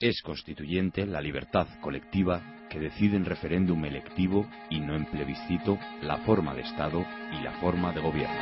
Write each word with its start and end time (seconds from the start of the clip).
Es 0.00 0.22
constituyente 0.22 1.04
la 1.04 1.20
libertad 1.20 1.66
colectiva 1.82 2.40
que 2.70 2.80
decide 2.80 3.18
en 3.18 3.26
referéndum 3.26 3.84
electivo 3.84 4.46
y 4.70 4.80
no 4.80 4.96
en 4.96 5.04
plebiscito 5.04 5.78
la 6.00 6.16
forma 6.16 6.54
de 6.54 6.62
Estado 6.62 7.04
y 7.38 7.44
la 7.44 7.52
forma 7.60 7.92
de 7.92 8.00
gobierno. 8.00 8.34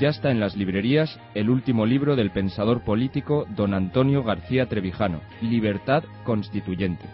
Ya 0.00 0.08
está 0.08 0.32
en 0.32 0.40
las 0.40 0.56
librerías 0.56 1.20
el 1.34 1.48
último 1.48 1.86
libro 1.86 2.16
del 2.16 2.32
pensador 2.32 2.82
político 2.82 3.46
don 3.54 3.72
Antonio 3.72 4.24
García 4.24 4.66
Trevijano, 4.66 5.20
Libertad 5.42 6.02
Constituyente. 6.24 7.04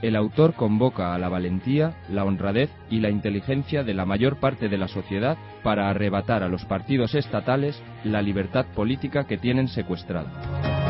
El 0.00 0.14
autor 0.14 0.54
convoca 0.54 1.16
a 1.16 1.18
la 1.18 1.28
valentía, 1.28 1.96
la 2.08 2.24
honradez 2.24 2.70
y 2.88 3.00
la 3.00 3.10
inteligencia 3.10 3.82
de 3.82 3.94
la 3.94 4.06
mayor 4.06 4.38
parte 4.38 4.68
de 4.68 4.78
la 4.78 4.86
sociedad 4.86 5.36
para 5.64 5.90
arrebatar 5.90 6.44
a 6.44 6.48
los 6.48 6.64
partidos 6.66 7.16
estatales 7.16 7.82
la 8.04 8.22
libertad 8.22 8.66
política 8.76 9.26
que 9.26 9.38
tienen 9.38 9.66
secuestrada. 9.66 10.81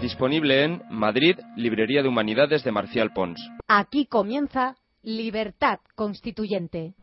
Disponible 0.00 0.64
en 0.64 0.82
Madrid, 0.88 1.36
Librería 1.56 2.02
de 2.02 2.08
Humanidades 2.08 2.64
de 2.64 2.72
Marcial 2.72 3.12
Pons. 3.12 3.38
Aquí 3.68 4.06
comienza 4.06 4.76
Libertad 5.02 5.80
Constituyente. 5.94 6.94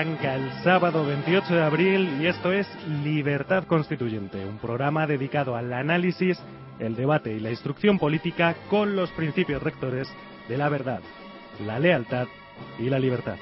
El 0.00 0.50
sábado 0.64 1.04
28 1.04 1.54
de 1.54 1.62
abril 1.62 2.22
y 2.22 2.26
esto 2.26 2.50
es 2.52 2.66
Libertad 3.04 3.64
Constituyente, 3.64 4.46
un 4.46 4.56
programa 4.56 5.06
dedicado 5.06 5.56
al 5.56 5.74
análisis, 5.74 6.38
el 6.78 6.96
debate 6.96 7.34
y 7.34 7.40
la 7.40 7.50
instrucción 7.50 7.98
política 7.98 8.56
con 8.70 8.96
los 8.96 9.10
principios 9.10 9.62
rectores 9.62 10.08
de 10.48 10.56
la 10.56 10.70
verdad, 10.70 11.00
la 11.66 11.78
lealtad 11.78 12.28
y 12.78 12.84
la 12.88 12.98
libertad. 12.98 13.36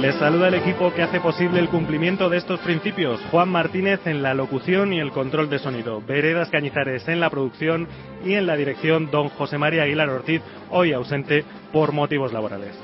Les 0.00 0.14
saluda 0.14 0.46
el 0.46 0.54
equipo 0.54 0.94
que 0.94 1.02
hace 1.02 1.18
posible 1.18 1.58
el 1.58 1.68
cumplimiento 1.68 2.30
de 2.30 2.36
estos 2.36 2.60
principios. 2.60 3.20
Juan 3.32 3.48
Martínez 3.48 4.06
en 4.06 4.22
la 4.22 4.32
locución 4.32 4.92
y 4.92 5.00
el 5.00 5.10
control 5.10 5.50
de 5.50 5.58
sonido. 5.58 6.00
Veredas 6.00 6.50
Cañizares 6.50 7.08
en 7.08 7.18
la 7.18 7.30
producción 7.30 7.88
y 8.24 8.34
en 8.34 8.46
la 8.46 8.54
dirección 8.54 9.10
don 9.10 9.28
José 9.30 9.58
María 9.58 9.82
Aguilar 9.82 10.08
Ortiz, 10.08 10.40
hoy 10.70 10.92
ausente 10.92 11.44
por 11.72 11.90
motivos 11.90 12.32
laborales. 12.32 12.78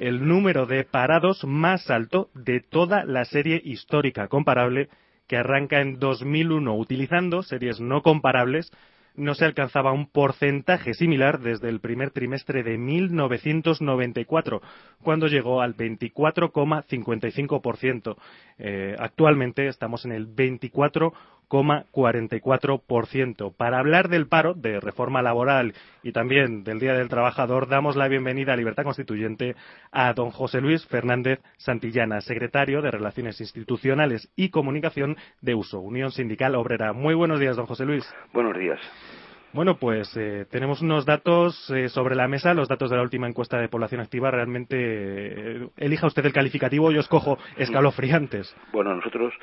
el 0.00 0.26
número 0.26 0.64
de 0.64 0.84
parados 0.84 1.44
más 1.44 1.90
alto 1.90 2.30
de 2.32 2.60
toda 2.60 3.04
la 3.04 3.26
serie 3.26 3.60
histórica 3.62 4.28
comparable 4.28 4.88
que 5.28 5.36
arranca 5.36 5.82
en 5.82 5.98
2001 5.98 6.74
utilizando 6.74 7.42
series 7.42 7.80
no 7.80 8.00
comparables 8.00 8.72
no 9.14 9.34
se 9.34 9.44
alcanzaba 9.44 9.92
un 9.92 10.06
porcentaje 10.06 10.94
similar 10.94 11.40
desde 11.40 11.68
el 11.68 11.80
primer 11.80 12.12
trimestre 12.12 12.62
de 12.62 12.78
1994, 12.78 14.62
cuando 15.02 15.26
llegó 15.26 15.60
al 15.60 15.76
24,55%. 15.76 18.16
Eh, 18.58 18.96
actualmente 18.98 19.66
estamos 19.66 20.06
en 20.06 20.12
el 20.12 20.28
24,44%. 21.50 23.54
Para 23.54 23.78
hablar 23.78 24.08
del 24.08 24.28
paro, 24.28 24.54
de 24.54 24.80
reforma 24.80 25.20
laboral 25.20 25.74
y 26.02 26.12
también 26.12 26.64
del 26.64 26.80
Día 26.80 26.94
del 26.94 27.08
Trabajador, 27.08 27.68
damos 27.68 27.96
la 27.96 28.08
bienvenida 28.08 28.54
a 28.54 28.56
Libertad 28.56 28.84
Constituyente 28.84 29.56
a 29.90 30.12
don 30.14 30.30
José 30.30 30.60
Luis 30.60 30.86
Fernández 30.86 31.40
Santillana, 31.58 32.20
secretario 32.20 32.80
de 32.80 32.90
Relaciones 32.90 33.40
Institucionales 33.40 34.30
y 34.36 34.50
Comunicación 34.50 35.16
de 35.40 35.54
Uso, 35.54 35.80
Unión 35.80 36.12
Sindical 36.12 36.54
Obrera. 36.54 36.92
Muy 36.92 37.14
buenos 37.14 37.40
días, 37.40 37.56
don 37.56 37.66
José 37.66 37.84
Luis. 37.84 38.08
Buenos 38.32 38.56
días. 38.56 38.78
Bueno, 39.52 39.78
pues 39.78 40.16
eh, 40.16 40.46
tenemos 40.48 40.80
unos 40.80 41.04
datos 41.04 41.68
eh, 41.70 41.88
sobre 41.88 42.14
la 42.14 42.28
mesa, 42.28 42.54
los 42.54 42.68
datos 42.68 42.88
de 42.88 42.96
la 42.96 43.02
última 43.02 43.26
encuesta 43.26 43.58
de 43.58 43.68
población 43.68 44.00
activa. 44.00 44.30
Realmente, 44.30 44.76
eh, 44.76 45.68
elija 45.76 46.06
usted 46.06 46.24
el 46.24 46.32
calificativo, 46.32 46.92
yo 46.92 47.00
escojo 47.00 47.36
escalofriantes. 47.56 48.56
Bueno, 48.72 48.94
nosotros 48.94 49.34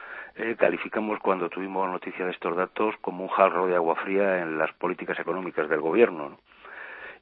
calificamos 0.57 1.19
cuando 1.19 1.49
tuvimos 1.49 1.89
noticia 1.89 2.25
de 2.25 2.31
estos 2.31 2.55
datos 2.55 2.93
como 3.01 3.23
un 3.23 3.29
jarro 3.29 3.65
de 3.65 3.75
agua 3.75 3.95
fría 3.95 4.43
en 4.43 4.59
las 4.59 4.71
políticas 4.73 5.19
económicas 5.19 5.67
del 5.67 5.81
gobierno 5.81 6.37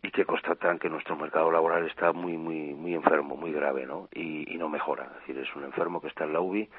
y 0.03 0.11
que 0.11 0.25
constatan 0.25 0.77
que 0.77 0.89
nuestro 0.89 1.15
mercado 1.15 1.49
laboral 1.49 1.87
está 1.87 2.11
muy, 2.11 2.37
muy, 2.37 2.73
muy 2.73 2.93
enfermo, 2.93 3.37
muy 3.37 3.53
grave 3.53 3.85
¿no? 3.85 4.09
y, 4.13 4.53
y 4.53 4.57
no 4.57 4.67
mejora. 4.67 5.05
Es 5.05 5.27
decir, 5.27 5.37
es 5.37 5.55
un 5.55 5.63
enfermo 5.63 6.01
que 6.01 6.09
está 6.09 6.25
en 6.25 6.33
la 6.33 6.41
UBI 6.41 6.69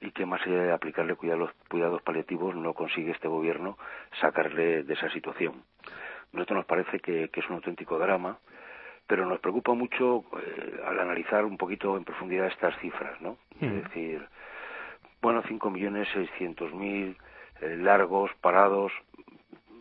y 0.00 0.12
que 0.12 0.26
más 0.26 0.40
allá 0.46 0.62
de 0.62 0.72
aplicarle 0.72 1.14
cuidados, 1.14 1.50
cuidados 1.68 2.02
paliativos 2.02 2.54
no 2.54 2.74
consigue 2.74 3.12
este 3.12 3.28
gobierno 3.28 3.78
sacarle 4.20 4.82
de 4.82 4.94
esa 4.94 5.10
situación. 5.10 5.62
A 5.84 6.36
nosotros 6.36 6.58
nos 6.58 6.66
parece 6.66 7.00
que, 7.00 7.30
es 7.32 7.48
un 7.48 7.56
auténtico 7.56 7.98
drama, 7.98 8.38
pero 9.06 9.26
nos 9.26 9.40
preocupa 9.40 9.74
mucho 9.74 10.24
eh, 10.38 10.80
al 10.86 11.00
analizar 11.00 11.44
un 11.44 11.56
poquito 11.56 11.96
en 11.96 12.04
profundidad 12.04 12.46
estas 12.46 12.78
cifras, 12.78 13.20
¿no? 13.20 13.36
Es 13.60 13.70
hmm. 13.70 13.82
decir, 13.82 14.28
bueno, 15.20 15.42
5.600.000 15.42 17.16
eh, 17.60 17.76
largos, 17.76 18.30
parados, 18.40 18.92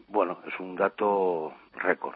bueno, 0.08 0.40
es 0.48 0.60
un 0.60 0.76
dato 0.76 1.54
récord 1.76 2.16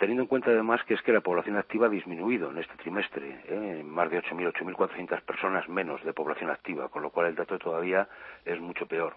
teniendo 0.00 0.22
en 0.22 0.28
cuenta 0.28 0.50
además 0.50 0.82
que 0.84 0.94
es 0.94 1.02
que 1.02 1.12
la 1.12 1.20
población 1.20 1.58
activa 1.58 1.86
ha 1.86 1.90
disminuido 1.90 2.50
en 2.50 2.58
este 2.58 2.74
trimestre, 2.76 3.42
¿eh? 3.46 3.82
más 3.84 4.10
de 4.10 4.22
8.000, 4.22 4.50
8.400 4.54 5.20
personas 5.20 5.68
menos 5.68 6.02
de 6.02 6.14
población 6.14 6.50
activa, 6.50 6.88
con 6.88 7.02
lo 7.02 7.10
cual 7.10 7.26
el 7.26 7.34
dato 7.34 7.58
todavía 7.58 8.08
es 8.46 8.58
mucho 8.58 8.86
peor. 8.86 9.16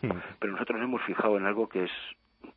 Hmm. 0.00 0.10
Pero 0.38 0.54
nosotros 0.54 0.78
nos 0.78 0.88
hemos 0.88 1.02
fijado 1.02 1.36
en 1.36 1.44
algo 1.44 1.68
que 1.68 1.84
es 1.84 1.90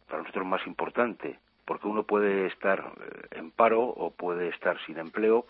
para 0.08 0.22
nosotros 0.22 0.48
más 0.48 0.66
importante, 0.66 1.38
porque 1.66 1.88
uno 1.88 2.04
puede 2.04 2.48
estar 2.48 2.80
eh, 2.80 3.40
en 3.40 3.52
paro 3.52 3.82
o 3.82 4.12
puede 4.12 4.48
estar 4.48 4.80
sin 4.86 4.98
empleo 4.98 5.46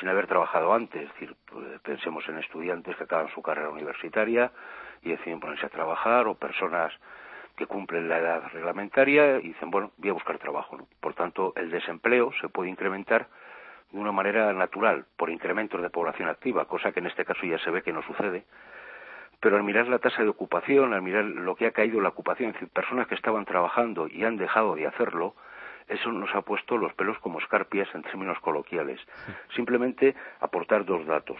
sin 0.00 0.08
haber 0.08 0.26
trabajado 0.26 0.72
antes. 0.72 1.02
Es 1.02 1.12
decir, 1.12 1.36
pues, 1.44 1.80
pensemos 1.82 2.26
en 2.28 2.38
estudiantes 2.38 2.96
que 2.96 3.04
acaban 3.04 3.28
su 3.34 3.42
carrera 3.42 3.68
universitaria 3.68 4.50
y 5.02 5.10
deciden 5.10 5.40
ponerse 5.40 5.66
a 5.66 5.70
trabajar 5.70 6.26
o 6.26 6.34
personas 6.34 6.92
que 7.56 7.66
cumplen 7.66 8.08
la 8.08 8.18
edad 8.18 8.42
reglamentaria 8.52 9.38
y 9.38 9.48
dicen, 9.48 9.70
bueno, 9.70 9.92
voy 9.96 10.10
a 10.10 10.14
buscar 10.14 10.38
trabajo. 10.38 10.78
Por 11.00 11.14
tanto, 11.14 11.52
el 11.56 11.70
desempleo 11.70 12.32
se 12.40 12.48
puede 12.48 12.70
incrementar 12.70 13.28
de 13.90 13.98
una 13.98 14.12
manera 14.12 14.52
natural, 14.52 15.06
por 15.16 15.30
incrementos 15.30 15.80
de 15.80 15.90
población 15.90 16.28
activa, 16.28 16.66
cosa 16.66 16.92
que 16.92 17.00
en 17.00 17.06
este 17.06 17.24
caso 17.24 17.46
ya 17.46 17.58
se 17.58 17.70
ve 17.70 17.82
que 17.82 17.92
no 17.92 18.02
sucede. 18.02 18.44
Pero 19.40 19.56
al 19.56 19.62
mirar 19.62 19.88
la 19.88 19.98
tasa 19.98 20.22
de 20.22 20.28
ocupación, 20.28 20.92
al 20.92 21.02
mirar 21.02 21.24
lo 21.24 21.54
que 21.56 21.66
ha 21.66 21.70
caído 21.70 22.00
la 22.00 22.08
ocupación, 22.08 22.50
es 22.50 22.54
decir, 22.54 22.68
personas 22.68 23.06
que 23.06 23.14
estaban 23.14 23.44
trabajando 23.44 24.08
y 24.08 24.24
han 24.24 24.36
dejado 24.36 24.74
de 24.74 24.86
hacerlo, 24.86 25.34
eso 25.88 26.10
nos 26.10 26.34
ha 26.34 26.42
puesto 26.42 26.76
los 26.76 26.92
pelos 26.94 27.18
como 27.20 27.38
escarpias 27.38 27.88
en 27.94 28.02
términos 28.02 28.38
coloquiales. 28.40 29.00
Simplemente 29.54 30.14
aportar 30.40 30.84
dos 30.84 31.06
datos. 31.06 31.38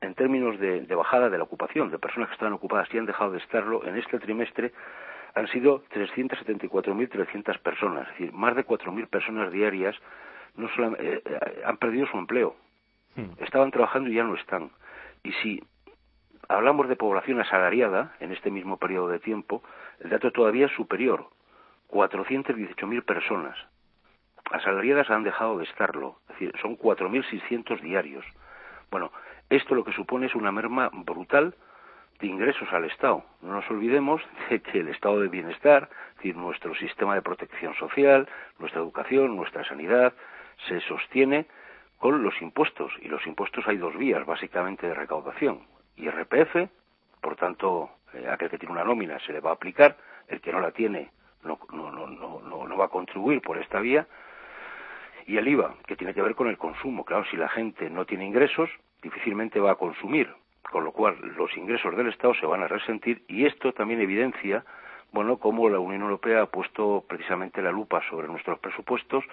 En 0.00 0.14
términos 0.14 0.58
de, 0.58 0.80
de 0.80 0.94
bajada 0.94 1.30
de 1.30 1.38
la 1.38 1.44
ocupación, 1.44 1.90
de 1.90 1.98
personas 1.98 2.28
que 2.28 2.34
estaban 2.34 2.54
ocupadas 2.54 2.88
y 2.92 2.98
han 2.98 3.06
dejado 3.06 3.32
de 3.32 3.38
estarlo, 3.38 3.84
en 3.86 3.96
este 3.96 4.18
trimestre 4.18 4.72
han 5.34 5.48
sido 5.48 5.82
374.300 5.90 7.58
personas, 7.60 8.08
es 8.08 8.18
decir, 8.18 8.32
más 8.32 8.54
de 8.54 8.66
4.000 8.66 9.08
personas 9.08 9.52
diarias 9.52 9.96
no 10.56 10.68
solamente, 10.68 11.14
eh, 11.14 11.22
eh, 11.24 11.62
han 11.64 11.76
perdido 11.78 12.06
su 12.06 12.18
empleo. 12.18 12.56
Hmm. 13.16 13.30
Estaban 13.38 13.70
trabajando 13.70 14.10
y 14.10 14.14
ya 14.14 14.24
no 14.24 14.34
están. 14.34 14.70
Y 15.22 15.32
si 15.34 15.62
hablamos 16.48 16.88
de 16.88 16.96
población 16.96 17.40
asalariada 17.40 18.14
en 18.20 18.32
este 18.32 18.50
mismo 18.50 18.76
periodo 18.76 19.08
de 19.08 19.18
tiempo, 19.18 19.62
el 20.00 20.10
dato 20.10 20.30
todavía 20.30 20.66
es 20.66 20.72
superior. 20.72 21.28
418.000 21.88 23.04
personas 23.04 23.56
asalariadas 24.50 25.10
han 25.10 25.22
dejado 25.22 25.58
de 25.58 25.64
estarlo. 25.64 26.18
Es 26.28 26.34
decir, 26.34 26.52
son 26.60 26.76
4.600 26.76 27.80
diarios. 27.80 28.24
Bueno, 28.90 29.12
esto 29.48 29.74
lo 29.74 29.84
que 29.84 29.92
supone 29.92 30.26
es 30.26 30.34
una 30.34 30.52
merma 30.52 30.90
brutal 30.92 31.54
de 32.20 32.26
ingresos 32.26 32.72
al 32.72 32.84
Estado. 32.84 33.24
No 33.40 33.52
nos 33.52 33.70
olvidemos 33.70 34.22
de 34.50 34.60
que 34.60 34.80
el 34.80 34.88
estado 34.88 35.20
de 35.20 35.28
bienestar, 35.28 35.88
es 36.10 36.16
decir, 36.16 36.36
nuestro 36.36 36.74
sistema 36.74 37.14
de 37.14 37.22
protección 37.22 37.74
social, 37.74 38.28
nuestra 38.58 38.80
educación, 38.80 39.36
nuestra 39.36 39.64
sanidad, 39.64 40.12
se 40.68 40.80
sostiene 40.82 41.46
con 41.98 42.22
los 42.22 42.40
impuestos. 42.42 42.92
Y 43.00 43.08
los 43.08 43.26
impuestos 43.26 43.66
hay 43.66 43.76
dos 43.76 43.96
vías, 43.96 44.24
básicamente, 44.26 44.86
de 44.86 44.94
recaudación. 44.94 45.60
IRPF, 45.96 46.68
por 47.20 47.36
tanto, 47.36 47.90
eh, 48.14 48.28
aquel 48.28 48.50
que 48.50 48.58
tiene 48.58 48.72
una 48.72 48.84
nómina 48.84 49.18
se 49.20 49.32
le 49.32 49.40
va 49.40 49.50
a 49.50 49.54
aplicar, 49.54 49.96
el 50.28 50.40
que 50.40 50.52
no 50.52 50.60
la 50.60 50.72
tiene 50.72 51.10
no, 51.44 51.58
no, 51.72 52.76
va 52.76 52.84
a 52.86 52.88
contribuir 52.88 53.40
por 53.40 53.58
esta 53.58 53.80
vía, 53.80 54.06
y 55.26 55.36
el 55.36 55.46
IVA, 55.46 55.74
que 55.86 55.96
tiene 55.96 56.14
que 56.14 56.22
ver 56.22 56.34
con 56.34 56.48
el 56.48 56.58
consumo. 56.58 57.04
Claro, 57.04 57.24
si 57.30 57.36
la 57.36 57.48
gente 57.48 57.88
no 57.90 58.04
tiene 58.04 58.26
ingresos, 58.26 58.70
difícilmente 59.02 59.60
va 59.60 59.72
a 59.72 59.76
consumir, 59.76 60.32
con 60.70 60.84
lo 60.84 60.92
cual 60.92 61.16
los 61.36 61.56
ingresos 61.56 61.96
del 61.96 62.08
Estado 62.08 62.34
se 62.34 62.46
van 62.46 62.62
a 62.62 62.68
resentir 62.68 63.22
y 63.28 63.46
esto 63.46 63.72
también 63.72 64.00
evidencia, 64.00 64.64
bueno, 65.12 65.38
cómo 65.38 65.68
la 65.68 65.78
Unión 65.78 66.02
Europea 66.02 66.42
ha 66.42 66.46
puesto 66.46 67.04
precisamente 67.06 67.62
la 67.62 67.70
lupa 67.70 68.02
sobre 68.08 68.28
nuestros 68.28 68.58
presupuestos 68.58 69.24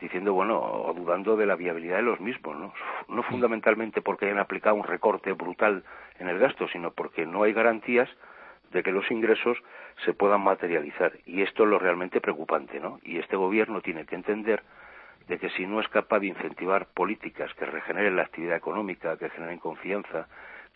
diciendo, 0.00 0.32
bueno, 0.32 0.60
o 0.60 0.94
dudando 0.94 1.36
de 1.36 1.46
la 1.46 1.56
viabilidad 1.56 1.96
de 1.96 2.02
los 2.02 2.20
mismos, 2.20 2.56
¿no? 2.56 2.72
No 3.08 3.22
fundamentalmente 3.24 4.00
porque 4.00 4.26
hayan 4.26 4.38
aplicado 4.38 4.76
un 4.76 4.84
recorte 4.84 5.32
brutal 5.32 5.82
en 6.18 6.28
el 6.28 6.38
gasto, 6.38 6.68
sino 6.68 6.92
porque 6.92 7.26
no 7.26 7.42
hay 7.42 7.52
garantías 7.52 8.08
de 8.70 8.82
que 8.82 8.92
los 8.92 9.10
ingresos 9.10 9.58
se 10.04 10.12
puedan 10.12 10.42
materializar. 10.42 11.12
Y 11.26 11.42
esto 11.42 11.64
es 11.64 11.70
lo 11.70 11.78
realmente 11.78 12.20
preocupante, 12.20 12.78
¿no? 12.80 13.00
Y 13.02 13.18
este 13.18 13.36
gobierno 13.36 13.80
tiene 13.80 14.06
que 14.06 14.14
entender 14.14 14.62
de 15.26 15.38
que 15.38 15.50
si 15.50 15.66
no 15.66 15.80
es 15.80 15.88
capaz 15.88 16.20
de 16.20 16.28
incentivar 16.28 16.86
políticas 16.86 17.52
que 17.54 17.66
regeneren 17.66 18.16
la 18.16 18.22
actividad 18.22 18.56
económica, 18.56 19.16
que 19.16 19.30
generen 19.30 19.58
confianza, 19.58 20.26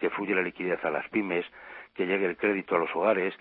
que 0.02 0.10
fluya 0.10 0.34
la 0.34 0.42
liquidez 0.42 0.84
a 0.84 0.90
las 0.90 1.08
pymes, 1.10 1.46
que 1.94 2.06
llegue 2.06 2.26
el 2.26 2.36
crédito 2.36 2.74
a 2.74 2.78
los 2.80 2.90
hogares, 2.96 3.32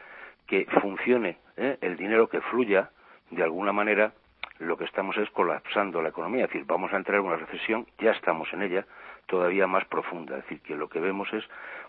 que 0.46 0.68
funcione 0.80 1.40
¿eh? 1.58 1.80
el 1.82 1.98
dinero 1.98 2.30
que 2.30 2.40
fluya, 2.40 2.92
de 3.32 3.42
alguna 3.42 3.72
manera 3.72 4.14
lo 4.60 4.78
que 4.78 4.84
estamos 4.84 5.18
es 5.18 5.28
colapsando 5.32 6.04
la 6.04 6.10
economía, 6.10 6.46
es 6.46 6.52
decir, 6.52 6.68
vamos 6.68 6.94
a 6.94 6.98
entrar 6.98 7.20
en 7.20 7.26
una 7.26 7.38
recesión, 7.38 7.88
ya 7.98 8.12
estamos 8.12 8.54
en 8.54 8.62
ella, 8.62 8.86
todavía 9.26 9.66
más 9.66 9.86
profunda, 9.86 10.38
es 10.38 10.44
decir, 10.44 10.62
que 10.62 10.76
lo 10.76 10.88
que 10.88 11.00
vemos 11.00 11.34
es 11.34 11.44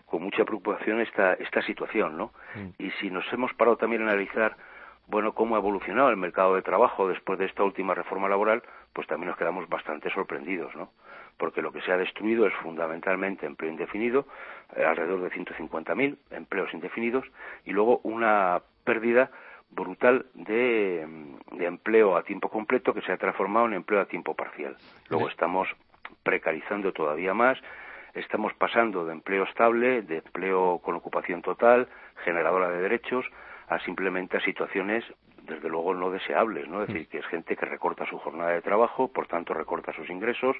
con 0.07 0.23
mucha 0.23 0.43
preocupación 0.43 1.01
esta, 1.01 1.33
esta 1.33 1.61
situación, 1.61 2.17
¿no? 2.17 2.33
Mm. 2.55 2.83
Y 2.83 2.89
si 2.99 3.11
nos 3.11 3.31
hemos 3.31 3.53
parado 3.53 3.77
también 3.77 4.01
a 4.01 4.05
analizar 4.05 4.57
bueno, 5.05 5.33
cómo 5.33 5.55
ha 5.55 5.59
evolucionado 5.59 6.09
el 6.09 6.17
mercado 6.17 6.55
de 6.55 6.63
trabajo 6.63 7.07
después 7.07 7.37
de 7.37 7.45
esta 7.45 7.63
última 7.63 7.93
reforma 7.93 8.27
laboral, 8.27 8.63
pues 8.91 9.05
también 9.05 9.27
nos 9.27 9.37
quedamos 9.37 9.69
bastante 9.69 10.09
sorprendidos, 10.09 10.73
¿no? 10.75 10.89
Porque 11.37 11.61
lo 11.61 11.71
que 11.71 11.81
se 11.81 11.91
ha 11.91 11.97
destruido 11.97 12.47
es 12.47 12.53
fundamentalmente 12.55 13.45
empleo 13.45 13.71
indefinido, 13.71 14.27
eh, 14.75 14.83
alrededor 14.83 15.21
de 15.21 15.31
150.000 15.31 16.17
empleos 16.31 16.73
indefinidos, 16.73 17.25
y 17.65 17.71
luego 17.71 17.99
una 18.03 18.61
pérdida 18.83 19.31
brutal 19.71 20.25
de, 20.33 21.05
mm, 21.07 21.57
de, 21.57 21.65
empleo 21.65 22.15
a 22.15 22.23
tiempo 22.23 22.49
completo 22.49 22.93
que 22.93 23.01
se 23.01 23.11
ha 23.11 23.17
transformado 23.17 23.65
en 23.67 23.73
empleo 23.73 24.01
a 24.01 24.05
tiempo 24.05 24.35
parcial. 24.35 24.77
Luego 25.09 25.29
estamos 25.29 25.67
precarizando 26.23 26.93
todavía 26.93 27.33
más, 27.33 27.57
estamos 28.13 28.53
pasando 28.53 29.05
de 29.05 29.13
empleo 29.13 29.43
estable, 29.43 30.03
de 30.03 30.17
empleo 30.17 30.79
con 30.83 30.95
ocupación 30.95 31.41
total, 31.41 31.87
generadora 32.23 32.69
de 32.69 32.81
derechos, 32.81 33.25
a 33.67 33.79
simplemente 33.79 34.37
a 34.37 34.41
situaciones 34.41 35.03
desde 35.43 35.69
luego 35.69 35.93
no 35.93 36.09
deseables, 36.09 36.67
¿no? 36.67 36.83
Es 36.83 36.87
decir, 36.87 37.07
que 37.07 37.17
es 37.17 37.25
gente 37.25 37.55
que 37.55 37.65
recorta 37.65 38.05
su 38.05 38.17
jornada 38.17 38.51
de 38.51 38.61
trabajo, 38.61 39.09
por 39.09 39.27
tanto 39.27 39.53
recorta 39.53 39.91
sus 39.93 40.09
ingresos, 40.09 40.55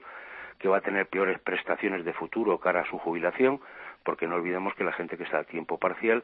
que 0.60 0.68
va 0.68 0.78
a 0.78 0.82
tener 0.82 1.08
peores 1.08 1.40
prestaciones 1.40 2.06
de 2.06 2.14
futuro 2.14 2.58
cara 2.60 2.82
a 2.82 2.86
su 2.86 2.98
jubilación, 2.98 3.60
porque 4.04 4.28
no 4.28 4.36
olvidemos 4.36 4.74
que 4.76 4.84
la 4.84 4.94
gente 4.94 5.18
que 5.18 5.24
está 5.24 5.40
a 5.40 5.44
tiempo 5.44 5.78
parcial 5.78 6.24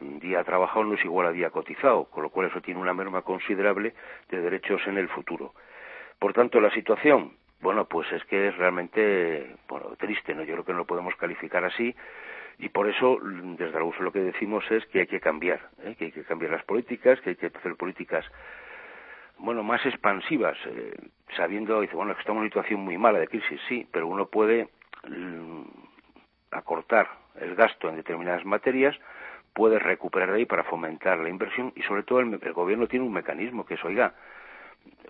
día 0.00 0.44
trabajado 0.44 0.84
no 0.84 0.94
es 0.94 1.04
igual 1.04 1.26
a 1.26 1.32
día 1.32 1.50
cotizado, 1.50 2.04
con 2.04 2.22
lo 2.22 2.30
cual 2.30 2.48
eso 2.48 2.60
tiene 2.60 2.80
una 2.80 2.92
merma 2.92 3.22
considerable 3.22 3.94
de 4.30 4.40
derechos 4.40 4.82
en 4.86 4.98
el 4.98 5.08
futuro. 5.08 5.54
Por 6.18 6.32
tanto, 6.32 6.60
la 6.60 6.70
situación, 6.70 7.32
bueno, 7.60 7.86
pues 7.86 8.10
es 8.12 8.24
que 8.24 8.48
es 8.48 8.56
realmente, 8.56 9.56
bueno, 9.68 9.96
triste, 9.96 10.34
¿no? 10.34 10.42
Yo 10.42 10.54
creo 10.54 10.64
que 10.64 10.72
no 10.72 10.78
lo 10.78 10.86
podemos 10.86 11.14
calificar 11.16 11.64
así, 11.64 11.94
y 12.58 12.68
por 12.70 12.88
eso, 12.88 13.18
desde 13.22 13.72
luego, 13.72 13.94
lo 14.00 14.12
que 14.12 14.20
decimos 14.20 14.64
es 14.70 14.84
que 14.86 15.00
hay 15.00 15.06
que 15.06 15.20
cambiar, 15.20 15.60
¿eh? 15.82 15.94
que 15.98 16.06
hay 16.06 16.12
que 16.12 16.24
cambiar 16.24 16.52
las 16.52 16.64
políticas, 16.64 17.20
que 17.20 17.30
hay 17.30 17.36
que 17.36 17.46
hacer 17.46 17.76
políticas 17.76 18.24
bueno, 19.38 19.62
más 19.62 19.84
expansivas, 19.84 20.56
eh, 20.66 20.94
sabiendo, 21.36 21.80
dice, 21.80 21.96
bueno, 21.96 22.14
que 22.14 22.20
estamos 22.20 22.38
en 22.38 22.42
una 22.42 22.50
situación 22.50 22.80
muy 22.80 22.98
mala 22.98 23.18
de 23.18 23.28
crisis, 23.28 23.60
sí, 23.68 23.86
pero 23.92 24.06
uno 24.06 24.26
puede 24.26 24.68
mm, 25.08 25.62
acortar 26.50 27.08
el 27.40 27.54
gasto 27.54 27.88
en 27.88 27.96
determinadas 27.96 28.44
materias, 28.44 28.96
puede 29.52 29.78
recuperar 29.78 30.30
de 30.30 30.38
ahí 30.38 30.46
para 30.46 30.64
fomentar 30.64 31.18
la 31.18 31.28
inversión 31.28 31.72
y 31.76 31.82
sobre 31.82 32.02
todo 32.02 32.20
el, 32.20 32.38
gobierno 32.52 32.86
tiene 32.86 33.04
un 33.04 33.12
mecanismo 33.12 33.64
que 33.64 33.74
es, 33.74 33.84
oiga, 33.84 34.14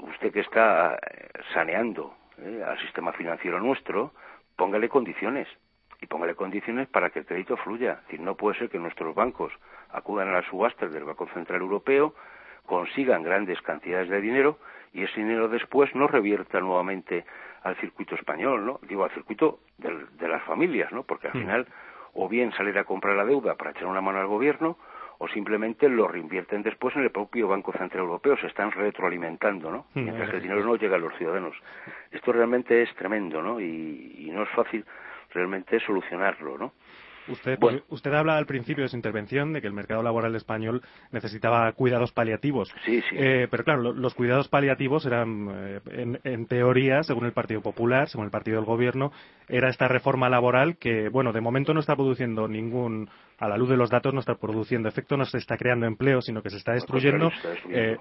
usted 0.00 0.32
que 0.32 0.40
está 0.40 0.94
eh, 0.94 1.28
saneando 1.52 2.14
al 2.38 2.78
sistema 2.80 3.12
financiero 3.12 3.60
nuestro, 3.60 4.12
póngale 4.56 4.88
condiciones 4.88 5.48
y 6.00 6.06
póngale 6.06 6.34
condiciones 6.34 6.88
para 6.88 7.10
que 7.10 7.20
el 7.20 7.26
crédito 7.26 7.56
fluya. 7.56 7.92
Es 7.92 8.02
decir, 8.04 8.20
no 8.20 8.34
puede 8.36 8.58
ser 8.58 8.68
que 8.68 8.78
nuestros 8.78 9.14
bancos 9.14 9.52
acudan 9.90 10.28
a 10.28 10.32
las 10.32 10.46
subastas 10.46 10.92
del 10.92 11.04
Banco 11.04 11.26
Central 11.32 11.60
Europeo, 11.60 12.14
consigan 12.66 13.22
grandes 13.22 13.60
cantidades 13.62 14.08
de 14.08 14.20
dinero 14.20 14.58
y 14.92 15.04
ese 15.04 15.20
dinero 15.20 15.48
después 15.48 15.94
no 15.94 16.06
revierta 16.06 16.60
nuevamente 16.60 17.24
al 17.62 17.76
circuito 17.76 18.14
español, 18.14 18.64
¿no? 18.64 18.80
Digo, 18.88 19.04
al 19.04 19.10
circuito 19.10 19.60
de 19.78 20.28
las 20.28 20.42
familias, 20.44 20.92
¿no? 20.92 21.02
Porque 21.02 21.28
al 21.28 21.34
mm. 21.34 21.40
final 21.40 21.66
o 22.14 22.28
bien 22.28 22.52
salir 22.52 22.78
a 22.78 22.84
comprar 22.84 23.16
la 23.16 23.24
deuda 23.24 23.56
para 23.56 23.70
echar 23.72 23.86
una 23.86 24.00
mano 24.00 24.20
al 24.20 24.26
gobierno 24.26 24.78
o 25.18 25.28
simplemente 25.28 25.88
lo 25.88 26.08
reinvierten 26.08 26.62
después 26.62 26.94
en 26.96 27.02
el 27.02 27.10
propio 27.10 27.48
Banco 27.48 27.72
Central 27.72 28.04
Europeo, 28.04 28.36
se 28.36 28.46
están 28.46 28.70
retroalimentando, 28.70 29.70
¿no? 29.70 29.86
Mm, 29.94 30.04
Mientras 30.04 30.30
que 30.30 30.36
el 30.36 30.42
dinero 30.42 30.62
no 30.62 30.76
llega 30.76 30.96
a 30.96 30.98
los 30.98 31.16
ciudadanos. 31.16 31.56
Esto 32.10 32.32
realmente 32.32 32.82
es 32.82 32.94
tremendo, 32.96 33.42
¿no? 33.42 33.60
y 33.60 34.30
no 34.32 34.42
es 34.42 34.48
fácil 34.50 34.84
realmente 35.32 35.80
solucionarlo, 35.80 36.58
¿no? 36.58 36.72
Usted, 37.28 37.58
pues, 37.58 37.82
usted 37.88 38.12
habla 38.12 38.36
al 38.36 38.46
principio 38.46 38.84
de 38.84 38.88
su 38.88 38.96
intervención 38.96 39.52
de 39.52 39.60
que 39.60 39.66
el 39.66 39.72
mercado 39.72 40.02
laboral 40.02 40.34
español 40.34 40.82
necesitaba 41.10 41.72
cuidados 41.72 42.12
paliativos. 42.12 42.72
Sí, 42.84 43.00
sí. 43.02 43.16
Eh, 43.18 43.48
pero 43.50 43.64
claro, 43.64 43.92
los 43.92 44.14
cuidados 44.14 44.48
paliativos 44.48 45.06
eran, 45.06 45.48
eh, 45.52 45.80
en, 45.90 46.20
en, 46.24 46.46
teoría, 46.46 47.02
según 47.02 47.26
el 47.26 47.32
Partido 47.32 47.60
Popular, 47.60 48.08
según 48.08 48.26
el 48.26 48.30
Partido 48.30 48.56
del 48.56 48.66
Gobierno, 48.66 49.12
era 49.48 49.68
esta 49.68 49.88
reforma 49.88 50.28
laboral 50.28 50.76
que, 50.76 51.08
bueno, 51.08 51.32
de 51.32 51.40
momento 51.40 51.74
no 51.74 51.80
está 51.80 51.96
produciendo 51.96 52.48
ningún, 52.48 53.08
a 53.38 53.48
la 53.48 53.56
luz 53.56 53.68
de 53.68 53.76
los 53.76 53.90
datos, 53.90 54.14
no 54.14 54.20
está 54.20 54.34
produciendo 54.34 54.88
efecto, 54.88 55.16
no 55.16 55.24
se 55.24 55.38
está 55.38 55.56
creando 55.56 55.86
empleo, 55.86 56.20
sino 56.20 56.42
que 56.42 56.50
se 56.50 56.56
está 56.56 56.72
destruyendo. 56.72 57.30
Eh, 57.68 57.96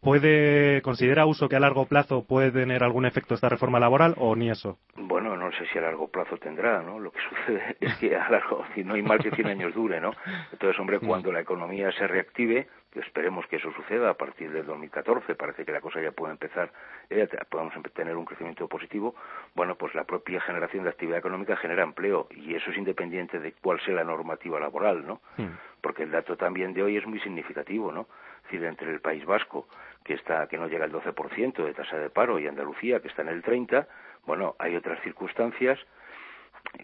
¿Puede, 0.00 0.80
considera 0.80 1.26
uso 1.26 1.48
que 1.48 1.56
a 1.56 1.60
largo 1.60 1.84
plazo 1.84 2.24
puede 2.24 2.50
tener 2.50 2.82
algún 2.82 3.04
efecto 3.04 3.34
esta 3.34 3.50
reforma 3.50 3.78
laboral 3.78 4.14
o 4.16 4.34
ni 4.34 4.50
eso? 4.50 4.78
Bueno, 4.96 5.36
no 5.36 5.52
sé 5.52 5.66
si 5.66 5.78
a 5.78 5.82
largo 5.82 6.08
plazo 6.08 6.38
tendrá, 6.38 6.82
¿no? 6.82 6.98
Lo 6.98 7.12
que 7.12 7.20
sucede 7.28 7.76
es 7.80 7.94
que 7.96 8.16
a 8.16 8.30
largo, 8.30 8.64
si 8.74 8.82
no 8.82 8.94
hay 8.94 9.02
mal 9.02 9.18
que 9.18 9.30
100 9.30 9.46
años 9.46 9.74
dure, 9.74 10.00
¿no? 10.00 10.12
Entonces, 10.52 10.80
hombre, 10.80 10.98
mm. 11.00 11.06
cuando 11.06 11.30
la 11.30 11.40
economía 11.40 11.92
se 11.92 12.06
reactive, 12.06 12.66
esperemos 12.94 13.46
que 13.46 13.56
eso 13.56 13.70
suceda 13.72 14.08
a 14.08 14.14
partir 14.14 14.50
del 14.50 14.64
2014, 14.64 15.34
parece 15.34 15.66
que 15.66 15.72
la 15.72 15.82
cosa 15.82 16.00
ya 16.00 16.12
puede 16.12 16.32
empezar, 16.32 16.72
eh, 17.10 17.28
podemos 17.50 17.74
tener 17.92 18.16
un 18.16 18.24
crecimiento 18.24 18.68
positivo, 18.68 19.14
bueno, 19.54 19.76
pues 19.76 19.94
la 19.94 20.04
propia 20.04 20.40
generación 20.40 20.84
de 20.84 20.90
actividad 20.90 21.18
económica 21.18 21.56
genera 21.56 21.82
empleo 21.82 22.26
y 22.30 22.54
eso 22.54 22.70
es 22.70 22.78
independiente 22.78 23.38
de 23.38 23.52
cuál 23.52 23.80
sea 23.80 23.94
la 23.94 24.04
normativa 24.04 24.58
laboral, 24.58 25.06
¿no? 25.06 25.20
Mm. 25.36 25.48
Porque 25.82 26.04
el 26.04 26.10
dato 26.10 26.36
también 26.36 26.72
de 26.72 26.82
hoy 26.82 26.96
es 26.96 27.06
muy 27.06 27.20
significativo, 27.20 27.92
¿no? 27.92 28.06
Es 28.38 28.44
decir, 28.44 28.64
entre 28.64 28.90
el 28.90 29.00
País 29.00 29.24
Vasco, 29.24 29.68
que 30.04 30.14
está 30.14 30.46
que 30.46 30.58
no 30.58 30.68
llega 30.68 30.84
al 30.84 30.92
12% 30.92 31.64
de 31.64 31.74
tasa 31.74 31.98
de 31.98 32.10
paro 32.10 32.38
y 32.38 32.46
Andalucía, 32.46 33.00
que 33.00 33.08
está 33.08 33.22
en 33.22 33.28
el 33.28 33.42
30, 33.42 33.86
bueno, 34.26 34.56
hay 34.58 34.76
otras 34.76 35.00
circunstancias 35.02 35.78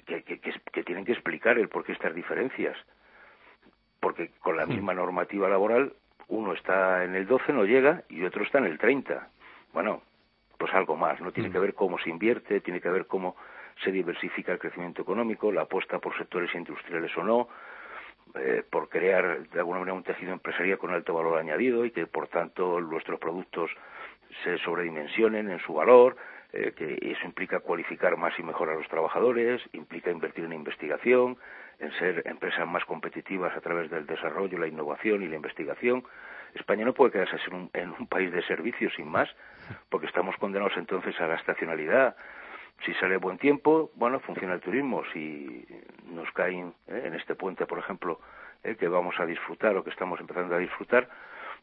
que, 0.05 0.23
que, 0.23 0.41
que 0.41 0.83
tienen 0.85 1.05
que 1.05 1.13
explicar 1.13 1.59
el 1.59 1.69
por 1.69 1.85
qué 1.85 1.93
estas 1.93 2.15
diferencias 2.15 2.77
porque 4.07 4.31
con 4.41 4.57
la 4.57 4.67
misma 4.67 4.95
normativa 4.95 5.49
laboral 5.49 5.93
uno 6.29 6.53
está 6.53 7.05
en 7.05 7.15
el 7.15 7.27
12, 7.27 7.53
no 7.53 7.65
llega, 7.65 8.05
y 8.09 8.23
otro 8.25 8.45
está 8.45 8.59
en 8.59 8.67
el 8.67 8.79
30. 8.79 9.29
Bueno, 9.73 10.03
pues 10.59 10.73
algo 10.75 10.97
más, 10.97 11.21
¿no? 11.21 11.33
Tiene 11.33 11.51
que 11.51 11.59
ver 11.59 11.75
cómo 11.75 11.99
se 11.99 12.11
invierte, 12.11 12.61
tiene 12.61 12.81
que 12.81 12.89
ver 12.89 13.07
cómo 13.07 13.37
se 13.83 13.93
diversifica 13.93 14.53
el 14.53 14.61
crecimiento 14.61 15.03
económico, 15.03 15.53
la 15.53 15.63
apuesta 15.63 15.99
por 15.99 16.17
sectores 16.17 16.55
industriales 16.55 17.17
o 17.17 17.25
no, 17.25 17.49
eh, 18.39 18.65
por 18.69 18.89
crear 18.89 19.49
de 19.49 19.59
alguna 19.59 19.81
manera 19.81 19.95
un 19.95 20.03
tejido 20.03 20.33
empresarial 20.33 20.79
con 20.79 20.93
alto 20.93 21.15
valor 21.15 21.39
añadido 21.39 21.85
y 21.85 21.91
que 21.91 22.07
por 22.07 22.29
tanto 22.29 22.81
nuestros 22.81 23.19
productos 23.19 23.71
se 24.45 24.59
sobredimensionen 24.59 25.51
en 25.51 25.59
su 25.61 25.75
valor, 25.75 26.17
eh, 26.53 26.73
que 26.77 26.99
eso 27.01 27.25
implica 27.25 27.61
cualificar 27.61 28.17
más 28.17 28.39
y 28.39 28.43
mejor 28.43 28.71
a 28.71 28.75
los 28.75 28.89
trabajadores, 28.89 29.63
implica 29.73 30.11
invertir 30.11 30.45
en 30.45 30.53
investigación, 30.53 31.37
en 31.79 31.93
ser 31.93 32.23
empresas 32.27 32.67
más 32.67 32.85
competitivas 32.85 33.57
a 33.57 33.61
través 33.61 33.91
del 33.91 34.07
desarrollo, 34.07 34.59
la 34.59 34.67
innovación 34.67 35.23
y 35.23 35.29
la 35.29 35.37
investigación. 35.37 36.05
España 36.55 36.85
no 36.85 36.95
puede 36.95 37.13
quedarse 37.13 37.37
en 37.75 37.91
un, 37.91 38.07
país 38.07 38.33
de 38.33 38.43
servicios 38.45 38.93
sin 38.97 39.09
más, 39.09 39.29
porque 39.91 40.07
estamos 40.07 40.37
condenados 40.37 40.77
entonces 40.77 41.21
a 41.21 41.27
la 41.27 41.35
estacionalidad. 41.35 42.17
Si 42.85 42.93
sale 42.95 43.17
buen 43.17 43.39
tiempo, 43.39 43.91
bueno, 43.95 44.21
funciona 44.21 44.55
el 44.55 44.61
turismo. 44.61 45.03
Si 45.13 45.67
nos 46.13 46.31
caen 46.33 46.75
eh, 46.89 47.03
en 47.07 47.15
este 47.15 47.35
puente, 47.35 47.67
por 47.67 47.79
ejemplo, 47.79 48.21
eh, 48.63 48.77
que 48.77 48.89
vamos 48.89 49.19
a 49.19 49.27
disfrutar 49.27 49.77
o 49.77 49.85
que 49.85 49.91
estamos 49.91 50.21
empezando 50.21 50.55
a 50.55 50.59
disfrutar, 50.59 51.09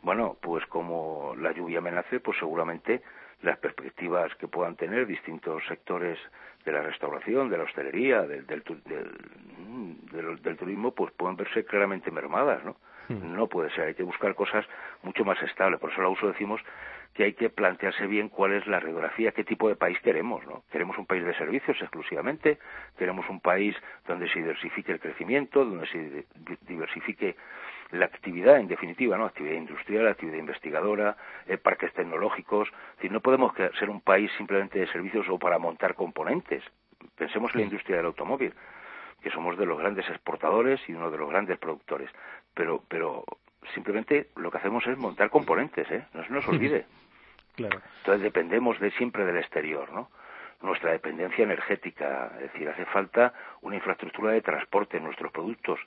bueno, 0.01 0.35
pues 0.41 0.65
como 0.67 1.35
la 1.37 1.51
lluvia 1.51 1.79
amenace, 1.79 2.19
pues 2.19 2.37
seguramente 2.37 3.01
las 3.41 3.57
perspectivas 3.57 4.33
que 4.35 4.47
puedan 4.47 4.75
tener 4.75 5.05
distintos 5.05 5.63
sectores 5.67 6.17
de 6.65 6.71
la 6.71 6.81
restauración, 6.81 7.49
de 7.49 7.57
la 7.57 7.63
hostelería, 7.65 8.21
del, 8.21 8.45
del, 8.47 8.63
del, 10.41 10.57
turismo, 10.57 10.91
pues 10.91 11.11
pueden 11.13 11.35
verse 11.35 11.65
claramente 11.65 12.09
mermadas, 12.09 12.63
¿no? 12.63 12.77
Hmm. 13.09 13.35
No 13.35 13.47
puede 13.47 13.69
ser, 13.71 13.87
hay 13.87 13.95
que 13.95 14.03
buscar 14.03 14.33
cosas 14.33 14.65
mucho 15.01 15.25
más 15.25 15.41
estables. 15.43 15.79
Por 15.79 15.91
eso 15.91 16.01
la 16.01 16.07
uso 16.07 16.27
decimos 16.27 16.61
que 17.13 17.23
hay 17.25 17.33
que 17.33 17.49
plantearse 17.49 18.07
bien 18.07 18.29
cuál 18.29 18.53
es 18.53 18.65
la 18.65 18.79
radiografía, 18.79 19.31
qué 19.31 19.43
tipo 19.43 19.69
de 19.69 19.75
país 19.75 19.99
queremos, 19.99 20.45
¿no? 20.47 20.63
Queremos 20.71 20.97
un 20.97 21.05
país 21.05 21.23
de 21.23 21.35
servicios 21.35 21.79
exclusivamente, 21.79 22.57
queremos 22.97 23.29
un 23.29 23.39
país 23.39 23.75
donde 24.07 24.27
se 24.29 24.39
diversifique 24.39 24.91
el 24.91 24.99
crecimiento, 24.99 25.63
donde 25.63 25.87
se 25.87 26.25
diversifique 26.67 27.35
la 27.91 28.05
actividad, 28.05 28.57
en 28.57 28.67
definitiva, 28.67 29.17
¿no? 29.17 29.25
Actividad 29.25 29.55
industrial, 29.55 30.07
actividad 30.07 30.37
investigadora, 30.37 31.15
eh, 31.45 31.57
parques 31.57 31.93
tecnológicos. 31.93 32.71
Es 32.99 33.11
no 33.11 33.21
podemos 33.21 33.53
ser 33.77 33.89
un 33.89 34.01
país 34.01 34.31
simplemente 34.37 34.79
de 34.79 34.87
servicios 34.87 35.27
o 35.29 35.37
para 35.37 35.59
montar 35.59 35.93
componentes. 35.93 36.63
Pensemos 37.15 37.53
en 37.53 37.61
la 37.61 37.65
industria 37.65 37.97
del 37.97 38.07
automóvil, 38.07 38.53
que 39.21 39.29
somos 39.29 39.57
de 39.57 39.67
los 39.67 39.77
grandes 39.77 40.09
exportadores 40.09 40.81
y 40.89 40.93
uno 40.93 41.11
de 41.11 41.17
los 41.17 41.29
grandes 41.29 41.59
productores. 41.59 42.09
Pero, 42.55 42.83
pero 42.87 43.23
simplemente 43.75 44.29
lo 44.35 44.49
que 44.49 44.57
hacemos 44.57 44.85
es 44.87 44.97
montar 44.97 45.29
componentes, 45.29 45.89
¿eh? 45.91 46.05
No 46.13 46.23
se 46.23 46.33
nos 46.33 46.47
olvide. 46.49 46.85
Entonces 47.57 48.21
dependemos 48.21 48.79
de 48.79 48.91
siempre 48.91 49.25
del 49.25 49.37
exterior, 49.37 49.91
¿no? 49.91 50.09
Nuestra 50.61 50.91
dependencia 50.91 51.43
energética, 51.43 52.31
es 52.35 52.53
decir, 52.53 52.69
hace 52.69 52.85
falta 52.85 53.33
una 53.61 53.75
infraestructura 53.75 54.31
de 54.31 54.41
transporte 54.41 54.99
nuestros 54.99 55.31
productos 55.31 55.79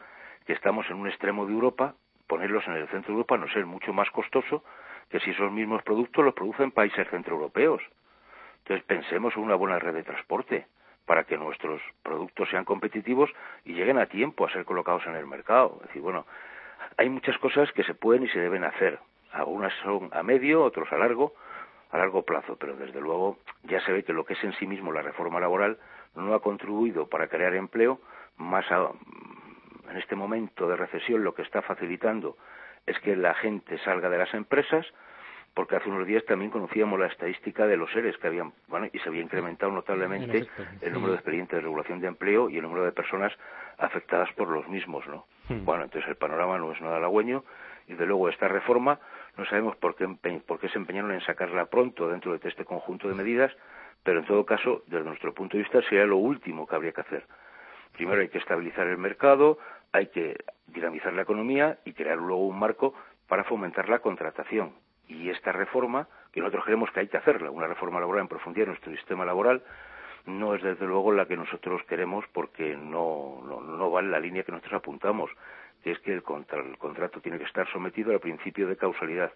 que 0.47 0.53
estamos 0.53 0.89
en 0.91 0.97
un 0.97 1.09
extremo 1.09 1.47
de 1.47 1.53
Europa, 1.53 1.95
ponerlos 2.27 2.67
en 2.69 2.75
el 2.75 2.89
centro 2.89 3.09
de 3.09 3.13
Europa 3.15 3.39
no 3.39 3.49
ser 3.49 3.67
mucho 3.67 3.93
más 3.93 4.11
costoso 4.11 4.63
que 5.09 5.21
si 5.21 5.31
esos 5.31 5.51
mismos 5.51 5.83
productos 5.83 6.25
los 6.25 6.35
producen 6.35 6.73
países 6.73 7.09
centroeuropeos. 7.09 7.83
Entonces 8.59 8.85
pensemos 8.85 9.35
en 9.37 9.43
una 9.43 9.55
buena 9.55 9.79
red 9.79 9.95
de 9.95 10.03
transporte 10.03 10.67
para 11.07 11.25
que 11.25 11.39
nuestros 11.39 11.81
productos 12.03 12.49
sean 12.51 12.65
competitivos 12.65 13.31
y 13.65 13.75
lleguen 13.75 13.99
a 13.99 14.07
tiempo 14.07 14.45
a 14.45 14.51
ser 14.51 14.65
colocados 14.65 15.07
en 15.07 15.15
el 15.15 15.27
mercado. 15.27 15.79
Es 15.81 15.89
decir, 15.89 16.03
bueno, 16.03 16.27
hay 16.97 17.09
muchas 17.09 17.39
cosas 17.39 17.71
que 17.73 17.85
se 17.85 17.95
pueden 17.95 18.25
y 18.25 18.29
se 18.29 18.41
deben 18.41 18.65
hacer. 18.65 18.99
Algunas 19.33 19.73
son 19.85 20.11
a 20.13 20.23
medio, 20.23 20.63
otros 20.63 20.93
a 20.93 20.99
largo, 20.99 21.35
a 21.97 21.99
largo 21.99 22.23
plazo, 22.23 22.57
pero 22.57 22.77
desde 22.77 23.01
luego 23.01 23.39
ya 23.65 23.81
se 23.81 23.93
ve 23.93 24.05
que 24.05 24.13
lo 24.13 24.25
que 24.25 24.35
es 24.35 24.45
en 24.45 24.53
sí 24.55 24.67
mismo 24.67 24.93
la 24.93 25.03
reforma 25.03 25.41
laboral 25.41 25.79
no 26.15 26.35
ha 26.35 26.41
contribuido 26.41 27.09
para 27.09 27.29
crear 27.29 27.55
empleo 27.55 28.01
más 28.37 28.71
a, 28.71 28.91
en 29.91 29.97
este 29.97 30.15
momento 30.15 30.69
de 30.69 30.77
recesión 30.77 31.25
lo 31.25 31.35
que 31.35 31.43
está 31.43 31.63
facilitando 31.63 32.37
es 32.87 32.99
que 33.01 33.17
la 33.17 33.35
gente 33.35 33.79
salga 33.79 34.09
de 34.09 34.19
las 34.19 34.33
empresas, 34.35 34.87
porque 35.55 35.77
hace 35.77 35.89
unos 35.89 36.07
días 36.07 36.25
también 36.27 36.51
conocíamos 36.51 37.01
la 37.01 37.07
estadística 37.07 37.67
de 37.67 37.77
los 37.77 37.91
seres 37.91 38.17
que 38.19 38.27
habían, 38.27 38.53
bueno, 38.69 38.89
y 38.93 38.99
se 38.99 39.09
había 39.09 39.23
incrementado 39.23 39.73
notablemente 39.73 40.47
el 40.83 40.93
número 40.93 41.13
de 41.13 41.19
expedientes 41.19 41.57
de 41.57 41.63
regulación 41.63 42.01
de 42.01 42.09
empleo 42.09 42.51
y 42.51 42.57
el 42.57 42.63
número 42.63 42.85
de 42.85 42.93
personas 42.93 43.33
afectadas 43.79 44.31
por 44.35 44.49
los 44.49 44.69
mismos, 44.69 45.07
¿no? 45.09 45.25
Hmm. 45.49 45.65
Bueno, 45.65 45.85
entonces 45.85 46.09
el 46.09 46.17
panorama 46.17 46.59
no 46.59 46.73
es 46.73 46.81
nada 46.81 46.99
halagüeño 46.99 47.43
y 47.89 47.95
de 47.95 48.07
luego 48.07 48.29
esta 48.29 48.49
reforma 48.49 49.01
no 49.37 49.45
sabemos 49.47 49.77
por 49.77 49.95
qué, 49.95 50.07
se 50.69 50.79
empeñaron 50.79 51.13
en 51.13 51.21
sacarla 51.21 51.67
pronto 51.67 52.09
dentro 52.09 52.37
de 52.37 52.49
este 52.49 52.65
conjunto 52.65 53.09
de 53.09 53.15
medidas, 53.15 53.53
pero 54.03 54.21
en 54.21 54.27
todo 54.27 54.47
caso, 54.47 54.83
desde 54.87 55.05
nuestro 55.05 55.35
punto 55.35 55.57
de 55.57 55.63
vista, 55.63 55.83
sería 55.83 56.07
lo 56.07 56.17
último 56.17 56.67
que 56.67 56.75
habría 56.75 56.93
que 56.93 57.03
hacer. 57.03 57.27
Primero 57.93 58.21
hay 58.21 58.29
que 58.29 58.39
estabilizar 58.39 58.87
el 58.87 58.99
mercado, 58.99 59.59
hay 59.93 60.07
que 60.09 60.37
dinamizar 60.67 61.13
la 61.13 61.23
economía 61.23 61.79
y 61.85 61.93
crear 61.93 62.19
luego 62.19 62.47
un 62.47 62.59
marco 62.59 62.95
para 63.29 63.45
fomentar 63.45 63.89
la 63.89 63.99
contratación. 63.99 64.73
Y 65.09 65.31
esta 65.31 65.53
reforma, 65.53 66.09
que 66.33 66.41
nosotros 66.41 66.65
creemos 66.65 66.91
que 66.91 67.01
hay 67.01 67.09
que 67.09 67.17
hacerla, 67.17 67.51
una 67.51 67.67
reforma 67.67 68.01
laboral 68.01 68.23
en 68.23 68.29
profundidad 68.29 68.65
en 68.65 68.71
nuestro 68.71 68.93
sistema 68.93 69.25
laboral, 69.25 69.63
no 70.27 70.55
es 70.55 70.63
desde 70.63 70.87
luego 70.87 71.13
la 71.13 71.27
que 71.27 71.37
nosotros 71.37 71.83
queremos 71.85 72.25
porque 72.33 72.77
no, 72.77 73.43
no, 73.47 73.61
no 73.61 73.91
va 73.91 74.01
en 74.01 74.11
la 74.11 74.19
línea 74.19 74.43
que 74.43 74.53
nosotros 74.53 74.75
apuntamos, 74.75 75.31
que 75.87 75.93
es 75.93 76.01
que 76.01 76.13
el, 76.13 76.17
el 76.17 76.79
contrato 76.79 77.21
tiene 77.21 77.39
que 77.39 77.45
estar 77.45 77.71
sometido 77.71 78.11
al 78.11 78.19
principio 78.19 78.67
de 78.67 78.77
causalidad 78.77 79.31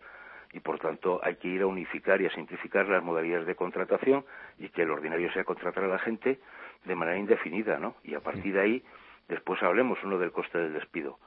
y 0.52 0.58
por 0.58 0.80
tanto 0.80 1.20
hay 1.22 1.36
que 1.36 1.46
ir 1.46 1.62
a 1.62 1.66
unificar 1.66 2.20
y 2.20 2.26
a 2.26 2.30
simplificar 2.30 2.88
las 2.88 3.04
modalidades 3.04 3.46
de 3.46 3.54
contratación 3.54 4.24
y 4.58 4.68
que 4.70 4.82
el 4.82 4.90
ordinario 4.90 5.30
sea 5.32 5.44
contratar 5.44 5.84
a 5.84 5.86
la 5.86 6.00
gente 6.00 6.40
de 6.84 6.94
manera 6.96 7.18
indefinida, 7.18 7.78
¿no? 7.78 7.94
Y 8.02 8.14
a 8.14 8.20
partir 8.20 8.54
de 8.54 8.60
ahí 8.60 8.84
Después 9.30 9.62
hablemos 9.62 10.02
uno 10.02 10.18
del 10.18 10.32
coste 10.32 10.58
del 10.58 10.72
despido. 10.72 11.20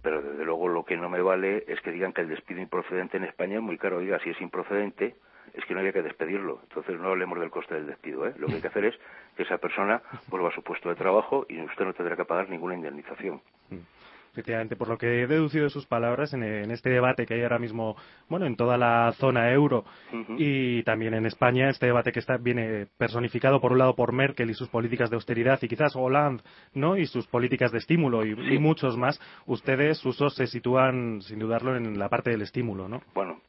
Pero 0.00 0.22
desde 0.22 0.44
luego 0.44 0.68
lo 0.68 0.84
que 0.84 0.96
no 0.96 1.08
me 1.08 1.20
vale 1.20 1.64
es 1.66 1.80
que 1.80 1.90
digan 1.90 2.12
que 2.12 2.20
el 2.20 2.28
despido 2.28 2.60
improcedente 2.60 3.16
en 3.16 3.24
España 3.24 3.56
es 3.56 3.62
muy 3.62 3.78
caro. 3.78 3.98
Diga, 3.98 4.20
si 4.20 4.30
es 4.30 4.40
improcedente, 4.40 5.16
es 5.52 5.64
que 5.64 5.74
no 5.74 5.80
había 5.80 5.92
que 5.92 6.02
despedirlo. 6.02 6.60
Entonces 6.62 7.00
no 7.00 7.08
hablemos 7.08 7.40
del 7.40 7.50
coste 7.50 7.74
del 7.74 7.88
despido. 7.88 8.28
¿eh? 8.28 8.34
Lo 8.38 8.46
que 8.46 8.54
hay 8.54 8.60
que 8.60 8.68
hacer 8.68 8.84
es 8.84 8.94
que 9.36 9.42
esa 9.42 9.58
persona 9.58 10.02
vuelva 10.28 10.50
a 10.50 10.52
su 10.52 10.62
puesto 10.62 10.88
de 10.88 10.94
trabajo 10.94 11.46
y 11.48 11.60
usted 11.60 11.84
no 11.84 11.94
tendrá 11.94 12.14
que 12.14 12.24
pagar 12.24 12.48
ninguna 12.48 12.76
indemnización. 12.76 13.42
Efectivamente, 14.36 14.76
por 14.76 14.88
lo 14.88 14.98
que 14.98 15.22
he 15.22 15.26
deducido 15.26 15.64
de 15.64 15.70
sus 15.70 15.86
palabras 15.86 16.34
en, 16.34 16.42
este 16.70 16.90
debate 16.90 17.24
que 17.24 17.32
hay 17.32 17.42
ahora 17.42 17.58
mismo, 17.58 17.96
bueno, 18.28 18.44
en 18.44 18.54
toda 18.54 18.76
la 18.76 19.10
zona 19.12 19.50
euro 19.50 19.86
y 20.36 20.82
también 20.82 21.14
en 21.14 21.24
España, 21.24 21.70
este 21.70 21.86
debate 21.86 22.12
que 22.12 22.18
está 22.18 22.36
viene 22.36 22.86
personificado 22.98 23.62
por 23.62 23.72
un 23.72 23.78
lado 23.78 23.96
por 23.96 24.12
Merkel 24.12 24.50
y 24.50 24.54
sus 24.54 24.68
políticas 24.68 25.08
de 25.08 25.16
austeridad 25.16 25.58
y 25.62 25.68
quizás 25.68 25.96
Hollande, 25.96 26.42
¿no? 26.74 26.98
Y 26.98 27.06
sus 27.06 27.26
políticas 27.26 27.72
de 27.72 27.78
estímulo 27.78 28.26
y, 28.26 28.32
y 28.32 28.58
muchos 28.58 28.98
más. 28.98 29.18
Ustedes, 29.46 30.04
usos, 30.04 30.34
se 30.34 30.46
sitúan 30.46 31.22
sin 31.22 31.38
dudarlo 31.38 31.74
en 31.74 31.98
la 31.98 32.10
parte 32.10 32.28
del 32.28 32.42
estímulo, 32.42 32.90
¿no? 32.90 33.00
Bueno, 33.14 33.40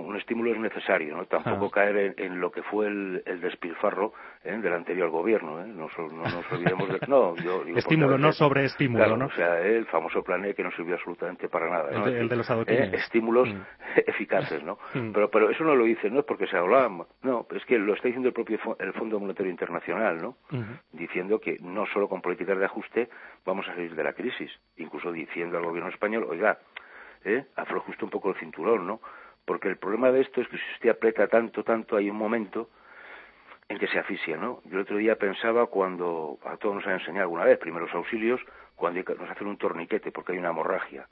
un 0.00 0.16
estímulo 0.16 0.52
es 0.52 0.58
necesario, 0.58 1.16
¿no? 1.16 1.26
Tampoco 1.26 1.66
ah. 1.66 1.70
caer 1.70 2.14
en, 2.18 2.40
lo 2.40 2.50
que 2.50 2.62
fue 2.62 2.86
el, 2.86 3.40
despilfarro 3.40 4.12
¿eh? 4.42 4.56
del 4.56 4.72
anterior 4.72 5.10
gobierno, 5.10 5.60
¿eh? 5.60 5.66
No, 5.66 5.88
nos 5.88 6.52
olvidemos 6.52 6.88
de... 6.88 7.00
No, 7.06 7.36
yo 7.36 7.64
Estímulo, 7.76 8.18
no 8.18 8.32
sobre 8.32 8.64
estímulo, 8.64 9.16
¿no? 9.16 9.26
O 9.26 9.30
sea, 9.30 9.60
el 9.60 9.86
famoso 9.86 10.22
plan 10.22 10.44
E 10.44 10.54
que 10.54 10.62
no 10.62 10.70
sirvió 10.72 10.94
absolutamente 10.94 11.48
para 11.48 11.68
nada, 11.68 11.90
¿no? 11.90 12.06
El 12.06 12.28
de, 12.28 12.36
los. 12.36 12.48
¿eh? 12.50 12.90
Estímulos 12.94 13.48
mm. 13.48 13.60
eficaces, 14.06 14.62
¿no? 14.62 14.78
Mm. 14.94 15.12
Pero, 15.12 15.30
pero 15.30 15.50
eso 15.50 15.64
no 15.64 15.74
lo 15.74 15.84
dice, 15.84 16.10
no 16.10 16.20
es 16.20 16.24
porque 16.24 16.46
se 16.46 16.56
hablaba... 16.56 17.06
No, 17.22 17.46
es 17.54 17.64
que 17.64 17.78
lo 17.78 17.94
está 17.94 18.08
diciendo 18.08 18.28
el 18.28 18.34
propio 18.34 18.58
el 18.78 18.92
Fondo 18.94 19.20
Monetario 19.20 19.50
Internacional, 19.50 20.20
¿no? 20.20 20.36
Diciendo 20.92 21.40
que 21.40 21.58
no 21.60 21.86
solo 21.86 22.08
con 22.08 22.20
políticas 22.20 22.58
de 22.58 22.64
ajuste 22.64 23.08
vamos 23.44 23.68
a 23.68 23.74
salir 23.74 23.94
de 23.94 24.04
la 24.04 24.12
crisis, 24.12 24.50
incluso 24.76 25.12
diciendo 25.12 25.58
al 25.58 25.64
gobierno 25.64 25.90
español, 25.90 26.26
oiga, 26.28 26.58
¿eh? 27.24 27.46
afloje 27.56 27.90
usted 27.90 28.04
un 28.04 28.10
poco 28.10 28.30
el 28.30 28.36
cinturón, 28.36 28.86
¿no? 28.86 29.00
Porque 29.44 29.68
el 29.68 29.76
problema 29.76 30.10
de 30.10 30.22
esto 30.22 30.40
es 30.40 30.48
que 30.48 30.56
si 30.56 30.72
usted 30.74 30.90
aprieta 30.90 31.28
tanto, 31.28 31.62
tanto, 31.62 31.96
hay 31.96 32.08
un 32.08 32.16
momento 32.16 32.70
en 33.68 33.78
que 33.78 33.86
se 33.88 33.98
asfixia, 33.98 34.36
¿no? 34.36 34.60
Yo 34.64 34.76
el 34.76 34.82
otro 34.82 34.96
día 34.96 35.16
pensaba 35.16 35.66
cuando 35.66 36.38
a 36.44 36.56
todos 36.56 36.76
nos 36.76 36.86
han 36.86 36.94
enseñado 36.94 37.22
alguna 37.22 37.44
vez 37.44 37.58
primeros 37.58 37.92
auxilios, 37.94 38.40
cuando 38.76 39.02
nos 39.14 39.30
hacen 39.30 39.46
un 39.46 39.56
torniquete 39.56 40.12
porque 40.12 40.32
hay 40.32 40.38
una 40.38 40.50
hemorragia. 40.50 41.08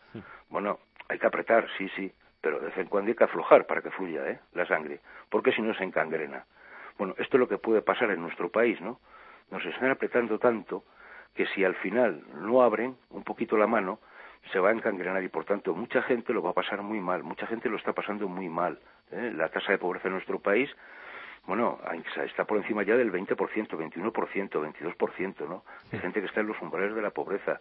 Bueno, 0.49 0.79
hay 1.09 1.19
que 1.19 1.27
apretar, 1.27 1.67
sí, 1.79 1.89
sí, 1.97 2.12
pero 2.41 2.59
de 2.59 2.67
vez 2.67 2.77
en 2.77 2.89
cuando 2.89 3.09
hay 3.11 3.15
que 3.15 3.25
aflojar 3.25 3.67
para 3.67 3.83
que 3.83 3.91
fluya 3.91 4.29
¿eh? 4.29 4.41
la 4.53 4.67
sangre, 4.67 5.01
porque 5.31 5.53
si 5.53 5.62
no 5.62 5.75
se 5.75 5.85
encangrena. 5.85 6.45
Bueno, 6.99 7.15
esto 7.19 7.37
es 7.37 7.41
lo 7.41 7.49
que 7.49 7.59
puede 7.59 7.83
pasar 7.83 8.11
en 8.11 8.21
nuestro 8.21 8.51
país, 8.51 8.81
¿no? 8.81 9.01
Nos 9.51 9.65
están 9.65 9.91
apretando 9.91 10.39
tanto 10.39 10.85
que 11.35 11.47
si 11.47 11.65
al 11.65 11.75
final 11.77 12.23
no 12.35 12.62
abren 12.62 12.97
un 13.11 13.25
poquito 13.25 13.57
la 13.57 13.67
mano, 13.67 14.01
se 14.51 14.59
va 14.59 14.71
a 14.71 14.73
encangrenar 14.73 15.23
y 15.23 15.29
por 15.29 15.45
tanto 15.45 15.75
mucha 15.75 16.03
gente 16.03 16.33
lo 16.33 16.43
va 16.43 16.51
a 16.51 16.55
pasar 16.55 16.83
muy 16.83 17.01
mal, 17.01 17.23
mucha 17.23 17.47
gente 17.47 17.69
lo 17.69 17.77
está 17.77 17.93
pasando 17.93 18.29
muy 18.29 18.49
mal. 18.49 18.79
¿eh? 19.11 19.33
La 19.35 19.49
tasa 19.49 19.73
de 19.73 19.79
pobreza 19.79 20.09
en 20.09 20.15
nuestro 20.15 20.41
país, 20.41 20.71
bueno, 21.47 21.79
está 22.25 22.45
por 22.45 22.59
encima 22.59 22.83
ya 22.83 22.97
del 22.97 23.13
20%, 23.13 23.37
21%, 23.37 24.15
22%, 24.15 25.49
¿no? 25.49 25.65
Hay 25.93 25.99
gente 25.99 26.21
que 26.21 26.27
está 26.27 26.41
en 26.41 26.47
los 26.47 26.61
umbrales 26.61 26.95
de 26.95 27.03
la 27.03 27.11
pobreza. 27.11 27.61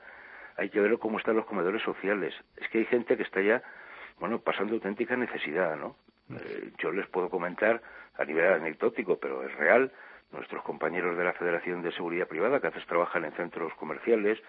Hay 0.58 0.70
que 0.70 0.80
ver 0.80 0.98
cómo 1.00 1.18
están 1.18 1.36
los 1.36 1.46
comedores 1.46 1.82
sociales. 1.82 2.34
Es 2.58 2.68
que 2.70 2.80
hay 2.80 2.86
gente 2.86 3.18
que 3.18 3.24
está 3.24 3.42
ya, 3.42 3.64
bueno, 4.20 4.40
pasando 4.40 4.76
auténtica 4.76 5.16
necesidad, 5.16 5.76
¿no? 5.78 5.96
Eh, 6.30 6.72
yo 6.78 6.92
les 6.92 7.08
puedo 7.08 7.30
comentar 7.30 7.82
a 8.18 8.26
nivel 8.26 8.54
anecdótico, 8.54 9.18
pero 9.18 9.44
es 9.44 9.56
real, 9.56 9.92
nuestros 10.32 10.64
compañeros 10.64 11.18
de 11.18 11.24
la 11.24 11.34
Federación 11.34 11.82
de 11.82 11.92
Seguridad 11.92 12.28
Privada, 12.28 12.60
que 12.60 12.68
a 12.68 12.70
veces 12.70 12.88
trabajan 12.88 13.26
en 13.26 13.32
centros 13.34 13.74
comerciales, 13.76 14.40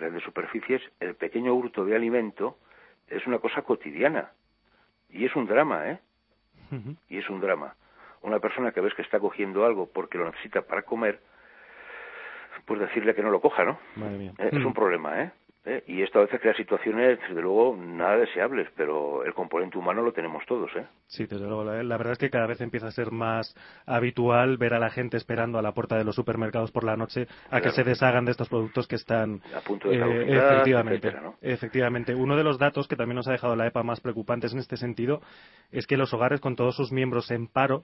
grandes 0.00 0.22
superficies, 0.24 0.82
el 0.98 1.14
pequeño 1.14 1.54
hurto 1.54 1.84
de 1.84 1.94
alimento 1.94 2.58
es 3.08 3.26
una 3.26 3.38
cosa 3.38 3.62
cotidiana. 3.62 4.30
Y 5.10 5.24
es 5.24 5.36
un 5.36 5.46
drama, 5.46 5.90
¿eh? 5.90 5.98
Y 7.08 7.18
es 7.18 7.28
un 7.28 7.40
drama. 7.40 7.74
Una 8.22 8.38
persona 8.38 8.72
que 8.72 8.80
ves 8.80 8.94
que 8.94 9.02
está 9.02 9.18
cogiendo 9.18 9.64
algo 9.64 9.88
porque 9.92 10.18
lo 10.18 10.26
necesita 10.26 10.62
para 10.62 10.82
comer, 10.82 11.20
pues 12.64 12.80
decirle 12.80 13.14
que 13.14 13.22
no 13.22 13.30
lo 13.30 13.40
coja, 13.40 13.64
¿no? 13.64 13.78
Eh, 14.38 14.50
es 14.52 14.64
un 14.64 14.74
problema, 14.74 15.22
¿eh? 15.22 15.32
¿Eh? 15.64 15.82
Y 15.86 16.02
esto 16.02 16.18
a 16.18 16.22
veces 16.22 16.40
crea 16.40 16.54
situaciones, 16.54 17.18
desde 17.20 17.40
luego, 17.40 17.76
nada 17.76 18.16
deseables, 18.16 18.68
pero 18.76 19.24
el 19.24 19.34
componente 19.34 19.78
humano 19.78 20.02
lo 20.02 20.12
tenemos 20.12 20.44
todos. 20.46 20.70
¿eh? 20.76 20.86
Sí, 21.06 21.26
desde 21.26 21.46
luego. 21.46 21.64
La, 21.64 21.96
verdad 21.96 22.12
es 22.12 22.18
que 22.18 22.30
cada 22.30 22.46
vez 22.46 22.60
empieza 22.60 22.88
a 22.88 22.92
ser 22.92 23.10
más 23.10 23.54
habitual 23.86 24.56
ver 24.56 24.74
a 24.74 24.78
la 24.78 24.90
gente 24.90 25.16
esperando 25.16 25.58
a 25.58 25.62
la 25.62 25.72
puerta 25.72 25.96
de 25.96 26.04
los 26.04 26.16
supermercados 26.16 26.70
por 26.70 26.84
la 26.84 26.96
noche 26.96 27.26
a 27.50 27.60
que 27.60 27.70
se 27.70 27.84
deshagan 27.84 28.24
de 28.24 28.32
estos 28.32 28.48
productos 28.48 28.86
que 28.86 28.96
están. 28.96 29.40
A 29.54 29.60
punto 29.60 29.88
de 29.88 29.96
eh, 29.96 30.36
efectivamente, 30.36 31.12
efectivamente. 31.40 32.14
Uno 32.14 32.36
de 32.36 32.44
los 32.44 32.58
datos 32.58 32.88
que 32.88 32.96
también 32.96 33.16
nos 33.16 33.28
ha 33.28 33.32
dejado 33.32 33.56
la 33.56 33.66
EPA 33.66 33.82
más 33.82 34.00
preocupantes 34.00 34.52
en 34.52 34.58
este 34.58 34.76
sentido 34.76 35.20
es 35.70 35.86
que 35.86 35.96
los 35.96 36.12
hogares 36.14 36.40
con 36.40 36.56
todos 36.56 36.76
sus 36.76 36.92
miembros 36.92 37.30
en 37.30 37.46
paro 37.46 37.82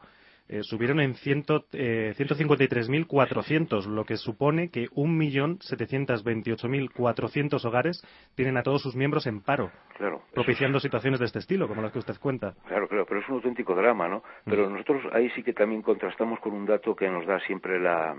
eh, 0.48 0.62
subieron 0.62 1.00
en 1.00 1.10
eh, 1.12 2.14
153.400, 2.16 3.86
lo 3.86 4.04
que 4.04 4.16
supone 4.16 4.70
que 4.70 4.88
1.728.400 4.90 7.64
hogares 7.64 8.00
tienen 8.34 8.56
a 8.56 8.62
todos 8.62 8.82
sus 8.82 8.94
miembros 8.94 9.26
en 9.26 9.40
paro, 9.42 9.72
claro, 9.96 10.22
propiciando 10.32 10.78
situaciones 10.78 11.18
de 11.20 11.26
este 11.26 11.40
estilo, 11.40 11.66
como 11.66 11.82
las 11.82 11.90
que 11.92 11.98
usted 11.98 12.14
cuenta. 12.20 12.54
Claro, 12.68 12.86
claro, 12.88 13.04
pero 13.06 13.20
es 13.20 13.28
un 13.28 13.34
auténtico 13.36 13.74
drama, 13.74 14.08
¿no? 14.08 14.22
Pero 14.44 14.68
mm. 14.68 14.72
nosotros 14.72 15.02
ahí 15.12 15.30
sí 15.30 15.42
que 15.42 15.52
también 15.52 15.82
contrastamos 15.82 16.38
con 16.40 16.52
un 16.52 16.66
dato 16.66 16.94
que 16.94 17.10
nos 17.10 17.26
da 17.26 17.40
siempre 17.40 17.80
la, 17.80 18.14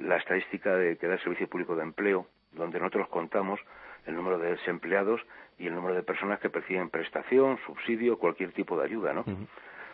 la 0.00 0.16
estadística 0.16 0.76
de 0.76 0.98
que 0.98 1.06
da 1.06 1.14
el 1.14 1.20
Servicio 1.20 1.48
Público 1.48 1.74
de 1.74 1.84
Empleo, 1.84 2.26
donde 2.52 2.78
nosotros 2.78 3.08
contamos 3.08 3.58
el 4.06 4.14
número 4.14 4.38
de 4.38 4.50
desempleados 4.50 5.22
y 5.58 5.68
el 5.68 5.74
número 5.74 5.94
de 5.94 6.02
personas 6.02 6.40
que 6.40 6.50
perciben 6.50 6.90
prestación, 6.90 7.58
subsidio, 7.66 8.18
cualquier 8.18 8.52
tipo 8.52 8.78
de 8.78 8.84
ayuda, 8.84 9.12
¿no? 9.12 9.24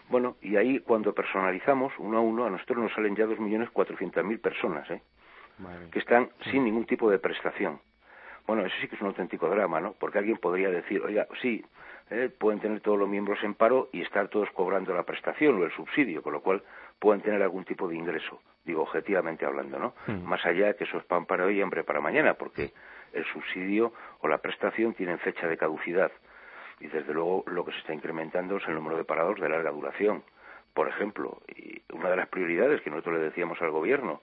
Bueno, 0.09 0.37
y 0.41 0.57
ahí 0.57 0.81
cuando 0.81 1.13
personalizamos 1.15 1.93
uno 1.99 2.19
a 2.19 2.21
uno, 2.21 2.47
a 2.47 2.51
nosotros 2.51 2.79
nos 2.79 2.93
salen 2.93 3.15
ya 3.15 3.27
2.400.000 3.27 4.41
personas, 4.41 4.91
¿eh? 4.91 5.03
que 5.91 5.99
están 5.99 6.31
sin 6.51 6.65
ningún 6.65 6.87
tipo 6.87 7.11
de 7.11 7.19
prestación. 7.19 7.81
Bueno, 8.47 8.65
eso 8.65 8.75
sí 8.81 8.89
que 8.89 8.95
es 8.95 9.01
un 9.03 9.09
auténtico 9.09 9.49
drama, 9.51 9.81
¿no? 9.81 9.93
Porque 9.99 10.19
alguien 10.19 10.39
podría 10.39 10.71
decir, 10.71 11.03
oiga, 11.03 11.27
sí, 11.43 11.63
¿eh? 12.11 12.31
pueden 12.31 12.61
tener 12.61 12.81
todos 12.81 12.99
los 12.99 13.09
miembros 13.09 13.43
en 13.43 13.55
paro 13.55 13.91
y 13.93 14.01
estar 14.01 14.29
todos 14.29 14.49
cobrando 14.53 14.95
la 14.95 15.03
prestación 15.03 15.61
o 15.61 15.65
el 15.65 15.73
subsidio, 15.73 16.23
con 16.23 16.33
lo 16.33 16.41
cual 16.41 16.63
pueden 16.99 17.21
tener 17.21 17.43
algún 17.43 17.65
tipo 17.65 17.89
de 17.89 17.97
ingreso, 17.97 18.41
digo, 18.65 18.83
objetivamente 18.83 19.45
hablando, 19.45 19.79
¿no? 19.79 19.95
Hmm. 20.07 20.25
Más 20.25 20.45
allá 20.47 20.69
de 20.69 20.77
que 20.77 20.85
eso 20.85 20.97
es 20.97 21.05
pan 21.05 21.27
para 21.27 21.45
hoy 21.45 21.59
y 21.59 21.61
hambre 21.61 21.85
para 21.85 22.01
mañana, 22.01 22.35
porque 22.35 22.73
el 23.13 23.25
subsidio 23.27 23.93
o 24.21 24.29
la 24.29 24.39
prestación 24.39 24.95
tienen 24.95 25.19
fecha 25.19 25.47
de 25.47 25.59
caducidad 25.59 26.11
y 26.81 26.87
desde 26.89 27.13
luego 27.13 27.45
lo 27.47 27.65
que 27.65 27.73
se 27.73 27.79
está 27.79 27.95
incrementando 27.95 28.57
es 28.57 28.69
el 28.69 28.75
número 28.75 28.97
de 28.97 29.05
parados 29.05 29.41
de 29.41 29.49
larga 29.49 29.71
duración. 29.71 30.23
Por 30.75 30.89
ejemplo, 30.89 31.41
y 31.49 31.83
una 31.93 32.11
de 32.11 32.17
las 32.17 32.29
prioridades 32.29 32.81
que 32.83 32.91
nosotros 32.91 33.17
le 33.17 33.25
decíamos 33.25 33.61
al 33.63 33.71
gobierno 33.71 34.23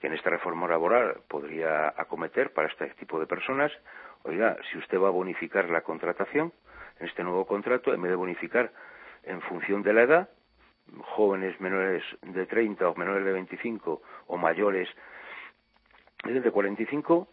que 0.00 0.06
en 0.08 0.12
esta 0.12 0.30
reforma 0.30 0.68
laboral 0.68 1.20
podría 1.28 1.88
acometer 1.88 2.52
para 2.52 2.68
este 2.68 2.88
tipo 2.90 3.18
de 3.18 3.26
personas, 3.26 3.72
oiga, 4.24 4.56
si 4.70 4.78
usted 4.78 5.00
va 5.00 5.08
a 5.08 5.12
bonificar 5.12 5.70
la 5.70 5.80
contratación 5.80 6.52
en 7.00 7.06
este 7.08 7.24
nuevo 7.24 7.46
contrato, 7.46 7.92
en 7.92 8.02
vez 8.02 8.10
de 8.10 8.16
bonificar 8.16 8.72
en 9.24 9.40
función 9.42 9.82
de 9.82 9.92
la 9.92 10.02
edad, 10.02 10.28
jóvenes 11.00 11.60
menores 11.60 12.04
de 12.22 12.46
30 12.46 12.88
o 12.88 12.94
menores 12.94 13.24
de 13.24 13.32
25 13.32 14.02
o 14.26 14.36
mayores 14.36 14.88
de 16.24 16.50
45, 16.50 17.28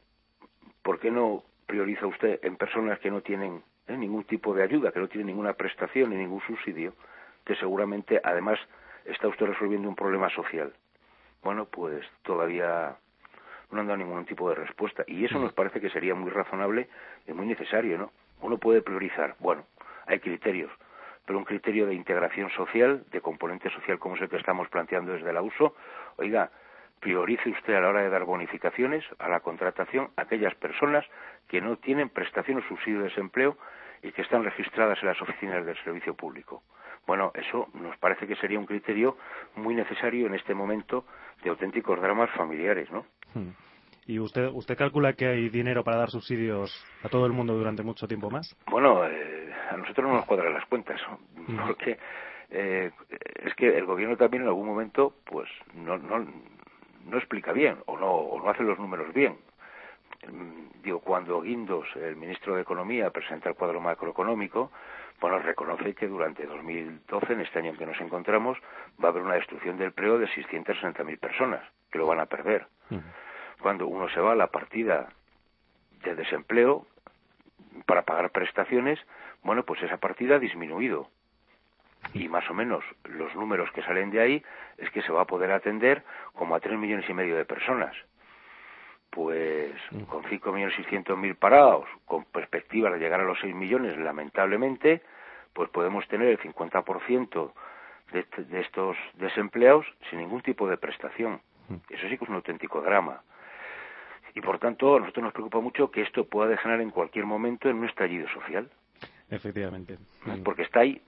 ¿por 0.82 1.00
qué 1.00 1.12
no 1.12 1.44
prioriza 1.68 2.08
usted 2.08 2.40
en 2.44 2.56
personas 2.56 3.00
que 3.00 3.12
no 3.12 3.22
tienen 3.22 3.62
¿eh? 3.88 3.98
ningún 3.98 4.24
tipo 4.26 4.54
de 4.54 4.64
ayuda, 4.64 4.92
que 4.92 5.00
no 5.00 5.08
tiene 5.08 5.26
ninguna 5.26 5.54
prestación 5.54 6.10
ni 6.10 6.18
ningún 6.18 6.42
subsidio, 6.42 6.94
que 7.46 7.56
seguramente 7.56 8.22
además 8.24 8.60
está 9.06 9.28
usted 9.28 9.46
resolviendo 9.46 9.90
un 9.90 9.96
problema 9.96 10.30
social. 10.30 10.74
Bueno, 11.44 11.66
pues 11.66 12.06
todavía 12.22 12.96
no 13.72 13.82
han 13.82 13.88
dado 13.88 13.98
ningún 13.98 14.26
tipo 14.26 14.50
de 14.50 14.56
respuesta 14.56 15.04
y 15.08 15.26
eso 15.26 15.40
mm. 15.40 15.44
nos 15.44 15.54
parece 15.54 15.82
que 15.82 15.90
sería 15.90 16.16
muy 16.16 16.30
razonable 16.30 16.88
y 17.28 17.34
muy 17.34 17.46
necesario, 17.46 17.98
¿no? 17.98 18.12
Uno 18.42 18.58
puede 18.58 18.82
priorizar, 18.82 19.36
bueno, 19.40 19.66
hay 20.06 20.20
criterios, 20.20 20.72
pero 21.26 21.40
un 21.40 21.46
criterio 21.46 21.86
de 21.86 21.94
integración 21.94 22.50
social, 22.52 23.04
de 23.12 23.22
componente 23.22 23.70
social 23.70 24.00
como 24.00 24.16
es 24.16 24.22
el 24.22 24.30
que 24.30 24.38
estamos 24.38 24.68
planteando 24.70 25.14
desde 25.14 25.32
la 25.34 25.42
uso, 25.42 25.76
oiga, 26.18 26.52
priorice 27.04 27.50
usted 27.50 27.76
a 27.76 27.82
la 27.82 27.90
hora 27.90 28.02
de 28.02 28.10
dar 28.10 28.24
bonificaciones 28.24 29.04
a 29.20 29.28
la 29.28 29.42
contratación 29.42 30.10
a 30.16 30.22
aquellas 30.22 30.56
personas 30.56 31.06
que 31.50 31.60
no 31.60 31.76
tienen 31.76 32.10
prestación 32.10 32.60
o 32.60 32.68
subsidio 32.68 33.00
de 33.00 33.10
desempleo 33.10 33.58
y 34.02 34.12
que 34.14 34.22
están 34.22 34.44
registradas 34.44 34.98
en 35.02 35.10
las 35.10 35.22
oficinas 35.22 35.66
del 35.66 35.78
servicio 35.84 36.14
público. 36.16 36.64
Bueno, 37.06 37.32
eso 37.36 37.68
nos 37.74 37.98
parece 37.98 38.26
que 38.26 38.38
sería 38.38 38.58
un 38.58 38.66
criterio 38.66 39.18
muy 39.56 39.76
necesario 39.76 40.28
en 40.28 40.36
este 40.36 40.54
momento 40.54 41.06
de 41.44 41.50
auténticos 41.50 42.00
dramas 42.00 42.30
familiares, 42.32 42.90
¿no? 42.90 43.06
Hmm. 43.34 43.52
¿Y 44.06 44.20
usted, 44.20 44.50
usted 44.54 44.78
calcula 44.78 45.14
que 45.14 45.28
hay 45.28 45.50
dinero 45.50 45.84
para 45.84 45.98
dar 45.98 46.10
subsidios 46.10 46.86
a 47.04 47.10
todo 47.10 47.26
el 47.26 47.34
mundo 47.34 47.54
durante 47.54 47.84
mucho 47.84 48.08
tiempo 48.08 48.30
más? 48.30 48.56
Bueno, 48.68 49.06
eh, 49.06 49.54
a 49.70 49.76
nosotros 49.76 50.08
no 50.08 50.16
nos 50.16 50.26
cuadran 50.26 50.54
las 50.54 50.66
cuentas, 50.68 51.02
hmm. 51.36 51.58
porque 51.68 51.98
eh, 52.50 52.92
es 53.44 53.54
que 53.56 53.78
el 53.78 53.86
gobierno 53.86 54.16
también 54.16 54.44
en 54.44 54.50
algún 54.50 54.68
momento, 54.68 55.14
pues, 55.26 55.50
no, 55.74 55.98
no, 55.98 56.26
no 57.06 57.18
explica 57.18 57.52
bien 57.52 57.78
o 57.86 57.98
no, 57.98 58.12
o 58.12 58.42
no 58.42 58.50
hace 58.50 58.64
los 58.64 58.80
números 58.80 59.14
bien. 59.14 59.38
Digo, 60.84 61.00
cuando 61.00 61.42
Guindos, 61.42 61.88
el 61.96 62.16
ministro 62.16 62.56
de 62.56 62.62
Economía, 62.62 63.10
presenta 63.10 63.50
el 63.50 63.56
cuadro 63.56 63.82
macroeconómico, 63.82 64.72
bueno, 65.20 65.40
reconoce 65.40 65.94
que 65.96 66.08
durante 66.08 66.46
2012, 66.46 67.34
en 67.34 67.42
este 67.42 67.60
año 67.60 67.72
en 67.72 67.78
que 67.78 67.86
nos 67.86 68.00
encontramos, 68.02 68.58
va 69.02 69.08
a 69.08 69.12
haber 69.12 69.24
una 69.24 69.36
destrucción 69.36 69.78
del 69.78 69.88
empleo 69.88 70.18
de 70.18 70.28
660.000 70.28 71.20
personas, 71.20 71.62
que 71.92 71.98
lo 71.98 72.08
van 72.08 72.20
a 72.20 72.26
perder. 72.26 72.68
Cuando 73.62 73.88
uno 73.88 74.10
se 74.10 74.20
va 74.20 74.34
a 74.34 74.36
la 74.36 74.48
partida 74.48 75.10
de 76.04 76.16
desempleo 76.16 76.86
para 77.86 78.04
pagar 78.04 78.30
prestaciones, 78.32 79.00
bueno, 79.44 79.64
pues 79.64 79.82
esa 79.84 79.98
partida 79.98 80.36
ha 80.36 80.40
disminuido 80.40 81.08
y 82.14 82.28
más 82.28 82.50
o 82.50 82.54
menos 82.54 82.84
los 83.06 83.34
números 83.36 83.72
que 83.72 83.82
salen 83.84 84.12
de 84.12 84.22
ahí 84.22 84.44
es 84.78 84.90
que 84.92 85.02
se 85.02 85.12
va 85.12 85.22
a 85.22 85.28
poder 85.28 85.52
atender 85.52 86.04
como 86.34 86.56
a 86.56 86.60
tres 86.60 86.78
millones 86.78 87.10
y 87.10 87.14
medio 87.14 87.36
de 87.36 87.46
personas. 87.46 87.96
Pues 89.10 89.74
mm. 89.92 90.04
con 90.04 90.24
cinco 90.30 90.52
millones 90.52 90.76
y 90.80 91.12
mil 91.16 91.36
parados, 91.36 91.86
con 92.06 92.26
perspectiva 92.26 92.90
de 92.90 93.00
llegar 93.00 93.20
a 93.20 93.26
los 93.26 93.40
seis 93.40 93.54
millones, 93.56 93.98
lamentablemente, 93.98 95.02
pues 95.54 95.70
podemos 95.70 96.08
tener 96.08 96.28
el 96.28 96.40
50% 96.40 97.52
de, 98.12 98.26
de 98.46 98.62
estos 98.62 98.98
desempleados 99.16 99.86
sin 100.10 100.20
ningún 100.20 100.42
tipo 100.42 100.68
de 100.68 100.78
prestación. 100.78 101.42
Mm. 101.70 101.76
Eso 101.90 102.10
sí 102.10 102.18
que 102.18 102.26
es 102.26 102.30
un 102.30 102.36
auténtico 102.36 102.82
drama. 102.82 103.22
Y 104.36 104.42
por 104.42 104.58
tanto, 104.58 104.96
a 104.96 105.00
nosotros 105.00 105.24
nos 105.24 105.34
preocupa 105.34 105.60
mucho 105.60 105.92
que 105.92 106.02
esto 106.02 106.26
pueda 106.26 106.50
degenerar 106.50 106.82
en 106.82 106.90
cualquier 106.90 107.26
momento 107.26 107.70
en 107.70 107.78
un 107.78 107.86
estallido 107.86 108.28
social. 108.30 108.70
Efectivamente. 109.30 109.98
Porque 110.44 110.64
está 110.64 110.82
ahí, 110.82 111.02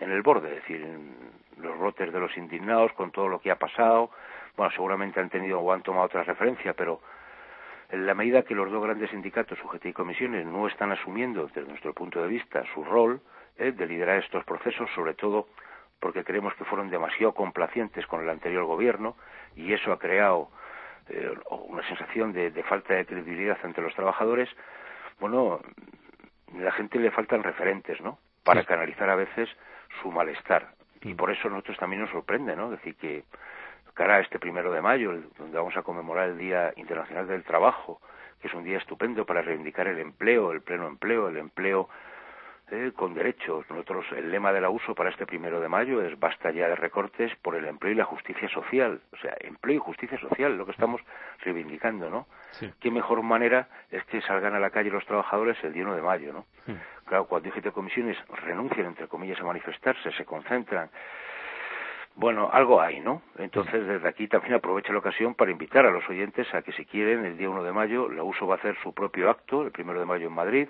en 0.00 0.10
el 0.10 0.22
borde, 0.22 0.48
es 0.48 0.54
decir, 0.56 0.86
los 1.58 1.78
brotes 1.78 2.12
de 2.12 2.20
los 2.20 2.36
indignados 2.36 2.92
con 2.92 3.10
todo 3.10 3.28
lo 3.28 3.40
que 3.40 3.50
ha 3.50 3.58
pasado. 3.58 4.10
Bueno, 4.56 4.72
seguramente 4.72 5.20
han 5.20 5.30
tenido 5.30 5.60
o 5.60 5.72
han 5.72 5.82
tomado 5.82 6.06
otra 6.06 6.22
referencia, 6.22 6.74
pero 6.74 7.00
en 7.90 8.06
la 8.06 8.14
medida 8.14 8.42
que 8.42 8.54
los 8.54 8.70
dos 8.70 8.82
grandes 8.82 9.10
sindicatos, 9.10 9.58
UGT 9.64 9.86
y 9.86 9.92
comisiones, 9.92 10.46
no 10.46 10.66
están 10.68 10.92
asumiendo, 10.92 11.46
desde 11.46 11.68
nuestro 11.68 11.92
punto 11.92 12.22
de 12.22 12.28
vista, 12.28 12.62
su 12.74 12.84
rol 12.84 13.20
eh, 13.58 13.72
de 13.72 13.86
liderar 13.86 14.18
estos 14.18 14.44
procesos, 14.44 14.88
sobre 14.94 15.14
todo 15.14 15.48
porque 16.00 16.24
creemos 16.24 16.54
que 16.54 16.64
fueron 16.64 16.88
demasiado 16.88 17.34
complacientes 17.34 18.06
con 18.06 18.22
el 18.22 18.30
anterior 18.30 18.64
gobierno 18.64 19.16
y 19.54 19.72
eso 19.72 19.92
ha 19.92 19.98
creado 19.98 20.48
eh, 21.08 21.30
una 21.50 21.86
sensación 21.86 22.32
de, 22.32 22.50
falta 22.62 22.94
de 22.94 23.04
credibilidad 23.04 23.58
ante 23.62 23.82
los 23.82 23.94
trabajadores, 23.94 24.48
bueno, 25.18 25.60
a 26.54 26.58
la 26.58 26.72
gente 26.72 26.98
le 26.98 27.10
faltan 27.10 27.42
referentes, 27.42 28.00
¿no? 28.00 28.18
Para 28.44 28.64
canalizar 28.64 29.10
a 29.10 29.16
veces 29.16 29.48
su 30.02 30.10
malestar. 30.10 30.74
Y 31.02 31.14
por 31.14 31.30
eso 31.30 31.48
a 31.48 31.50
nosotros 31.50 31.78
también 31.78 32.02
nos 32.02 32.10
sorprende, 32.10 32.54
¿no? 32.54 32.70
Decir 32.70 32.94
que 32.96 33.24
cara 33.94 34.16
a 34.16 34.20
este 34.20 34.38
primero 34.38 34.72
de 34.72 34.82
mayo, 34.82 35.12
donde 35.38 35.56
vamos 35.56 35.76
a 35.76 35.82
conmemorar 35.82 36.30
el 36.30 36.38
Día 36.38 36.72
Internacional 36.76 37.26
del 37.26 37.44
Trabajo, 37.44 38.00
que 38.40 38.48
es 38.48 38.54
un 38.54 38.64
día 38.64 38.78
estupendo 38.78 39.24
para 39.26 39.42
reivindicar 39.42 39.86
el 39.86 39.98
empleo, 39.98 40.52
el 40.52 40.62
pleno 40.62 40.86
empleo, 40.86 41.28
el 41.28 41.36
empleo 41.36 41.88
eh, 42.70 42.92
con 42.94 43.14
derechos. 43.14 43.64
Nosotros, 43.68 44.06
el 44.16 44.30
lema 44.30 44.52
del 44.52 44.64
uso 44.66 44.94
para 44.94 45.10
este 45.10 45.26
primero 45.26 45.60
de 45.60 45.68
mayo 45.68 46.00
es 46.02 46.18
basta 46.18 46.50
ya 46.52 46.68
de 46.68 46.76
recortes 46.76 47.34
por 47.42 47.56
el 47.56 47.64
empleo 47.64 47.92
y 47.92 47.96
la 47.96 48.04
justicia 48.04 48.48
social. 48.48 49.00
O 49.12 49.16
sea, 49.16 49.36
empleo 49.40 49.76
y 49.76 49.80
justicia 49.80 50.18
social, 50.20 50.56
lo 50.56 50.64
que 50.64 50.72
estamos 50.72 51.00
reivindicando, 51.40 52.08
¿no? 52.10 52.26
Qué 52.78 52.90
mejor 52.90 53.22
manera 53.22 53.68
es 53.90 54.04
que 54.04 54.22
salgan 54.22 54.54
a 54.54 54.60
la 54.60 54.70
calle 54.70 54.90
los 54.90 55.04
trabajadores 55.04 55.56
el 55.64 55.72
día 55.72 55.82
1 55.82 55.96
de 55.96 56.02
mayo, 56.02 56.32
¿no? 56.32 56.46
Claro, 57.10 57.24
cuando 57.24 57.50
de 57.50 57.72
comisiones 57.72 58.16
renuncian, 58.46 58.86
entre 58.86 59.08
comillas, 59.08 59.40
a 59.40 59.44
manifestarse, 59.44 60.12
se 60.12 60.24
concentran, 60.24 60.88
bueno, 62.14 62.48
algo 62.52 62.80
hay, 62.80 63.00
¿no? 63.00 63.22
Entonces, 63.36 63.84
desde 63.84 64.08
aquí 64.08 64.28
también 64.28 64.54
aprovecho 64.54 64.92
la 64.92 65.00
ocasión 65.00 65.34
para 65.34 65.50
invitar 65.50 65.84
a 65.84 65.90
los 65.90 66.08
oyentes 66.08 66.46
a 66.54 66.62
que 66.62 66.70
si 66.70 66.84
quieren, 66.84 67.24
el 67.24 67.36
día 67.36 67.50
1 67.50 67.64
de 67.64 67.72
mayo, 67.72 68.08
la 68.08 68.22
USO 68.22 68.46
va 68.46 68.54
a 68.54 68.58
hacer 68.58 68.76
su 68.84 68.94
propio 68.94 69.28
acto, 69.28 69.62
el 69.62 69.72
primero 69.72 69.98
de 69.98 70.06
mayo 70.06 70.28
en 70.28 70.34
Madrid. 70.34 70.68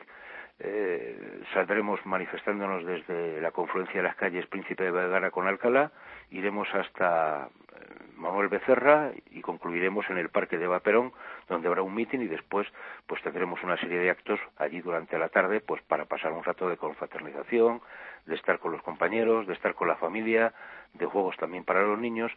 Eh, 0.61 1.42
saldremos 1.53 2.00
manifestándonos 2.07 2.87
desde 2.87 3.42
la 3.42 3.50
confluencia 3.50 3.96
de 3.96 4.05
las 4.05 4.16
calles 4.16 4.46
Príncipe 4.46 4.85
de 4.85 4.92
Vergara 4.92 5.31
con 5.31 5.46
Alcalá, 5.46 5.92
iremos 6.31 6.74
hasta 6.74 7.50
eh, 7.76 7.85
Manuel 8.20 8.48
Becerra 8.48 9.12
y 9.30 9.40
concluiremos 9.40 10.09
en 10.11 10.18
el 10.18 10.28
Parque 10.28 10.59
de 10.59 10.66
Vaperón, 10.66 11.12
donde 11.48 11.68
habrá 11.68 11.83
un 11.83 11.94
mitin 11.94 12.22
y 12.22 12.26
después 12.26 12.68
pues 13.06 13.22
tendremos 13.22 13.62
una 13.62 13.76
serie 13.78 13.98
de 13.98 14.11
actos 14.11 14.38
allí 14.56 14.80
durante 14.80 15.18
la 15.18 15.28
tarde 15.30 15.61
pues 15.61 15.83
para 15.83 16.04
pasar 16.04 16.33
un 16.33 16.44
rato 16.44 16.68
de 16.68 16.76
confraternización, 16.76 17.80
de 18.26 18.35
estar 18.35 18.59
con 18.59 18.72
los 18.72 18.83
compañeros, 18.83 19.46
de 19.46 19.54
estar 19.54 19.74
con 19.74 19.88
la 19.88 19.96
familia, 19.96 20.52
de 20.94 21.06
juegos 21.06 21.37
también 21.37 21.64
para 21.64 21.83
los 21.83 21.98
niños, 21.98 22.30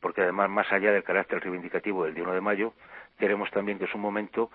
porque 0.00 0.22
además, 0.22 0.50
más 0.50 0.70
allá 0.72 0.92
del 0.92 1.02
carácter 1.02 1.40
reivindicativo 1.40 2.04
del 2.04 2.14
día 2.14 2.24
1 2.24 2.34
de 2.34 2.40
mayo, 2.40 2.74
queremos 3.18 3.50
también 3.50 3.78
que 3.78 3.86
es 3.86 3.94
un 3.94 4.02
momento 4.02 4.50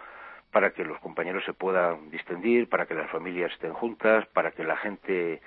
para 0.51 0.71
que 0.71 0.83
los 0.83 0.99
compañeros 0.99 1.43
se 1.45 1.53
puedan 1.53 2.09
distendir, 2.09 2.69
para 2.69 2.85
que 2.85 2.95
las 2.95 3.09
familias 3.11 3.51
estén 3.51 3.73
juntas, 3.73 4.25
para 4.27 4.51
que 4.51 4.63
la 4.63 4.77
gente 4.77 5.41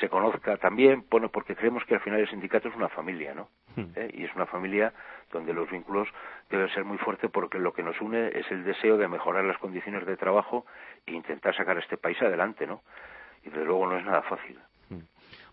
se 0.00 0.08
conozca 0.08 0.56
también, 0.56 1.04
bueno, 1.10 1.30
porque 1.30 1.54
creemos 1.54 1.84
que 1.84 1.94
al 1.94 2.00
final 2.00 2.20
el 2.20 2.28
sindicato 2.28 2.68
es 2.68 2.74
una 2.74 2.88
familia, 2.88 3.34
¿no? 3.34 3.48
Hmm. 3.76 3.92
¿Eh? 3.94 4.10
Y 4.14 4.24
es 4.24 4.34
una 4.34 4.46
familia 4.46 4.92
donde 5.32 5.52
los 5.52 5.70
vínculos 5.70 6.08
deben 6.50 6.68
ser 6.70 6.84
muy 6.84 6.98
fuertes 6.98 7.30
porque 7.30 7.58
lo 7.58 7.72
que 7.72 7.82
nos 7.82 8.00
une 8.00 8.28
es 8.28 8.50
el 8.50 8.64
deseo 8.64 8.96
de 8.96 9.08
mejorar 9.08 9.44
las 9.44 9.58
condiciones 9.58 10.04
de 10.06 10.16
trabajo 10.16 10.66
e 11.06 11.12
intentar 11.12 11.54
sacar 11.54 11.76
a 11.76 11.80
este 11.80 11.96
país 11.96 12.20
adelante, 12.20 12.66
¿no? 12.66 12.82
Y 13.44 13.50
desde 13.50 13.64
luego 13.64 13.86
no 13.86 13.96
es 13.96 14.04
nada 14.04 14.22
fácil. 14.22 14.58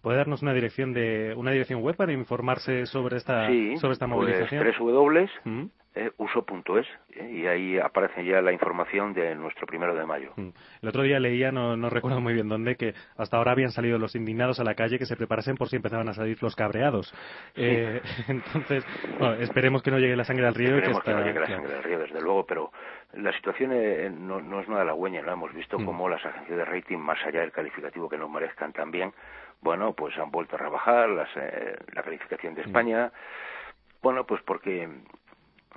¿Puede 0.06 0.20
darnos 0.20 0.44
una 0.44 0.54
dirección 0.54 0.94
de 0.94 1.34
una 1.36 1.50
dirección 1.50 1.82
web 1.82 1.96
para 1.96 2.13
informarse 2.13 2.86
sobre 2.86 3.18
esta 3.18 3.48
sobre 3.78 3.94
esta 3.94 4.06
pues 4.06 4.10
movilización? 4.10 4.63
Pues 4.63 5.32
¿Mm? 5.46 5.63
eh, 5.96 6.12
uso.es 6.18 6.86
eh, 7.15 7.32
y 7.32 7.48
ahí 7.48 7.80
aparece 7.80 8.24
ya 8.24 8.39
la 8.39 8.52
información 8.52 9.13
de 9.13 9.34
nuestro 9.34 9.65
primero 9.65 9.96
de 9.96 10.06
mayo. 10.06 10.34
Mm. 10.36 10.50
El 10.84 10.89
otro 10.89 11.02
día 11.02 11.20
leía, 11.20 11.52
no, 11.52 11.76
no 11.76 11.89
recuerdo 11.89 12.22
muy 12.22 12.36
bien 12.36 12.50
dónde, 12.50 12.76
que 12.76 12.94
hasta 13.18 13.38
ahora 13.38 13.54
habían 13.54 13.72
salido 13.72 13.98
los 13.98 14.15
indignados 14.15 14.60
a 14.60 14.63
la 14.63 14.76
calle 14.76 15.00
que 15.00 15.08
se 15.08 15.15
preparasen 15.15 15.56
por 15.56 15.70
si 15.70 15.78
empezaban 15.78 16.08
a 16.08 16.13
salir 16.13 16.38
los 16.44 16.56
cabreados. 16.56 17.12
Eh, 17.56 18.00
entonces, 18.28 18.86
esperemos 19.39 19.82
que 19.82 19.89
no 19.89 19.98
llegue 19.98 20.15
la 20.15 20.24
sangre 20.24 20.46
al 20.46 20.54
río. 20.54 20.76
Esperemos 20.76 21.04
que, 21.04 21.13
no 21.13 21.26
llegue 21.26 21.39
la 21.39 21.48
sangre 21.48 21.78
al 21.78 21.84
río, 21.84 21.98
desde 21.98 22.22
luego, 22.22 22.46
pero 22.46 22.72
la 23.13 23.32
situación 23.32 23.72
eh, 23.74 24.10
no, 24.12 24.38
es 24.60 24.70
nada 24.70 24.82
halagüeña, 24.82 25.22
¿no? 25.22 25.32
Hemos 25.32 25.54
visto 25.54 25.80
mm. 25.80 25.86
cómo 25.86 26.10
las 26.10 26.24
agencias 26.24 26.58
de 26.58 26.65
rating, 26.65 26.98
más 26.98 27.18
allá 27.26 27.39
del 27.39 27.52
calificativo 27.52 28.10
que 28.10 28.18
nos 28.18 28.30
merezcan 28.30 28.74
también, 28.74 29.13
bueno, 29.65 29.93
pues 29.93 30.15
han 30.19 30.30
vuelto 30.30 30.56
a 30.56 30.60
rebajar 30.60 31.10
eh, 31.38 31.75
la 31.91 32.04
calificación 32.04 32.54
de 32.54 32.62
mm. 32.62 32.65
España. 32.67 33.12
Bueno, 33.99 34.23
pues 34.23 34.39
porque 34.43 34.88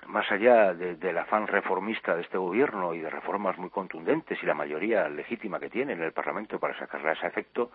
más 0.07 0.31
allá 0.31 0.75
del 0.75 1.17
afán 1.17 1.47
reformista 1.47 2.15
de 2.15 2.21
este 2.21 2.37
gobierno 2.37 2.93
y 2.93 3.01
de 3.01 3.09
reformas 3.09 3.57
muy 3.57 3.71
contundentes 3.71 4.43
y 4.43 4.47
la 4.47 4.53
mayoría 4.53 5.09
legítima 5.09 5.59
que 5.59 5.71
tiene 5.71 5.95
en 5.95 6.03
el 6.03 6.13
Parlamento 6.13 6.61
para 6.61 6.79
sacarla 6.79 7.11
a 7.11 7.13
ese 7.15 7.29
efecto, 7.29 7.71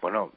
bueno, 0.00 0.30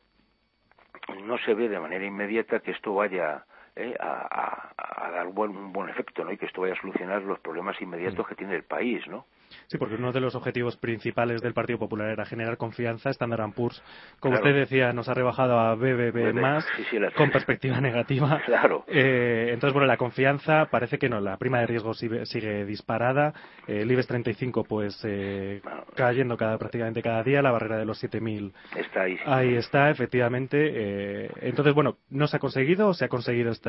no 1.24 1.38
se 1.38 1.54
ve 1.54 1.70
de 1.70 1.80
manera 1.80 2.06
inmediata 2.06 2.60
que 2.60 2.72
esto 2.72 2.96
vaya 2.96 3.46
eh, 3.80 3.96
a, 4.00 4.74
dar 5.12 5.28
un 5.28 5.34
buen, 5.34 5.52
un 5.56 5.72
buen 5.72 5.90
efecto, 5.90 6.24
¿no? 6.24 6.32
Y 6.32 6.38
que 6.38 6.46
esto 6.46 6.62
vaya 6.62 6.74
a 6.74 6.82
solucionar 6.82 7.22
los 7.24 7.40
problemas 7.40 7.82
inmediatos 7.82 8.26
mm. 8.26 8.30
que 8.30 8.36
tiene 8.36 8.56
el 8.56 8.64
país, 8.64 9.08
¿no? 9.08 9.26
Sí, 9.68 9.78
porque 9.78 9.96
uno 9.96 10.12
de 10.12 10.20
los 10.20 10.36
objetivos 10.36 10.78
principales 10.78 11.42
del 11.42 11.54
Partido 11.54 11.80
Popular 11.80 12.10
era 12.10 12.26
generar 12.26 12.58
confianza. 12.58 13.10
Standard 13.10 13.54
Poor's, 13.54 13.82
como 14.20 14.36
usted 14.36 14.54
decía, 14.54 14.94
nos 14.94 15.10
ha 15.10 15.14
rebajado 15.14 15.60
a 15.60 15.76
BBB 15.76 16.34
más 16.34 16.68
con 17.16 17.32
perspectiva 17.32 17.80
negativa. 17.82 18.42
Claro. 18.46 18.84
Eh, 18.88 19.50
entonces, 19.54 19.74
bueno, 19.74 19.88
la 19.88 19.98
confianza 19.98 20.66
parece 20.66 20.98
que 20.98 21.10
no. 21.10 21.20
La 21.20 21.38
prima 21.38 21.60
de 21.60 21.68
riesgo 21.68 21.94
sigue, 21.94 22.66
disparada. 22.66 23.34
Eh, 23.68 23.82
el 23.82 23.92
IBEX 23.92 24.08
35, 24.08 24.64
pues, 24.64 25.00
eh, 25.04 25.62
cayendo 25.96 26.38
cada, 26.38 26.58
prácticamente 26.58 27.02
cada 27.02 27.24
día. 27.24 27.42
La 27.42 27.52
barrera 27.52 27.78
de 27.78 27.86
los 27.86 28.04
7.000. 28.04 28.52
Está 28.76 29.02
ahí. 29.04 29.20
Ahí 29.26 29.56
está, 29.56 29.90
efectivamente. 29.90 30.58
Eh, 30.74 31.32
entonces, 31.42 31.74
bueno, 31.74 31.98
¿no 32.10 32.28
se 32.28 32.38
ha 32.38 32.40
conseguido 32.40 32.90
o 32.90 32.94
se 32.94 33.06
ha 33.06 33.10
conseguido 33.10 33.52
esta, 33.52 33.69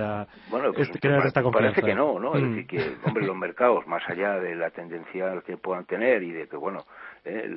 bueno, 0.50 0.72
pues, 0.72 0.88
este, 0.88 0.98
crear 0.98 1.26
esta 1.26 1.42
confianza? 1.42 1.80
Parece 1.80 1.86
que 1.86 1.94
no, 1.94 2.18
¿no? 2.18 2.34
Es 2.34 2.42
mm. 2.42 2.50
decir, 2.50 2.66
que, 2.66 2.96
hombre, 3.04 3.26
los 3.26 3.36
mercados, 3.36 3.86
más 3.86 4.02
allá 4.08 4.38
de 4.40 4.54
la 4.54 4.70
tendencia 4.70 5.40
que 5.46 5.56
puedan 5.56 5.84
tener 5.84 6.22
y 6.22 6.32
de 6.32 6.48
que, 6.48 6.56
bueno, 6.56 6.84
eh, 7.24 7.56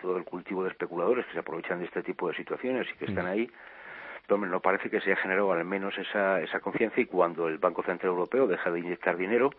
todo 0.00 0.16
el 0.16 0.24
cultivo 0.24 0.64
de 0.64 0.70
especuladores 0.70 1.26
que 1.26 1.32
se 1.32 1.38
aprovechan 1.40 1.80
de 1.80 1.86
este 1.86 2.02
tipo 2.02 2.28
de 2.28 2.34
situaciones 2.34 2.86
y 2.94 2.98
que 2.98 3.06
están 3.06 3.24
mm. 3.24 3.28
ahí, 3.28 3.50
hombre, 4.34 4.50
no 4.50 4.60
parece 4.60 4.90
que 4.90 5.00
se 5.00 5.10
haya 5.10 5.20
generado 5.20 5.52
al 5.52 5.64
menos 5.64 5.96
esa, 5.98 6.40
esa 6.40 6.60
confianza 6.60 7.00
y 7.00 7.06
cuando 7.06 7.48
el 7.48 7.58
Banco 7.58 7.82
Central 7.82 8.10
Europeo 8.10 8.46
deja 8.46 8.70
de 8.70 8.80
inyectar 8.80 9.16
dinero 9.16 9.50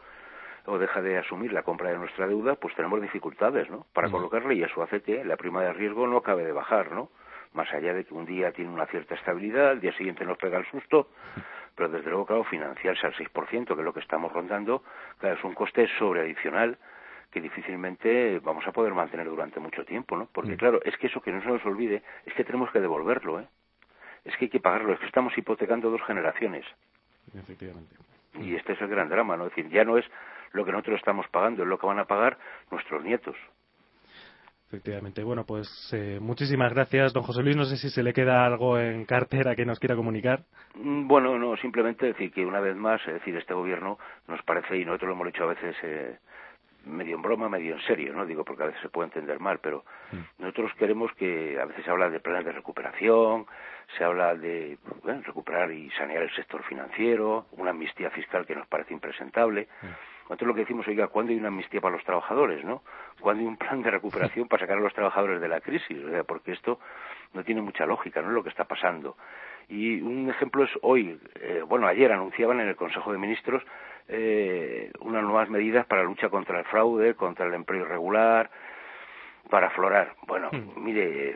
o 0.65 0.77
deja 0.77 1.01
de 1.01 1.17
asumir 1.17 1.51
la 1.53 1.63
compra 1.63 1.89
de 1.91 1.97
nuestra 1.97 2.27
deuda, 2.27 2.55
pues 2.55 2.75
tenemos 2.75 3.01
dificultades, 3.01 3.69
¿no? 3.69 3.85
Para 3.93 4.09
mm. 4.09 4.11
colocarle 4.11 4.55
y 4.55 4.63
eso 4.63 4.83
hace 4.83 5.01
que 5.01 5.23
la 5.25 5.37
prima 5.37 5.63
de 5.63 5.73
riesgo 5.73 6.07
no 6.07 6.17
acabe 6.17 6.45
de 6.45 6.51
bajar, 6.51 6.91
¿no? 6.91 7.09
Más 7.53 7.71
allá 7.73 7.93
de 7.93 8.05
que 8.05 8.13
un 8.13 8.25
día 8.25 8.51
tiene 8.51 8.71
una 8.71 8.85
cierta 8.85 9.15
estabilidad, 9.15 9.73
el 9.73 9.81
día 9.81 9.93
siguiente 9.93 10.23
nos 10.23 10.37
pega 10.37 10.57
el 10.57 10.65
susto, 10.67 11.09
pero 11.75 11.89
desde 11.89 12.09
luego, 12.09 12.25
claro, 12.25 12.43
financiarse 12.43 13.07
al 13.07 13.13
6%, 13.13 13.65
que 13.65 13.73
es 13.73 13.85
lo 13.85 13.93
que 13.93 13.99
estamos 13.99 14.31
rondando, 14.31 14.83
claro, 15.19 15.35
es 15.35 15.43
un 15.43 15.53
coste 15.53 15.87
sobreadicional 15.97 16.77
que 17.31 17.41
difícilmente 17.41 18.39
vamos 18.39 18.67
a 18.67 18.71
poder 18.71 18.93
mantener 18.93 19.27
durante 19.27 19.59
mucho 19.59 19.85
tiempo, 19.85 20.17
¿no? 20.17 20.27
Porque, 20.31 20.53
mm. 20.53 20.57
claro, 20.57 20.79
es 20.83 20.97
que 20.97 21.07
eso 21.07 21.21
que 21.21 21.31
no 21.31 21.41
se 21.41 21.47
nos 21.47 21.65
olvide 21.65 22.03
es 22.25 22.33
que 22.33 22.43
tenemos 22.43 22.71
que 22.71 22.81
devolverlo, 22.81 23.39
¿eh? 23.39 23.47
Es 24.25 24.35
que 24.37 24.45
hay 24.45 24.49
que 24.49 24.59
pagarlo, 24.59 24.93
es 24.93 24.99
que 24.99 25.07
estamos 25.07 25.35
hipotecando 25.37 25.89
dos 25.89 26.01
generaciones. 26.03 26.65
Efectivamente. 27.33 27.95
Y 28.39 28.55
este 28.55 28.73
es 28.73 28.81
el 28.81 28.87
gran 28.87 29.09
drama, 29.09 29.37
¿no? 29.37 29.47
Es 29.47 29.55
decir, 29.55 29.71
ya 29.71 29.83
no 29.83 29.97
es 29.97 30.05
lo 30.51 30.65
que 30.65 30.71
nosotros 30.71 30.97
estamos 30.99 31.27
pagando, 31.29 31.63
es 31.63 31.69
lo 31.69 31.79
que 31.79 31.87
van 31.87 31.99
a 31.99 32.05
pagar 32.05 32.37
nuestros 32.69 33.03
nietos. 33.03 33.35
Efectivamente. 34.71 35.21
Bueno, 35.21 35.43
pues 35.45 35.67
eh, 35.91 36.17
muchísimas 36.21 36.71
gracias, 36.71 37.11
don 37.11 37.23
José 37.23 37.43
Luis. 37.43 37.57
No 37.57 37.65
sé 37.65 37.75
si 37.75 37.89
se 37.89 38.01
le 38.01 38.13
queda 38.13 38.45
algo 38.45 38.79
en 38.79 39.03
cartera 39.03 39.53
que 39.53 39.65
nos 39.65 39.81
quiera 39.81 39.97
comunicar. 39.97 40.45
Mm, 40.75 41.09
bueno, 41.09 41.37
no, 41.37 41.57
simplemente 41.57 42.05
decir 42.05 42.31
que 42.31 42.45
una 42.45 42.61
vez 42.61 42.77
más, 42.77 43.01
es 43.05 43.15
decir, 43.15 43.35
este 43.35 43.53
gobierno 43.53 43.99
nos 44.29 44.41
parece, 44.43 44.77
y 44.77 44.85
nosotros 44.85 45.09
lo 45.09 45.15
hemos 45.15 45.27
dicho 45.27 45.43
a 45.43 45.47
veces, 45.47 45.75
eh, 45.83 46.17
medio 46.85 47.17
en 47.17 47.21
broma, 47.21 47.49
medio 47.49 47.75
en 47.75 47.81
serio, 47.81 48.13
¿no? 48.13 48.25
Digo, 48.25 48.45
porque 48.45 48.63
a 48.63 48.67
veces 48.67 48.81
se 48.81 48.87
puede 48.87 49.07
entender 49.07 49.41
mal, 49.41 49.59
pero 49.61 49.83
mm. 50.13 50.41
nosotros 50.41 50.71
queremos 50.79 51.11
que 51.15 51.59
a 51.59 51.65
veces 51.65 51.83
se 51.83 51.91
habla 51.91 52.09
de 52.09 52.21
planes 52.21 52.45
de 52.45 52.53
recuperación, 52.53 53.47
se 53.97 54.05
habla 54.05 54.35
de 54.35 54.77
recuperar 55.25 55.69
y 55.73 55.91
sanear 55.91 56.23
el 56.23 56.33
sector 56.33 56.63
financiero, 56.63 57.47
una 57.57 57.71
amnistía 57.71 58.09
fiscal 58.11 58.45
que 58.45 58.55
nos 58.55 58.67
parece 58.67 58.93
impresentable. 58.93 59.67
Mm. 59.81 59.87
Nosotros 60.31 60.47
lo 60.47 60.53
que 60.53 60.61
decimos, 60.61 60.87
oiga, 60.87 61.07
¿cuándo 61.07 61.33
hay 61.33 61.39
una 61.39 61.49
amnistía 61.49 61.81
para 61.81 61.93
los 61.93 62.05
trabajadores, 62.05 62.63
no? 62.63 62.83
¿Cuándo 63.19 63.41
hay 63.41 63.47
un 63.47 63.57
plan 63.57 63.81
de 63.81 63.91
recuperación 63.91 64.47
para 64.47 64.61
sacar 64.61 64.77
a 64.77 64.79
los 64.79 64.93
trabajadores 64.93 65.41
de 65.41 65.49
la 65.49 65.59
crisis? 65.59 66.01
O 66.05 66.09
sea, 66.09 66.23
porque 66.23 66.53
esto 66.53 66.79
no 67.33 67.43
tiene 67.43 67.61
mucha 67.61 67.85
lógica, 67.85 68.21
¿no? 68.21 68.29
Es 68.29 68.35
lo 68.35 68.41
que 68.41 68.47
está 68.47 68.63
pasando. 68.63 69.17
Y 69.67 69.99
un 69.99 70.29
ejemplo 70.29 70.63
es 70.63 70.71
hoy, 70.83 71.19
eh, 71.35 71.63
bueno, 71.67 71.85
ayer 71.85 72.13
anunciaban 72.13 72.61
en 72.61 72.69
el 72.69 72.77
Consejo 72.77 73.11
de 73.11 73.17
Ministros 73.17 73.61
eh, 74.07 74.89
unas 75.01 75.21
nuevas 75.21 75.49
medidas 75.49 75.85
para 75.85 76.03
la 76.03 76.07
lucha 76.07 76.29
contra 76.29 76.59
el 76.59 76.65
fraude, 76.65 77.13
contra 77.15 77.45
el 77.45 77.53
empleo 77.53 77.81
irregular, 77.81 78.49
para 79.49 79.67
aflorar. 79.67 80.15
Bueno, 80.27 80.49
hmm. 80.49 80.81
mire, 80.81 81.31
eh, 81.31 81.35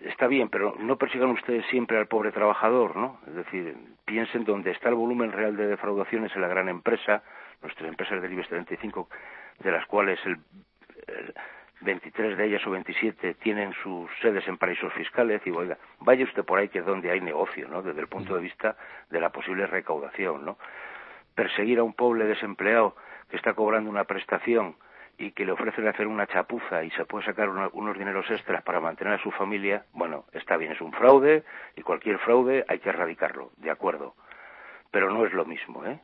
está 0.00 0.26
bien, 0.26 0.48
pero 0.48 0.74
no 0.80 0.96
persigan 0.96 1.30
ustedes 1.30 1.64
siempre 1.66 1.96
al 1.96 2.08
pobre 2.08 2.32
trabajador, 2.32 2.96
¿no? 2.96 3.20
Es 3.28 3.34
decir, 3.36 3.76
piensen 4.04 4.42
dónde 4.42 4.72
está 4.72 4.88
el 4.88 4.96
volumen 4.96 5.30
real 5.30 5.56
de 5.56 5.68
defraudaciones 5.68 6.34
en 6.34 6.42
la 6.42 6.48
gran 6.48 6.68
empresa, 6.68 7.22
nuestras 7.62 7.88
empresas 7.88 8.22
del 8.22 8.32
IBEX 8.32 8.48
35, 8.48 9.08
de 9.60 9.70
las 9.72 9.86
cuales 9.86 10.18
el 10.24 10.38
23 11.80 12.36
de 12.36 12.44
ellas 12.44 12.66
o 12.66 12.70
27 12.70 13.34
tienen 13.34 13.72
sus 13.82 14.10
sedes 14.20 14.46
en 14.48 14.58
paraísos 14.58 14.92
fiscales, 14.94 15.40
y 15.46 15.50
oiga, 15.50 15.78
vaya 16.00 16.24
usted 16.24 16.44
por 16.44 16.58
ahí 16.58 16.68
que 16.68 16.80
es 16.80 16.86
donde 16.86 17.10
hay 17.10 17.20
negocio, 17.20 17.68
¿no? 17.68 17.82
Desde 17.82 18.00
el 18.00 18.08
punto 18.08 18.34
de 18.34 18.40
vista 18.40 18.76
de 19.10 19.20
la 19.20 19.30
posible 19.30 19.66
recaudación, 19.66 20.44
¿no? 20.44 20.58
Perseguir 21.34 21.78
a 21.78 21.84
un 21.84 21.94
pobre 21.94 22.24
desempleado 22.24 22.96
que 23.30 23.36
está 23.36 23.54
cobrando 23.54 23.90
una 23.90 24.04
prestación 24.04 24.76
y 25.18 25.32
que 25.32 25.44
le 25.44 25.52
ofrecen 25.52 25.86
hacer 25.86 26.06
una 26.06 26.26
chapuza 26.26 26.84
y 26.84 26.90
se 26.90 27.04
puede 27.04 27.26
sacar 27.26 27.48
unos 27.48 27.98
dineros 27.98 28.30
extras 28.30 28.62
para 28.62 28.80
mantener 28.80 29.14
a 29.14 29.22
su 29.22 29.30
familia, 29.32 29.84
bueno, 29.92 30.24
está 30.32 30.56
bien, 30.56 30.72
es 30.72 30.80
un 30.80 30.92
fraude 30.92 31.44
y 31.76 31.82
cualquier 31.82 32.18
fraude 32.18 32.64
hay 32.68 32.78
que 32.78 32.88
erradicarlo, 32.88 33.50
de 33.56 33.70
acuerdo. 33.70 34.14
Pero 34.90 35.10
no 35.10 35.26
es 35.26 35.32
lo 35.32 35.44
mismo, 35.44 35.84
¿eh? 35.84 36.00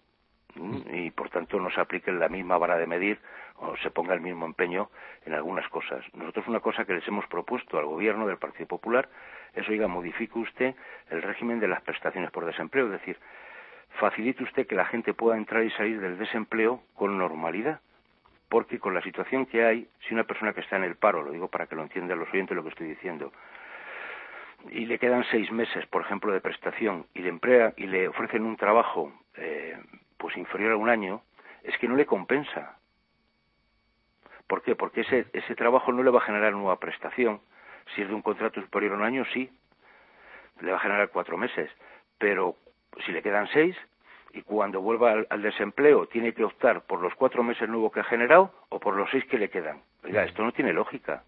Mm, 0.57 0.95
y 0.95 1.11
por 1.11 1.31
tanto 1.31 1.59
no 1.59 1.71
se 1.71 1.81
aplique 1.81 2.13
la 2.13 2.29
misma 2.29 2.59
vara 2.59 2.77
de 2.77 2.87
medir 2.87 3.19
o 3.57 3.77
se 3.79 3.91
ponga 3.91 4.15
el 4.15 4.21
mismo 4.21 4.47
empeño 4.47 4.91
en 5.27 5.35
algunas 5.35 5.69
cosas. 5.69 6.05
Nosotros 6.15 6.47
una 6.49 6.61
cosa 6.61 6.85
que 6.85 6.95
les 6.95 7.07
hemos 7.09 7.27
propuesto 7.27 7.79
al 7.79 7.87
gobierno 7.87 8.27
del 8.27 8.39
Partido 8.39 8.67
Popular 8.67 9.09
es, 9.55 9.69
oiga, 9.69 9.89
modifique 9.89 10.39
usted 10.39 10.75
el 11.11 11.23
régimen 11.23 11.61
de 11.61 11.69
las 11.69 11.83
prestaciones 11.83 12.31
por 12.31 12.45
desempleo, 12.45 12.87
es 12.87 12.93
decir, 12.93 13.19
facilite 13.99 14.43
usted 14.43 14.67
que 14.67 14.75
la 14.75 14.87
gente 14.87 15.15
pueda 15.15 15.37
entrar 15.37 15.63
y 15.65 15.71
salir 15.71 16.01
del 16.01 16.19
desempleo 16.19 16.83
con 16.95 17.17
normalidad. 17.19 17.81
Porque 18.49 18.79
con 18.79 18.95
la 18.95 19.03
situación 19.03 19.47
que 19.47 19.65
hay, 19.65 19.89
si 20.07 20.15
una 20.15 20.25
persona 20.25 20.53
que 20.53 20.61
está 20.61 20.77
en 20.77 20.85
el 20.85 20.97
paro, 20.97 21.23
lo 21.23 21.33
digo 21.33 21.49
para 21.49 21.67
que 21.67 21.75
lo 21.75 21.83
entiendan 21.83 22.19
los 22.19 22.29
oyentes 22.33 22.57
lo 22.57 22.63
que 22.63 22.69
estoy 22.69 22.89
diciendo, 22.89 23.33
y 24.71 24.87
le 24.87 24.99
quedan 24.99 25.25
seis 25.31 25.51
meses, 25.51 25.87
por 25.87 26.03
ejemplo, 26.03 26.33
de 26.33 26.41
prestación, 26.41 27.07
y 27.15 27.21
le 27.21 27.31
emplea 27.31 27.75
y 27.77 27.87
le 27.87 28.09
ofrecen 28.09 28.45
un 28.45 28.57
trabajo 28.57 29.13
eh, 29.37 29.77
pues 30.25 30.39
inferior 30.39 30.73
a 30.73 30.77
un 30.79 30.89
año, 30.89 31.21
es 31.63 31.77
que 31.77 31.87
no 31.87 31.97
le 31.97 32.07
compensa. 32.07 32.79
¿Por 34.47 34.63
qué? 34.63 34.75
Porque 34.75 35.03
ese, 35.03 35.27
ese 35.35 35.55
trabajo 35.55 35.93
no 35.93 36.03
le 36.03 36.11
va 36.11 36.21
a 36.21 36.25
generar 36.25 36.55
nueva 36.55 36.81
prestación. 36.81 37.43
Si 37.95 38.01
es 38.01 38.09
de 38.09 38.15
un 38.15 38.23
contrato 38.23 38.59
superior 38.63 38.95
a 38.95 38.97
un 38.97 39.03
año, 39.03 39.27
sí. 39.35 39.51
Le 40.61 40.71
va 40.71 40.79
a 40.79 40.81
generar 40.81 41.11
cuatro 41.11 41.37
meses. 41.37 41.71
Pero 42.17 42.57
si 43.05 43.13
le 43.13 43.21
quedan 43.21 43.49
seis 43.49 43.77
y 44.33 44.41
cuando 44.41 44.81
vuelva 44.81 45.27
al, 45.29 45.43
desempleo 45.43 46.07
tiene 46.07 46.33
que 46.33 46.45
optar 46.45 46.87
por 46.87 47.03
los 47.03 47.15
cuatro 47.17 47.43
meses 47.43 47.69
nuevos 47.69 47.93
que 47.93 48.01
ha 48.01 48.05
generado 48.05 48.51
o 48.71 48.81
por 48.81 48.97
los 48.97 49.11
seis 49.11 49.27
que 49.27 49.37
le 49.37 49.51
quedan. 49.51 49.83
Oiga, 50.05 50.25
esto 50.25 50.43
no 50.43 50.53
tiene 50.53 50.73
lógica. 50.73 51.23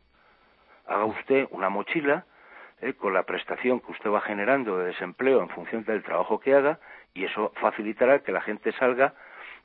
Haga 0.87 1.05
usted 1.05 1.49
una 1.51 1.69
mochila 1.69 2.25
eh, 2.81 2.95
con 2.95 3.15
la 3.15 3.23
prestación 3.23 3.81
que 3.81 3.93
usted 3.93 4.11
va 4.11 4.21
generando 4.21 4.79
de 4.79 4.87
desempleo 4.87 5.41
en 5.41 5.49
función 5.49 5.85
del 5.85 6.03
trabajo 6.03 6.41
que 6.41 6.55
haga 6.55 6.79
y 7.15 7.25
eso 7.25 7.53
facilitará 7.57 8.21
que 8.21 8.33
la 8.33 8.41
gente 8.41 8.73
salga 8.73 9.15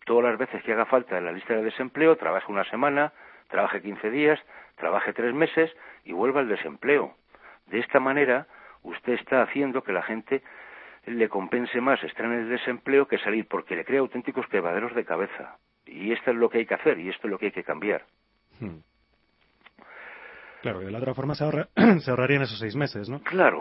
todas 0.06 0.24
las 0.24 0.38
veces 0.38 0.63
que 0.63 0.74
haga 0.74 0.86
falta 0.86 1.17
en 1.17 1.26
la 1.26 1.32
lista 1.32 1.54
de 1.54 1.63
desempleo, 1.63 2.15
trabaje 2.15 2.52
una 2.52 2.63
semana, 2.65 3.13
trabaje 3.50 3.82
15 3.82 4.10
días, 4.10 4.39
trabaje 4.78 5.13
tres 5.13 5.34
meses 5.34 5.71
y 6.06 6.13
vuelva 6.13 6.39
al 6.39 6.47
desempleo. 6.47 7.15
De 7.67 7.80
esta 7.80 8.00
manera, 8.00 8.47
usted 8.84 9.13
está 9.13 9.43
haciendo 9.43 9.84
que 9.84 9.91
la 9.91 10.02
gente 10.02 10.41
le 11.06 11.30
compense 11.30 11.82
más 11.82 12.04
estar 12.04 12.26
en 12.26 12.34
el 12.34 12.50
desempleo 12.50 13.08
que 13.08 13.17
salir, 13.19 13.47
porque 13.47 13.76
le 13.76 13.86
crea 13.86 14.00
auténticos 14.00 14.47
quebraderos 14.47 14.93
de 14.95 15.06
cabeza. 15.06 15.58
Y 15.86 16.12
esto 16.12 16.32
es 16.32 16.38
lo 16.38 16.50
que 16.50 16.60
hay 16.60 16.65
que 16.65 16.76
hacer 16.76 17.00
y 17.00 17.10
esto 17.10 17.28
es 17.28 17.32
lo 17.32 17.39
que 17.39 17.47
hay 17.47 17.52
que 17.52 17.63
cambiar. 17.63 18.06
Hmm. 18.60 18.80
Claro, 20.62 20.80
de 20.80 20.91
la 20.91 21.00
otra 21.00 21.13
forma 21.15 21.34
se, 21.34 21.43
ahorra, 21.43 21.67
se 22.00 22.12
ahorrarían 22.12 22.43
esos 22.43 22.60
seis 22.60 22.76
meses, 22.76 23.10
¿no? 23.10 23.19
Claro. 23.21 23.60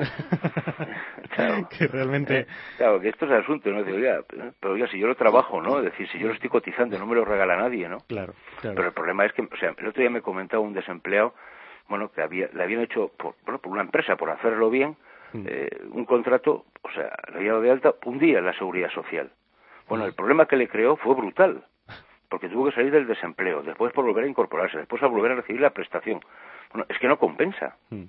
claro. 1.35 1.69
que 1.69 1.87
realmente... 1.87 2.41
Eh, 2.41 2.47
claro, 2.77 3.01
que 3.01 3.09
esto 3.09 3.25
es 3.25 3.31
el 3.31 3.39
asunto, 3.39 3.71
¿no? 3.71 3.83
pero 4.61 4.75
oiga, 4.75 4.87
si 4.89 4.99
yo 4.99 5.07
lo 5.07 5.15
trabajo, 5.15 5.63
¿no? 5.63 5.79
Es 5.79 5.85
decir, 5.85 6.09
si 6.09 6.19
yo 6.19 6.29
lo 6.29 6.35
estoy 6.35 6.51
cotizando, 6.51 6.99
no 6.99 7.07
me 7.07 7.15
lo 7.15 7.25
regala 7.25 7.57
nadie, 7.57 7.89
¿no? 7.89 7.99
Claro, 8.07 8.35
claro. 8.61 8.77
Pero 8.77 8.89
el 8.89 8.95
problema 8.95 9.25
es 9.25 9.33
que, 9.33 9.43
o 9.43 9.57
sea, 9.59 9.75
el 9.77 9.87
otro 9.87 10.01
día 10.01 10.11
me 10.11 10.21
comentaba 10.21 10.63
un 10.63 10.75
desempleado, 10.75 11.35
bueno, 11.89 12.11
que 12.13 12.23
había, 12.23 12.49
le 12.53 12.63
habían 12.63 12.83
hecho, 12.83 13.11
por, 13.17 13.35
bueno, 13.45 13.59
por 13.61 13.73
una 13.73 13.83
empresa, 13.83 14.17
por 14.17 14.31
hacerlo 14.31 14.69
bien, 14.69 14.97
mm. 15.33 15.45
eh, 15.47 15.71
un 15.93 16.05
contrato, 16.05 16.67
o 16.83 16.91
sea, 16.91 17.11
le 17.33 17.39
había 17.39 17.53
dado 17.53 17.63
de 17.63 17.71
alta 17.71 17.95
un 18.05 18.19
día 18.19 18.39
en 18.39 18.47
la 18.47 18.53
seguridad 18.53 18.91
social. 18.91 19.31
Bueno, 19.89 20.05
el 20.05 20.13
problema 20.13 20.47
que 20.47 20.57
le 20.57 20.69
creó 20.69 20.97
fue 20.97 21.17
brutal, 21.17 21.65
porque 22.29 22.49
tuvo 22.49 22.67
que 22.67 22.77
salir 22.77 22.93
del 22.93 23.09
desempleo, 23.09 23.63
después 23.63 23.93
por 23.93 24.05
volver 24.05 24.25
a 24.25 24.29
incorporarse, 24.29 24.79
después 24.79 25.03
a 25.03 25.09
volver 25.09 25.33
a 25.33 25.37
recibir 25.37 25.61
la 25.61 25.71
prestación. 25.71 26.21
Bueno, 26.73 26.87
es 26.89 26.99
que 26.99 27.09
no 27.09 27.19
compensa. 27.19 27.77
Mm. 27.91 28.05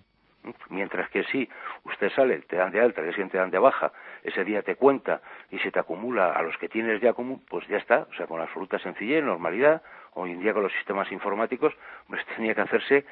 Mientras 0.69 1.08
que 1.10 1.24
si 1.26 1.47
usted 1.84 2.12
sale, 2.13 2.39
te 2.39 2.56
dan 2.56 2.71
de 2.71 2.82
alta, 2.82 3.02
el 3.02 3.13
día 3.13 3.28
te 3.28 3.38
dan 3.38 3.52
de 3.52 3.60
baja, 3.60 3.91
ese 4.24 4.43
día 4.43 4.63
te 4.63 4.76
cuenta 4.76 5.21
y 5.52 5.60
se 5.60 5.71
te 5.71 5.80
acumula 5.80 6.32
a 6.32 6.41
los 6.41 6.58
que 6.58 6.67
tienes 6.67 7.00
ya 7.00 7.13
común, 7.13 7.43
pues 7.47 7.67
ya 7.67 7.78
está, 7.78 8.08
o 8.10 8.13
sea, 8.15 8.26
con 8.26 8.41
absoluta 8.41 8.80
sencillez, 8.80 9.24
normalidad, 9.24 9.84
hoy 10.13 10.32
en 10.32 10.39
día 10.39 10.54
con 10.54 10.63
los 10.63 10.74
sistemas 10.74 11.12
informáticos, 11.12 11.76
pues 12.08 12.26
tenía 12.36 12.56
que 12.56 12.62
hacerse, 12.62 13.06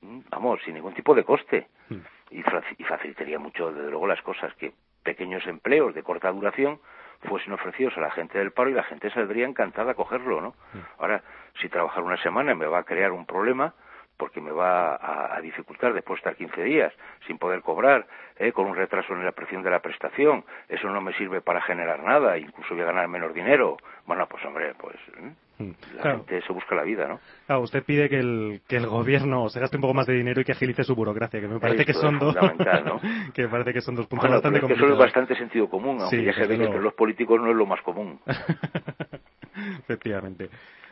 mm, 0.00 0.20
vamos, 0.30 0.60
sin 0.64 0.74
ningún 0.74 0.94
tipo 0.94 1.14
de 1.14 1.24
coste. 1.24 1.68
Mm. 1.90 1.98
Y, 2.30 2.40
y 2.78 2.84
facilitaría 2.84 3.38
mucho, 3.38 3.72
desde 3.72 3.90
luego, 3.90 4.06
las 4.06 4.22
cosas, 4.22 4.54
que 4.54 4.72
pequeños 5.02 5.46
empleos 5.46 5.94
de 5.94 6.02
corta 6.02 6.30
duración 6.30 6.80
fuesen 7.22 7.52
ofrecidos 7.52 7.96
a 7.96 8.00
la 8.00 8.10
gente 8.10 8.38
del 8.38 8.52
paro 8.52 8.70
y 8.70 8.74
la 8.74 8.84
gente 8.84 9.10
saldría 9.10 9.46
encantada 9.46 9.92
a 9.92 9.94
cogerlo, 9.94 10.40
¿no? 10.40 10.54
Ahora, 10.98 11.22
si 11.60 11.68
trabajar 11.68 12.02
una 12.02 12.16
semana 12.22 12.54
me 12.54 12.66
va 12.66 12.78
a 12.78 12.84
crear 12.84 13.12
un 13.12 13.26
problema, 13.26 13.74
porque 14.20 14.42
me 14.42 14.52
va 14.52 14.96
a, 15.00 15.40
dificultar 15.40 15.94
después 15.94 16.18
estar 16.18 16.36
15 16.36 16.62
días 16.62 16.92
sin 17.26 17.38
poder 17.38 17.62
cobrar, 17.62 18.06
¿eh? 18.38 18.52
con 18.52 18.66
un 18.66 18.76
retraso 18.76 19.14
en 19.14 19.24
la 19.24 19.32
presión 19.32 19.62
de 19.62 19.70
la 19.70 19.80
prestación, 19.80 20.44
eso 20.68 20.90
no 20.90 21.00
me 21.00 21.14
sirve 21.14 21.40
para 21.40 21.62
generar 21.62 22.02
nada, 22.02 22.36
incluso 22.36 22.74
voy 22.74 22.82
a 22.82 22.86
ganar 22.86 23.08
menos 23.08 23.32
dinero. 23.32 23.78
Bueno, 24.04 24.26
pues 24.28 24.44
hombre, 24.44 24.74
pues 24.78 24.96
¿eh? 25.16 25.32
hmm, 25.58 25.70
la 25.96 26.02
gente 26.02 26.42
se 26.42 26.52
busca 26.52 26.74
la 26.74 26.82
vida, 26.82 27.08
¿no? 27.08 27.18
Claro, 27.46 27.62
usted 27.62 27.82
pide 27.82 28.10
que 28.10 28.18
el, 28.18 28.60
que 28.68 28.76
el 28.76 28.86
gobierno 28.86 29.48
se 29.48 29.58
gaste 29.58 29.78
un 29.78 29.80
poco 29.80 29.94
más 29.94 30.06
de 30.06 30.12
dinero 30.12 30.42
y 30.42 30.44
que 30.44 30.52
agilice 30.52 30.84
su 30.84 30.94
burocracia, 30.94 31.40
que 31.40 31.48
me 31.48 31.58
parece 31.58 31.86
que 31.86 31.94
son 31.94 32.18
dos 32.18 32.36
que 33.34 33.48
parece 33.48 33.72
que 33.72 33.80
son 33.80 33.94
dos 33.94 34.06
puntos 34.06 34.30
bastante 34.30 34.60
complicados. 34.60 34.90
Eso 34.90 35.00
es 35.00 35.06
bastante 35.06 35.34
sentido 35.36 35.70
común, 35.70 35.98
aunque 35.98 36.22
ya 36.22 36.34
se 36.34 36.46
ve 36.46 36.58
que 36.58 36.64
entre 36.64 36.82
los 36.82 36.92
políticos 36.92 37.40
no 37.40 37.50
es 37.50 37.56
lo 37.56 37.64
más 37.64 37.80
común. 37.80 38.20
Efectivamente. 39.78 40.50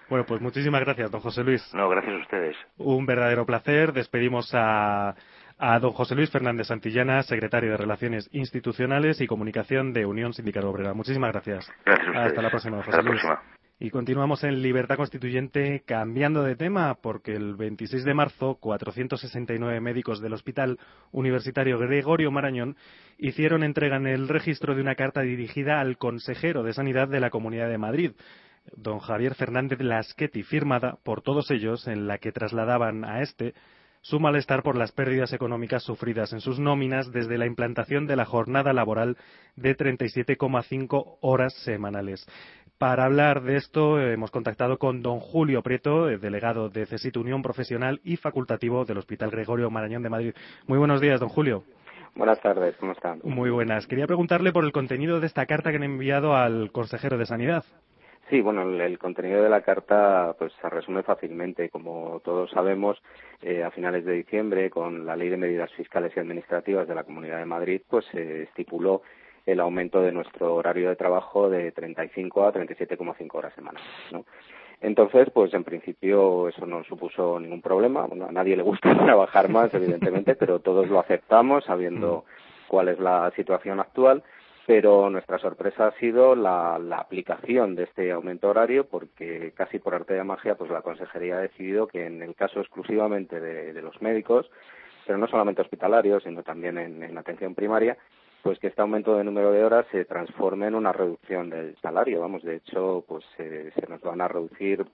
Bueno, 0.09 0.25
pues 0.27 0.40
muchísimas 0.40 0.81
gracias, 0.81 1.11
don 1.11 1.21
José 1.21 1.44
Luis. 1.44 1.62
No, 1.75 1.88
gracias 1.88 2.14
a 2.14 2.23
ustedes. 2.23 2.57
Un 2.79 3.05
verdadero 3.05 3.44
placer. 3.44 3.92
Despedimos 3.92 4.51
a, 4.55 5.14
a 5.59 5.79
don 5.81 5.92
José 5.92 6.14
Luis 6.14 6.31
Fernández 6.31 6.68
Santillana, 6.68 7.23
secretario 7.23 7.71
de 7.71 7.77
Relaciones 7.77 8.29
Institucionales 8.33 9.21
y 9.21 9.27
Comunicación 9.27 9.92
de 9.92 10.07
Unión 10.07 10.33
Sindical 10.33 10.64
Obrera. 10.64 10.94
Muchísimas 10.94 11.33
gracias. 11.33 11.71
Gracias 11.85 12.16
a 12.16 12.25
Hasta 12.25 12.42
la 12.42 12.51
próxima, 12.51 12.83
José 12.83 13.03
Luis. 13.03 13.23
Y 13.81 13.90
continuamos 13.90 14.42
en 14.42 14.61
Libertad 14.61 14.97
Constituyente 14.97 15.85
cambiando 15.87 16.42
de 16.42 16.57
tema 16.57 16.94
porque 17.01 17.35
el 17.35 17.55
26 17.55 18.05
de 18.05 18.12
marzo 18.12 18.57
469 18.57 19.81
médicos 19.81 20.21
del 20.21 20.33
Hospital 20.33 20.81
Universitario 21.12 21.79
Gregorio 21.79 22.33
Marañón 22.33 22.77
hicieron 23.18 23.62
entrega 23.62 23.94
en 23.94 24.09
el 24.09 24.27
registro 24.27 24.75
de 24.75 24.81
una 24.81 24.97
carta 24.97 25.21
dirigida 25.21 25.79
al 25.79 25.97
consejero 25.97 26.64
de 26.64 26.73
Sanidad 26.73 27.07
de 27.07 27.21
la 27.21 27.31
Comunidad 27.31 27.68
de 27.68 27.79
Madrid, 27.79 28.12
don 28.76 28.98
Javier 28.98 29.35
Fernández 29.35 29.81
Lasqueti, 29.81 30.42
firmada 30.42 30.98
por 31.02 31.22
todos 31.22 31.50
ellos 31.50 31.87
en 31.87 32.07
la 32.07 32.18
que 32.18 32.33
trasladaban 32.33 33.04
a 33.04 33.22
este 33.22 33.54
su 34.00 34.20
malestar 34.20 34.62
por 34.62 34.76
las 34.76 34.92
pérdidas 34.92 35.33
económicas 35.33 35.83
sufridas 35.83 36.33
en 36.33 36.40
sus 36.40 36.59
nóminas 36.59 37.12
desde 37.12 37.37
la 37.37 37.46
implantación 37.46 38.07
de 38.07 38.16
la 38.16 38.24
jornada 38.24 38.72
laboral 38.72 39.16
de 39.57 39.76
37,5 39.76 41.18
horas 41.20 41.52
semanales. 41.64 42.26
Para 42.78 43.07
hablar 43.07 43.42
de 43.42 43.57
esto 43.57 44.00
hemos 44.00 44.31
contactado 44.31 44.78
con 44.78 45.02
don 45.02 45.18
Julio 45.18 45.62
Prieto, 45.62 46.07
delegado 46.07 46.68
de 46.68 46.87
CESIT 46.87 47.16
Unión 47.16 47.42
Profesional 47.42 48.00
y 48.04 48.16
facultativo 48.16 48.85
del 48.85 48.98
Hospital 48.98 49.31
Gregorio 49.31 49.68
Marañón 49.68 50.04
de 50.04 50.11
Madrid. 50.11 50.35
Muy 50.68 50.78
buenos 50.78 51.00
días, 51.00 51.18
don 51.18 51.28
Julio. 51.28 51.64
Buenas 52.14 52.40
tardes, 52.40 52.76
¿cómo 52.76 52.92
están? 52.92 53.20
Muy 53.24 53.50
buenas. 53.50 53.87
Quería 53.87 54.07
preguntarle 54.07 54.52
por 54.52 54.64
el 54.64 54.72
contenido 54.72 55.20
de 55.20 55.26
esta 55.26 55.46
carta 55.46 55.70
que 55.70 55.76
han 55.76 55.83
enviado 55.83 56.37
al 56.37 56.70
consejero 56.70 57.18
de 57.18 57.26
Sanidad. 57.26 57.64
Sí, 58.30 58.42
bueno, 58.42 58.62
el, 58.62 58.98
contenido 58.98 59.42
de 59.42 59.48
la 59.48 59.62
carta 59.62 60.34
pues 60.38 60.52
se 60.60 60.68
resume 60.68 61.02
fácilmente. 61.02 61.70
Como 61.70 62.20
todos 62.22 62.50
sabemos, 62.50 63.00
eh, 63.40 63.62
a 63.62 63.70
finales 63.70 64.04
de 64.04 64.12
diciembre, 64.12 64.68
con 64.68 65.06
la 65.06 65.16
Ley 65.16 65.30
de 65.30 65.38
Medidas 65.38 65.72
Fiscales 65.72 66.12
y 66.14 66.20
Administrativas 66.20 66.86
de 66.86 66.94
la 66.94 67.04
Comunidad 67.04 67.38
de 67.38 67.46
Madrid, 67.46 67.80
pues 67.88 68.04
se 68.12 68.42
estipuló 68.42 69.02
el 69.46 69.60
aumento 69.60 70.02
de 70.02 70.12
nuestro 70.12 70.54
horario 70.56 70.90
de 70.90 70.96
trabajo 70.96 71.48
de 71.48 71.72
35 71.72 72.44
a 72.44 72.52
37,5 72.52 73.34
horas 73.34 73.54
semanales, 73.54 73.88
¿no? 74.12 74.26
Entonces, 74.80 75.28
pues 75.32 75.52
en 75.54 75.64
principio 75.64 76.48
eso 76.48 76.66
no 76.66 76.84
supuso 76.84 77.40
ningún 77.40 77.62
problema. 77.62 78.04
a 78.04 78.32
nadie 78.32 78.56
le 78.56 78.62
gusta 78.62 78.94
trabajar 79.04 79.48
más, 79.48 79.72
evidentemente, 79.72 80.34
pero 80.34 80.60
todos 80.60 80.88
lo 80.88 81.00
aceptamos 81.00 81.64
sabiendo 81.64 82.24
mm. 82.26 82.68
cuál 82.68 82.88
es 82.88 82.98
la 83.00 83.32
situación 83.34 83.80
actual 83.80 84.22
pero 84.68 85.09
nuestra 85.09 85.38
sorpresa 85.38 85.87
ha 85.87 85.98
sido 85.98 86.37
la, 86.37 86.74
aplicación 86.98 87.74
de 87.74 87.85
este 87.85 88.12
aumento 88.12 88.50
horario 88.50 88.85
porque 88.85 89.52
casi 89.57 89.78
por 89.78 89.94
arte 89.94 90.12
de 90.12 90.22
magia 90.22 90.57
pues 90.57 90.70
la 90.70 90.83
consejería 90.83 91.38
ha 91.38 91.40
decidido 91.40 91.87
que 91.87 92.04
en 92.04 92.20
el 92.22 92.35
caso 92.35 92.61
exclusivamente 92.61 93.40
de, 93.40 93.81
los 93.81 94.02
médicos 94.02 94.50
pero 95.07 95.16
no 95.16 95.26
solamente 95.26 95.62
hospitalarios 95.62 96.22
sino 96.22 96.42
también 96.42 96.76
en, 96.76 97.16
atención 97.16 97.54
primaria 97.54 97.96
pues 98.42 98.59
que 98.59 98.66
este 98.66 98.83
aumento 98.83 99.16
de 99.16 99.24
número 99.24 99.52
de 99.52 99.64
horas 99.64 99.87
se 99.90 100.04
transforme 100.04 100.66
en 100.66 100.74
una 100.74 100.92
reducción 100.92 101.48
del 101.48 101.74
salario 101.81 102.20
vamos 102.20 102.42
de 102.42 102.57
hecho 102.57 103.07
pues 103.09 103.24
se 103.38 103.72
nos 103.88 104.02
van 104.02 104.20
a 104.20 104.28
reducir 104.28 104.85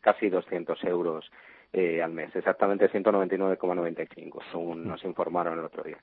casi 0.00 0.30
200 0.30 0.82
euros 0.82 1.30
eh, 1.72 2.02
al 2.02 2.10
mes, 2.10 2.34
exactamente 2.34 2.90
199,95, 2.90 4.42
según 4.50 4.86
nos 4.86 5.02
informaron 5.04 5.58
el 5.58 5.64
otro 5.64 5.82
día. 5.82 5.96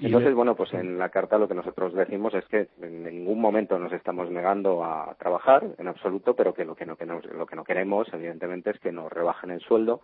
Entonces, 0.00 0.34
bueno, 0.34 0.54
pues 0.54 0.72
en 0.74 0.98
la 0.98 1.10
carta 1.10 1.38
lo 1.38 1.46
que 1.46 1.54
nosotros 1.54 1.92
decimos 1.92 2.32
es 2.34 2.44
que 2.46 2.68
en 2.80 3.04
ningún 3.04 3.40
momento 3.40 3.78
nos 3.78 3.92
estamos 3.92 4.30
negando 4.30 4.82
a 4.84 5.14
trabajar, 5.18 5.62
en 5.78 5.88
absoluto, 5.88 6.34
pero 6.34 6.54
que 6.54 6.64
lo 6.64 6.74
que 6.74 6.86
no, 6.86 6.96
que 6.96 7.06
lo 7.06 7.46
que 7.46 7.56
no 7.56 7.64
queremos, 7.64 8.08
evidentemente, 8.12 8.70
es 8.70 8.78
que 8.80 8.92
nos 8.92 9.12
rebajen 9.12 9.50
el 9.50 9.60
sueldo. 9.60 10.00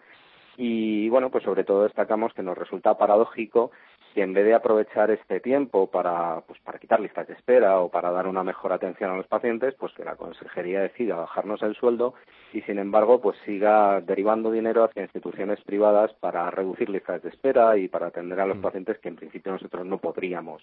Y 0.58 1.08
bueno, 1.08 1.30
pues 1.30 1.44
sobre 1.44 1.64
todo 1.64 1.84
destacamos 1.84 2.32
que 2.32 2.42
nos 2.42 2.56
resulta 2.56 2.96
paradójico 2.96 3.70
que 4.16 4.22
en 4.22 4.32
vez 4.32 4.46
de 4.46 4.54
aprovechar 4.54 5.10
este 5.10 5.40
tiempo 5.40 5.90
para, 5.90 6.40
pues 6.46 6.58
para 6.60 6.78
quitar 6.78 7.00
listas 7.00 7.28
de 7.28 7.34
espera 7.34 7.80
o 7.80 7.90
para 7.90 8.10
dar 8.10 8.26
una 8.26 8.42
mejor 8.42 8.72
atención 8.72 9.10
a 9.10 9.16
los 9.18 9.26
pacientes, 9.26 9.74
pues 9.78 9.92
que 9.92 10.06
la 10.06 10.16
consejería 10.16 10.80
decida 10.80 11.16
bajarnos 11.16 11.62
el 11.62 11.74
sueldo 11.74 12.14
y 12.54 12.62
sin 12.62 12.78
embargo 12.78 13.20
pues 13.20 13.36
siga 13.44 14.00
derivando 14.00 14.50
dinero 14.50 14.84
hacia 14.84 15.02
instituciones 15.02 15.60
privadas 15.64 16.14
para 16.14 16.50
reducir 16.50 16.88
listas 16.88 17.22
de 17.22 17.28
espera 17.28 17.76
y 17.76 17.88
para 17.88 18.06
atender 18.06 18.40
a 18.40 18.46
los 18.46 18.56
mm. 18.56 18.62
pacientes 18.62 18.98
que 19.00 19.10
en 19.10 19.16
principio 19.16 19.52
nosotros 19.52 19.84
no 19.84 19.98
podríamos 19.98 20.62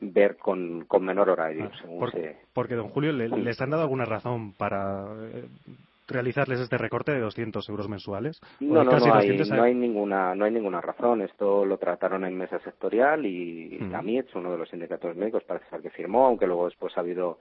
ver 0.00 0.36
con, 0.36 0.84
con 0.86 1.04
menor 1.04 1.30
horario. 1.30 1.70
Ah, 1.72 2.32
porque, 2.52 2.74
don 2.74 2.88
Julio, 2.88 3.12
¿les 3.12 3.60
han 3.60 3.70
dado 3.70 3.84
alguna 3.84 4.06
razón 4.06 4.54
para 4.54 5.06
eh, 5.22 5.44
realizarles 6.08 6.60
este 6.60 6.78
recorte 6.78 7.12
de 7.12 7.20
200 7.20 7.68
euros 7.68 7.88
mensuales? 7.88 8.40
No, 8.60 8.82
no, 8.82 8.98
no 8.98 9.14
hay, 9.14 9.36
no 9.36 9.62
hay, 9.62 9.74
ninguna, 9.74 10.34
no 10.34 10.44
hay 10.44 10.50
ninguna 10.50 10.80
razón. 10.80 11.22
Esto 11.22 11.64
lo 11.64 11.78
trataron 11.78 12.24
en 12.24 12.36
mesa 12.36 12.58
sectorial 12.60 13.24
y 13.26 13.78
a 13.94 14.02
mí 14.02 14.18
es 14.18 14.34
uno 14.34 14.50
de 14.50 14.58
los 14.58 14.68
sindicatos 14.68 15.14
médicos, 15.16 15.44
parece 15.44 15.68
ser 15.70 15.80
que 15.80 15.90
firmó, 15.90 16.26
aunque 16.26 16.46
luego 16.46 16.66
después 16.66 16.96
ha 16.96 17.00
habido 17.00 17.38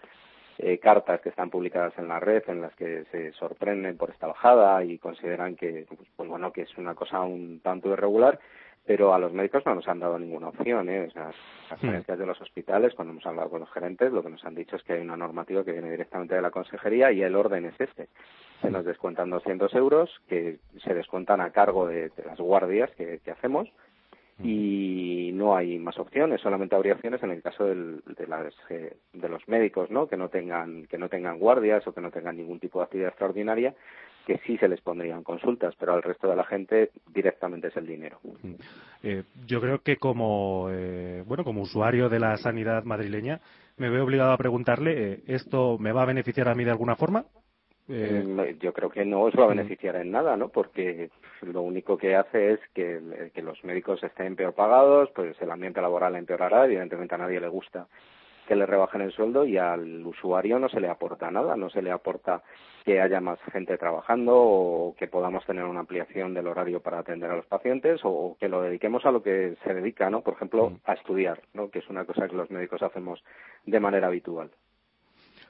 eh, 0.59 0.77
cartas 0.79 1.21
que 1.21 1.29
están 1.29 1.49
publicadas 1.49 1.93
en 1.97 2.07
la 2.07 2.19
red 2.19 2.43
en 2.47 2.61
las 2.61 2.75
que 2.75 3.05
se 3.11 3.31
sorprenden 3.33 3.97
por 3.97 4.09
esta 4.09 4.27
bajada 4.27 4.83
y 4.83 4.97
consideran 4.97 5.55
que, 5.55 5.85
pues, 5.87 6.09
pues 6.15 6.29
bueno, 6.29 6.51
que 6.51 6.63
es 6.63 6.77
una 6.77 6.95
cosa 6.95 7.21
un 7.21 7.59
tanto 7.61 7.89
irregular 7.89 8.39
pero 8.87 9.13
a 9.13 9.19
los 9.19 9.33
médicos 9.33 9.63
no 9.65 9.75
nos 9.75 9.87
han 9.87 9.99
dado 9.99 10.17
ninguna 10.17 10.47
opción. 10.47 10.89
¿eh? 10.89 11.09
O 11.13 11.19
las 11.19 11.79
gerencias 11.81 12.17
de 12.17 12.25
los 12.25 12.39
hospitales, 12.41 12.93
cuando 12.95 13.11
hemos 13.11 13.25
hablado 13.25 13.49
con 13.49 13.59
los 13.59 13.71
gerentes, 13.71 14.13
lo 14.13 14.23
que 14.23 14.29
nos 14.29 14.43
han 14.45 14.55
dicho 14.55 14.77
es 14.77 14.83
que 14.83 14.93
hay 14.93 15.01
una 15.01 15.17
normativa 15.17 15.65
que 15.65 15.73
viene 15.73 15.91
directamente 15.91 16.35
de 16.35 16.41
la 16.41 16.51
consejería 16.51 17.11
y 17.11 17.21
el 17.21 17.35
orden 17.35 17.65
es 17.65 17.79
este. 17.79 18.07
Se 18.61 18.71
nos 18.71 18.85
descuentan 18.85 19.29
200 19.29 19.73
euros 19.75 20.09
que 20.27 20.57
se 20.83 20.93
descuentan 20.93 21.41
a 21.41 21.51
cargo 21.51 21.87
de, 21.87 22.11
las 22.25 22.39
guardias 22.39 22.89
que, 22.95 23.19
hacemos 23.31 23.69
y 24.43 25.31
no 25.33 25.55
hay 25.55 25.79
más 25.79 25.97
opciones, 25.97 26.41
solamente 26.41 26.75
habría 26.75 26.93
opciones 26.93 27.23
en 27.23 27.31
el 27.31 27.41
caso 27.41 27.65
del, 27.65 28.03
de, 28.05 28.27
las, 28.27 28.53
eh, 28.69 28.97
de 29.13 29.29
los 29.29 29.47
médicos, 29.47 29.89
¿no? 29.89 30.07
Que 30.07 30.15
no 30.15 30.29
tengan 30.29 30.85
que 30.85 30.99
no 30.99 31.09
tengan 31.09 31.39
guardias 31.39 31.87
o 31.87 31.93
que 31.93 32.01
no 32.01 32.11
tengan 32.11 32.37
ningún 32.37 32.59
tipo 32.59 32.77
de 32.79 32.85
actividad 32.85 33.09
extraordinaria 33.09 33.73
que 34.27 34.39
sí 34.45 34.57
se 34.57 34.67
les 34.67 34.81
pondrían 34.81 35.23
consultas, 35.23 35.73
pero 35.79 35.93
al 35.93 36.03
resto 36.03 36.27
de 36.27 36.35
la 36.35 36.43
gente 36.43 36.91
directamente 37.13 37.69
es 37.69 37.77
el 37.77 37.87
dinero. 37.87 38.19
Eh, 39.01 39.23
yo 39.45 39.61
creo 39.61 39.79
que 39.79 39.95
como 39.95 40.67
eh, 40.69 41.23
bueno 41.25 41.45
como 41.45 41.61
usuario 41.61 42.09
de 42.09 42.19
la 42.19 42.35
sanidad 42.35 42.83
madrileña 42.83 43.39
me 43.77 43.89
veo 43.89 44.03
obligado 44.03 44.33
a 44.33 44.37
preguntarle 44.37 45.13
eh, 45.13 45.23
esto 45.27 45.77
me 45.77 45.93
va 45.93 46.01
a 46.01 46.07
beneficiar 46.07 46.49
a 46.49 46.55
mí 46.55 46.65
de 46.65 46.71
alguna 46.71 46.97
forma. 46.97 47.23
Mm, 47.87 48.59
yo 48.59 48.73
creo 48.73 48.89
que 48.89 49.05
no 49.05 49.21
os 49.21 49.33
va 49.33 49.45
a 49.45 49.47
beneficiar 49.47 49.95
en 49.95 50.11
nada, 50.11 50.35
¿no? 50.35 50.49
Porque 50.49 51.09
lo 51.41 51.61
único 51.61 51.97
que 51.97 52.15
hace 52.15 52.53
es 52.53 52.59
que, 52.73 53.31
que 53.33 53.41
los 53.41 53.63
médicos 53.63 54.03
estén 54.03 54.35
peor 54.35 54.53
pagados, 54.53 55.09
pues 55.15 55.41
el 55.41 55.51
ambiente 55.51 55.81
laboral 55.81 56.15
empeorará, 56.15 56.65
evidentemente 56.65 57.15
a 57.15 57.19
nadie 57.19 57.39
le 57.39 57.47
gusta 57.47 57.87
que 58.47 58.55
le 58.55 58.65
rebajen 58.65 59.01
el 59.01 59.11
sueldo 59.11 59.45
y 59.45 59.57
al 59.57 60.05
usuario 60.05 60.57
no 60.57 60.69
se 60.69 60.79
le 60.79 60.89
aporta 60.89 61.29
nada, 61.29 61.55
no 61.55 61.69
se 61.69 61.81
le 61.81 61.91
aporta 61.91 62.41
que 62.85 63.01
haya 63.01 63.19
más 63.19 63.39
gente 63.51 63.77
trabajando 63.77 64.33
o 64.35 64.95
que 64.97 65.07
podamos 65.07 65.45
tener 65.45 65.65
una 65.65 65.81
ampliación 65.81 66.33
del 66.33 66.47
horario 66.47 66.79
para 66.79 66.99
atender 66.99 67.29
a 67.29 67.35
los 67.35 67.45
pacientes 67.45 67.99
o 68.03 68.37
que 68.39 68.47
lo 68.47 68.61
dediquemos 68.61 69.05
a 69.05 69.11
lo 69.11 69.21
que 69.21 69.57
se 69.63 69.73
dedica, 69.73 70.09
¿no? 70.09 70.21
Por 70.21 70.35
ejemplo, 70.35 70.69
mm. 70.69 70.75
a 70.85 70.93
estudiar, 70.93 71.41
¿no? 71.53 71.69
Que 71.69 71.79
es 71.79 71.89
una 71.89 72.05
cosa 72.05 72.27
que 72.27 72.35
los 72.35 72.49
médicos 72.49 72.81
hacemos 72.81 73.21
de 73.65 73.79
manera 73.79 74.07
habitual. 74.07 74.49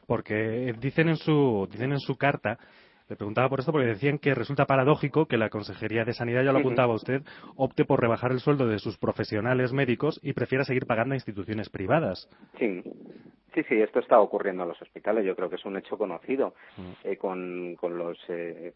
Porque 0.07 0.73
dicen 0.79 1.09
en 1.09 1.17
su 1.17 1.67
dicen 1.69 1.91
en 1.91 1.99
su 1.99 2.17
carta 2.17 2.57
le 3.09 3.15
preguntaba 3.15 3.47
por 3.47 3.59
esto 3.59 3.71
porque 3.71 3.87
decían 3.87 4.19
que 4.19 4.35
resulta 4.35 4.65
paradójico 4.65 5.27
que 5.27 5.37
la 5.37 5.49
Consejería 5.49 6.03
de 6.03 6.13
Sanidad, 6.13 6.43
ya 6.43 6.51
lo 6.51 6.59
apuntaba 6.59 6.93
usted, 6.93 7.21
opte 7.55 7.85
por 7.85 8.01
rebajar 8.01 8.31
el 8.31 8.39
sueldo 8.39 8.67
de 8.67 8.79
sus 8.79 8.97
profesionales 8.97 9.71
médicos 9.71 10.19
y 10.21 10.33
prefiera 10.33 10.65
seguir 10.65 10.85
pagando 10.85 11.13
a 11.13 11.15
instituciones 11.15 11.69
privadas. 11.69 12.29
Sí. 12.59 12.83
Sí, 13.53 13.63
sí, 13.69 13.81
esto 13.81 13.99
está 13.99 14.19
ocurriendo 14.19 14.61
en 14.61 14.69
los 14.69 14.79
hospitales. 14.79 15.25
Yo 15.25 15.35
creo 15.35 15.49
que 15.49 15.55
es 15.55 15.65
un 15.65 15.77
hecho 15.77 15.97
conocido 15.97 16.53
mm. 16.77 16.91
eh, 17.05 17.17
con, 17.17 17.75
con, 17.75 17.97
los, 17.97 18.19
eh, 18.27 18.73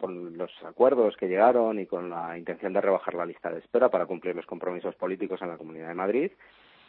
con 0.00 0.38
los 0.38 0.50
acuerdos 0.64 1.16
que 1.18 1.28
llegaron 1.28 1.78
y 1.78 1.84
con 1.84 2.08
la 2.08 2.38
intención 2.38 2.72
de 2.72 2.80
rebajar 2.80 3.12
la 3.12 3.26
lista 3.26 3.50
de 3.50 3.58
espera 3.58 3.90
para 3.90 4.06
cumplir 4.06 4.34
los 4.34 4.46
compromisos 4.46 4.94
políticos 4.94 5.42
en 5.42 5.48
la 5.48 5.58
Comunidad 5.58 5.88
de 5.88 5.94
Madrid 5.94 6.32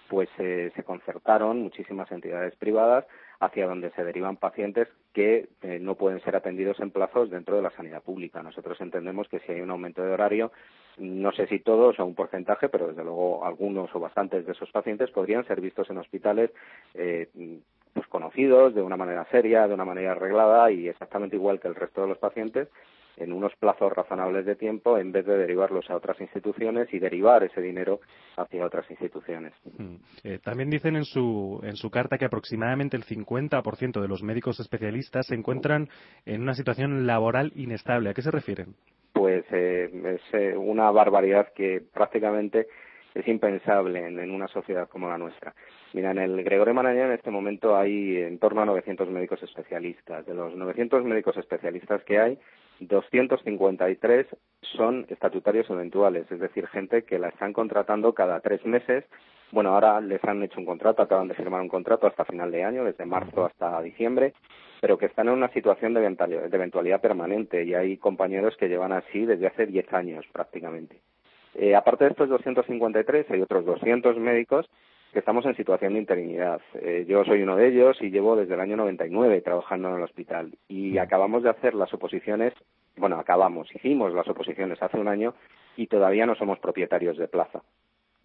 pues 0.10 0.30
se 0.38 0.84
concertaron 0.84 1.62
muchísimas 1.62 2.12
entidades 2.12 2.56
privadas 2.56 3.06
hacia 3.44 3.68
donde 3.68 3.92
se 3.92 4.04
derivan 4.04 4.38
pacientes 4.38 4.88
que 5.13 5.50
eh, 5.62 5.80
no 5.80 5.96
pueden 5.96 6.22
ser 6.22 6.36
atendidos 6.36 6.80
en 6.80 6.92
plazos 6.92 7.30
dentro 7.30 7.56
de 7.56 7.62
la 7.62 7.72
sanidad 7.72 8.02
pública. 8.02 8.42
Nosotros 8.42 8.80
entendemos 8.82 9.28
que 9.28 9.39
si 9.39 9.52
hay 9.52 9.62
un 9.62 9.72
aumento 9.72 10.02
de 10.02 10.12
horario, 10.12 10.52
no 10.98 11.32
sé 11.32 11.48
si 11.48 11.60
todos 11.60 12.00
o 12.00 12.06
un 12.06 12.16
porcentaje, 12.16 12.70
pero 12.70 12.88
desde 12.88 13.04
luego 13.04 13.46
algunos 13.46 13.94
o 13.96 14.00
bastantes 14.00 14.46
de 14.46 14.54
esos 14.54 14.72
pacientes 14.72 15.12
podrían 15.12 15.46
ser 15.46 15.62
vistos 15.62 15.89
en 15.89 15.98
hospitales 15.98 16.52
eh, 16.94 17.30
pues 17.94 18.08
conocidos 18.08 18.74
de 18.74 18.82
una 18.82 18.98
manera 18.98 19.26
seria, 19.30 19.68
de 19.68 19.74
una 19.74 19.86
manera 19.86 20.13
arreglada 20.13 20.72
y 20.72 20.88
exactamente 20.88 21.36
igual 21.36 21.60
que 21.60 21.68
el 21.68 21.76
resto 21.76 22.02
de 22.02 22.08
los 22.08 22.18
pacientes 22.18 22.70
en 23.17 23.34
unos 23.34 23.56
plazos 23.56 23.91
razonables 23.91 24.45
de 24.45 24.56
tiempo 24.56 24.97
en 24.97 25.12
vez 25.12 25.26
de 25.26 25.38
derivarlos 25.38 25.89
a 25.89 25.95
otras 25.95 26.19
instituciones 26.19 26.93
y 26.93 26.99
derivar 26.99 27.43
ese 27.43 27.62
dinero 27.62 27.99
hacia 28.38 28.65
otras 28.65 28.89
instituciones. 28.89 29.54
Mm. 29.78 29.95
Eh, 30.23 30.39
también 30.43 30.69
dicen 30.69 30.95
en 30.95 31.06
su, 31.06 31.60
en 31.63 31.76
su 31.76 31.89
carta 31.89 32.17
que 32.17 32.26
aproximadamente 32.26 32.97
el 32.97 33.04
50% 33.04 34.02
de 34.02 34.08
los 34.08 34.23
médicos 34.23 34.60
especialistas 34.60 35.28
se 35.28 35.36
encuentran 35.36 35.89
en 36.26 36.41
una 36.41 36.54
situación 36.54 37.06
laboral 37.06 37.52
inestable. 37.56 38.10
¿A 38.10 38.13
qué 38.13 38.21
se 38.21 38.32
refieren? 38.32 38.76
Pues 39.13 39.45
eh, 39.52 39.89
es 40.15 40.34
eh, 40.34 40.58
una 40.58 40.89
barbaridad 40.91 41.54
que 41.54 41.82
prácticamente 41.93 42.67
es 43.13 43.28
impensable 43.28 44.08
en, 44.08 44.32
una 44.32 44.47
sociedad 44.47 44.89
como 44.89 45.08
la 45.08 45.17
nuestra. 45.17 45.54
Mira, 45.93 46.12
en 46.12 46.17
el 46.17 46.43
Gregorio 46.43 46.73
Marañón 46.73 47.08
en 47.08 47.13
este 47.13 47.30
momento 47.30 47.76
hay 47.76 48.17
en 48.17 48.39
torno 48.39 48.62
a 48.62 48.65
900 48.65 49.10
médicos 49.10 49.41
especialistas. 49.43 50.26
De 50.26 50.34
los 50.34 50.56
900 50.56 51.04
médicos 51.04 51.38
especialistas 51.38 52.04
que 52.04 52.19
hay, 52.19 52.39
253 52.88 54.28
son 54.76 55.06
estatutarios 55.10 55.69
eventuales, 55.69 56.32
es 56.32 56.39
decir, 56.39 56.67
gente 56.67 57.04
que 57.04 57.19
la 57.19 57.30
están 57.30 57.54
contratando 57.54 58.13
cada 58.13 58.39
tres 58.39 58.65
meses. 58.65 59.06
Bueno, 59.52 59.74
ahora 59.74 60.02
les 60.02 60.24
han 60.24 60.41
hecho 60.41 60.60
un 60.60 60.65
contrato, 60.65 61.02
acaban 61.02 61.28
de 61.28 61.36
firmar 61.36 61.62
un 61.62 61.69
contrato 61.69 62.08
hasta 62.08 62.26
final 62.26 62.52
de 62.52 62.63
año, 62.63 62.84
desde 62.84 63.06
marzo 63.06 63.46
hasta 63.46 63.82
diciembre, 63.82 64.34
pero 64.82 64.98
que 64.98 65.06
están 65.06 65.28
en 65.28 65.36
una 65.36 65.50
situación 65.50 65.93
de 65.93 66.06
eventualidad 66.52 67.02
permanente 67.02 67.63
y 67.63 67.74
hay 67.74 67.98
compañeros 67.98 68.58
que 68.58 68.67
llevan 68.67 68.91
así 68.93 69.26
desde 69.26 69.48
hace 69.48 69.65
diez 69.67 69.91
años 69.93 70.26
prácticamente. 70.32 71.00
Eh, 71.56 71.76
aparte 71.76 72.06
de 72.06 72.12
estos 72.12 72.30
253, 72.30 73.30
hay 73.30 73.41
otros 73.41 73.65
200 73.65 74.17
médicos 74.17 74.65
que 75.13 75.19
estamos 75.19 75.45
en 75.45 75.56
situación 75.56 75.93
de 75.93 75.99
interinidad. 75.99 76.60
Eh, 76.73 77.06
yo 77.08 77.23
soy 77.23 77.43
uno 77.43 77.56
de 77.56 77.67
ellos 77.67 77.97
y 78.02 78.10
llevo 78.10 78.36
desde 78.36 78.56
el 78.56 78.60
año 78.60 78.76
99 78.76 79.41
trabajando 79.41 79.89
en 79.89 79.95
el 79.95 80.04
hospital. 80.04 80.52
Y 80.67 80.97
acabamos 80.97 81.43
de 81.43 81.52
hacer 81.52 81.76
las 81.76 81.93
oposiciones, 81.93 82.54
bueno, 82.97 83.19
acabamos, 83.19 83.73
hicimos 83.73 84.13
las 84.13 84.28
oposiciones 84.28 84.82
hace 84.82 84.97
un 84.97 85.08
año 85.08 85.36
y 85.78 85.88
todavía 85.88 86.26
no 86.26 86.36
somos 86.36 86.60
propietarios 86.60 87.17
de 87.17 87.28
plaza. 87.28 87.62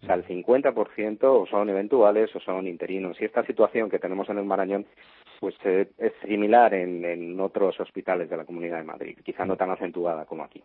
O 0.01 0.05
sea, 0.05 0.15
el 0.15 0.25
50% 0.25 1.19
o 1.23 1.45
son 1.45 1.69
eventuales 1.69 2.35
o 2.35 2.39
son 2.39 2.67
interinos. 2.67 3.19
Y 3.21 3.25
esta 3.25 3.45
situación 3.45 3.89
que 3.89 3.99
tenemos 3.99 4.29
en 4.29 4.39
el 4.39 4.45
Marañón 4.45 4.85
pues 5.39 5.55
eh, 5.63 5.89
es 5.97 6.13
similar 6.27 6.73
en, 6.73 7.05
en 7.05 7.39
otros 7.39 7.79
hospitales 7.79 8.29
de 8.29 8.37
la 8.37 8.45
Comunidad 8.45 8.77
de 8.77 8.83
Madrid, 8.83 9.17
quizá 9.23 9.45
no 9.45 9.55
tan 9.55 9.71
acentuada 9.71 10.25
como 10.25 10.43
aquí 10.43 10.61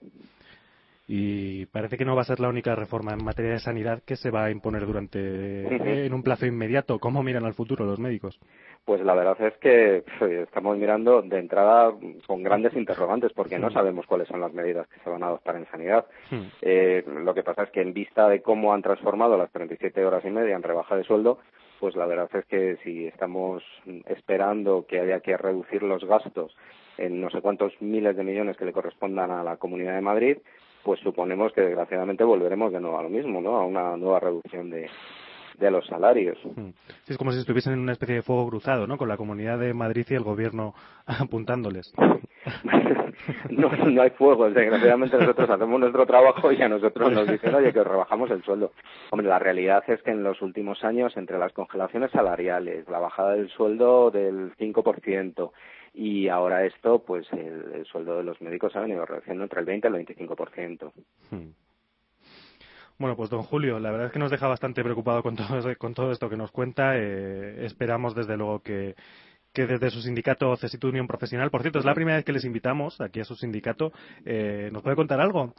y 1.07 1.67
parece 1.67 1.99
que 1.99 2.05
no 2.05 2.17
va 2.17 2.23
a 2.23 2.25
ser 2.25 2.41
la 2.41 2.49
única 2.49 2.75
reforma 2.75 3.13
en 3.13 3.25
materia 3.25 3.53
de 3.53 3.59
sanidad 3.59 4.03
que 4.07 4.17
se 4.17 4.31
va 4.31 4.45
a 4.45 4.51
imponer 4.51 4.87
durante 4.87 6.07
en 6.07 6.15
un 6.15 6.23
plazo 6.23 6.47
inmediato. 6.47 6.99
¿Cómo 6.99 7.23
miran 7.23 7.45
al 7.45 7.53
futuro 7.53 7.85
los 7.85 7.99
médicos? 7.99 8.41
Pues 8.87 9.03
la 9.03 9.15
verdad 9.15 9.37
es 9.41 9.57
que 9.59 10.03
estamos 10.43 10.79
mirando 10.79 11.21
de 11.23 11.39
entrada 11.39 11.93
con 12.27 12.43
grandes 12.43 12.75
interrogantes 12.75 13.33
porque 13.33 13.59
no 13.59 13.71
sabemos 13.71 14.07
cuáles 14.07 14.29
son 14.29 14.41
las 14.41 14.53
medidas 14.53 14.87
que 14.89 15.01
se 15.01 15.11
van 15.11 15.23
a 15.23 15.27
adoptar 15.27 15.57
en 15.57 15.67
sanidad. 15.71 16.07
Eh, 16.63 17.05
lo 17.07 17.35
que 17.35 17.43
pasa 17.43 17.65
es 17.65 17.71
que 17.71 17.83
en 17.83 17.93
vista 17.93 18.29
de 18.29 18.41
cómo 18.41 18.73
han 18.73 18.83
transformado 18.83 19.37
las 19.37 19.51
37 19.53 20.05
horas 20.05 20.25
y 20.25 20.31
media 20.31 20.57
en 20.57 20.63
rebaja 20.63 20.97
de 20.97 21.05
sueldo, 21.05 21.39
pues 21.81 21.97
la 21.97 22.07
verdad 22.07 22.31
es 22.35 22.47
que 22.47 22.77
si 22.83 23.07
estamos 23.07 23.63
esperando 24.07 24.87
que 24.87 25.01
haya 25.01 25.21
que 25.21 25.37
reducir 25.37 25.83
los 25.83 26.05
gastos 26.05 26.57
en 26.97 27.21
no 27.21 27.29
sé 27.31 27.41
cuántos 27.41 27.73
miles 27.81 28.17
de 28.17 28.25
millones 28.25 28.57
que 28.57 28.65
le 28.65 28.73
correspondan 28.73 29.31
a 29.31 29.43
la 29.43 29.57
Comunidad 29.57 29.95
de 29.95 30.01
Madrid, 30.01 30.39
pues 30.85 31.01
suponemos 31.01 31.53
que 31.53 31.63
desgraciadamente 31.63 32.23
volveremos 32.25 32.73
de 32.73 32.81
nuevo 32.81 32.99
a 32.99 33.03
lo 33.03 33.09
mismo, 33.09 33.41
¿no? 33.41 33.57
A 33.57 33.65
una 33.65 33.97
nueva 33.97 34.21
reducción 34.21 34.71
de, 34.71 34.89
de 35.59 35.71
los 35.71 35.87
salarios. 35.87 36.39
Mm. 36.45 36.71
es 37.09 37.17
como 37.17 37.33
si 37.33 37.39
estuviesen 37.39 37.75
en 37.75 37.81
una 37.81 37.93
especie 37.93 38.17
de 38.17 38.23
fuego 38.23 38.49
cruzado, 38.49 38.87
¿no? 38.87 38.99
Con 38.99 39.09
la 39.09 39.17
Comunidad 39.17 39.59
de 39.59 39.75
Madrid 39.75 40.07
y 40.09 40.15
el 40.15 40.23
Gobierno 40.23 40.75
apuntándoles. 41.07 41.93
no, 43.51 43.71
no 43.71 44.03
hay 44.03 44.11
fuego. 44.11 44.51
Desgraciadamente 44.51 45.17
nosotros 45.17 45.49
hacemos 45.49 45.81
nuestro 45.81 46.07
trabajo 46.07 46.53
y 46.53 46.61
a 46.61 46.69
nosotros 46.69 47.13
nos 47.13 47.29
dicen, 47.29 47.55
oye, 47.55 47.73
que 47.73 47.85
rebajamos 47.85 48.31
el 48.31 48.43
sueldo. 48.43 48.73
Hombre, 49.11 49.29
la 49.29 49.39
realidad 49.39 49.83
es 49.89 50.03
que 50.03 50.11
en 50.11 50.23
los 50.23 50.43
últimos 50.43 50.85
años, 50.85 51.17
entre 51.17 51.39
las 51.39 51.53
congelaciones 51.53 52.11
salariales, 52.11 52.89
la 52.89 52.99
bajada 52.99 53.35
del 53.35 53.49
sueldo 53.51 54.11
del 54.11 54.55
5%, 54.57 55.51
y 55.95 56.29
ahora 56.29 56.67
esto, 56.67 57.05
pues 57.05 57.27
el, 57.33 57.87
sueldo 57.87 58.17
de 58.17 58.25
los 58.25 58.41
médicos 58.41 58.75
ha 58.75 58.81
venido 58.81 59.07
reduciendo 59.07 59.45
entre 59.45 59.61
el 59.61 59.67
20 59.67 59.89
y 59.89 59.95
el 59.95 60.07
25%. 60.07 60.93
Hmm. 61.31 61.51
Bueno, 62.99 63.17
pues 63.17 63.31
don 63.31 63.43
Julio, 63.43 63.79
la 63.79 63.91
verdad 63.91 64.09
es 64.09 64.13
que 64.13 64.19
nos 64.19 64.31
deja 64.31 64.49
bastante 64.49 64.83
preocupado 64.83 65.23
con 65.23 65.37
todo, 65.37 65.77
con 65.79 65.95
todo 65.95 66.11
esto 66.13 66.29
que 66.29 66.37
nos 66.37 66.51
cuenta. 66.51 66.97
Eh, 66.97 67.65
esperamos 67.65 68.15
desde 68.15 68.37
luego 68.37 68.61
que, 68.61 68.95
que 69.53 69.67
desde 69.67 69.91
su 69.91 70.03
sindicato 70.03 70.57
CESIT 70.57 70.85
Unión 70.85 71.07
Profesional, 71.07 71.51
por 71.51 71.63
cierto, 71.63 71.79
es 71.79 71.85
la 71.85 71.95
primera 71.95 72.17
vez 72.17 72.25
que 72.25 72.33
les 72.33 72.45
invitamos 72.45 73.01
aquí 73.01 73.21
a 73.21 73.25
su 73.25 73.37
sindicato, 73.37 73.93
eh, 74.25 74.69
¿nos 74.73 74.83
puede 74.83 74.97
contar 74.97 75.21
algo? 75.21 75.55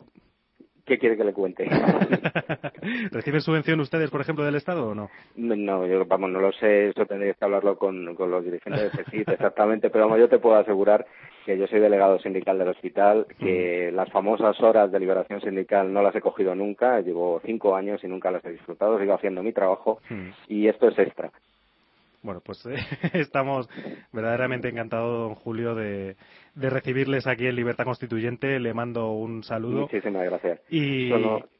¿Qué 0.86 1.00
quiere 1.00 1.18
que 1.18 1.24
le 1.24 1.34
cuente? 1.34 1.66
¿Reciben 3.12 3.42
subvención 3.42 3.80
ustedes, 3.80 4.12
por 4.12 4.22
ejemplo, 4.22 4.46
del 4.46 4.56
Estado 4.56 4.90
o 4.90 4.94
no? 4.96 5.10
No, 5.36 5.88
yo, 5.88 6.06
vamos, 6.06 6.30
no 6.30 6.40
lo 6.40 6.52
sé, 6.54 6.90
eso 6.90 7.08
tendrías 7.08 7.36
que 7.38 7.46
hablarlo 7.46 7.76
con, 7.78 8.06
los 8.06 8.46
dirigentes 8.46 8.92
de 8.92 9.04
CESIT 9.04 9.30
exactamente, 9.30 9.90
pero 9.90 10.06
vamos, 10.06 10.20
yo 10.20 10.30
te 10.30 10.38
puedo 10.38 10.58
asegurar 10.58 11.08
que 11.44 11.58
yo 11.58 11.66
soy 11.68 11.80
delegado 11.80 12.20
sindical 12.20 12.60
del 12.60 12.68
hospital, 12.68 13.26
que 13.40 13.92
las 13.92 14.12
famosas 14.12 14.60
horas 14.62 14.92
de 14.92 15.00
liberación 15.00 15.42
sindical 15.42 15.92
no 15.92 16.04
las 16.04 16.16
he 16.16 16.22
cogido 16.22 16.54
nunca, 16.54 17.02
llevo 17.02 17.42
cinco 17.44 17.76
años 17.76 18.04
y 18.04 18.08
nunca 18.08 18.30
las 18.30 18.46
he 18.46 18.52
disfrutado, 18.52 19.00
sigo 19.00 19.14
haciendo 19.14 19.42
mi 19.42 19.54
trabajo 19.54 20.00
y 20.48 20.68
esto 20.68 20.88
es 20.88 21.00
extra. 21.00 21.32
Bueno, 22.26 22.42
pues 22.44 22.66
eh, 22.66 22.76
estamos 23.14 23.70
verdaderamente 24.12 24.68
encantados, 24.68 25.30
don 25.30 25.36
Julio, 25.36 25.76
de, 25.76 26.16
recibirles 26.56 27.28
aquí 27.28 27.46
en 27.46 27.56
Libertad 27.56 27.86
Constituyente. 27.86 28.60
Le 28.60 28.74
mando 28.74 29.12
un 29.12 29.44
saludo. 29.44 29.82
Muchísimas 29.82 30.26
gracias. 30.26 30.60
Y... 30.70 31.12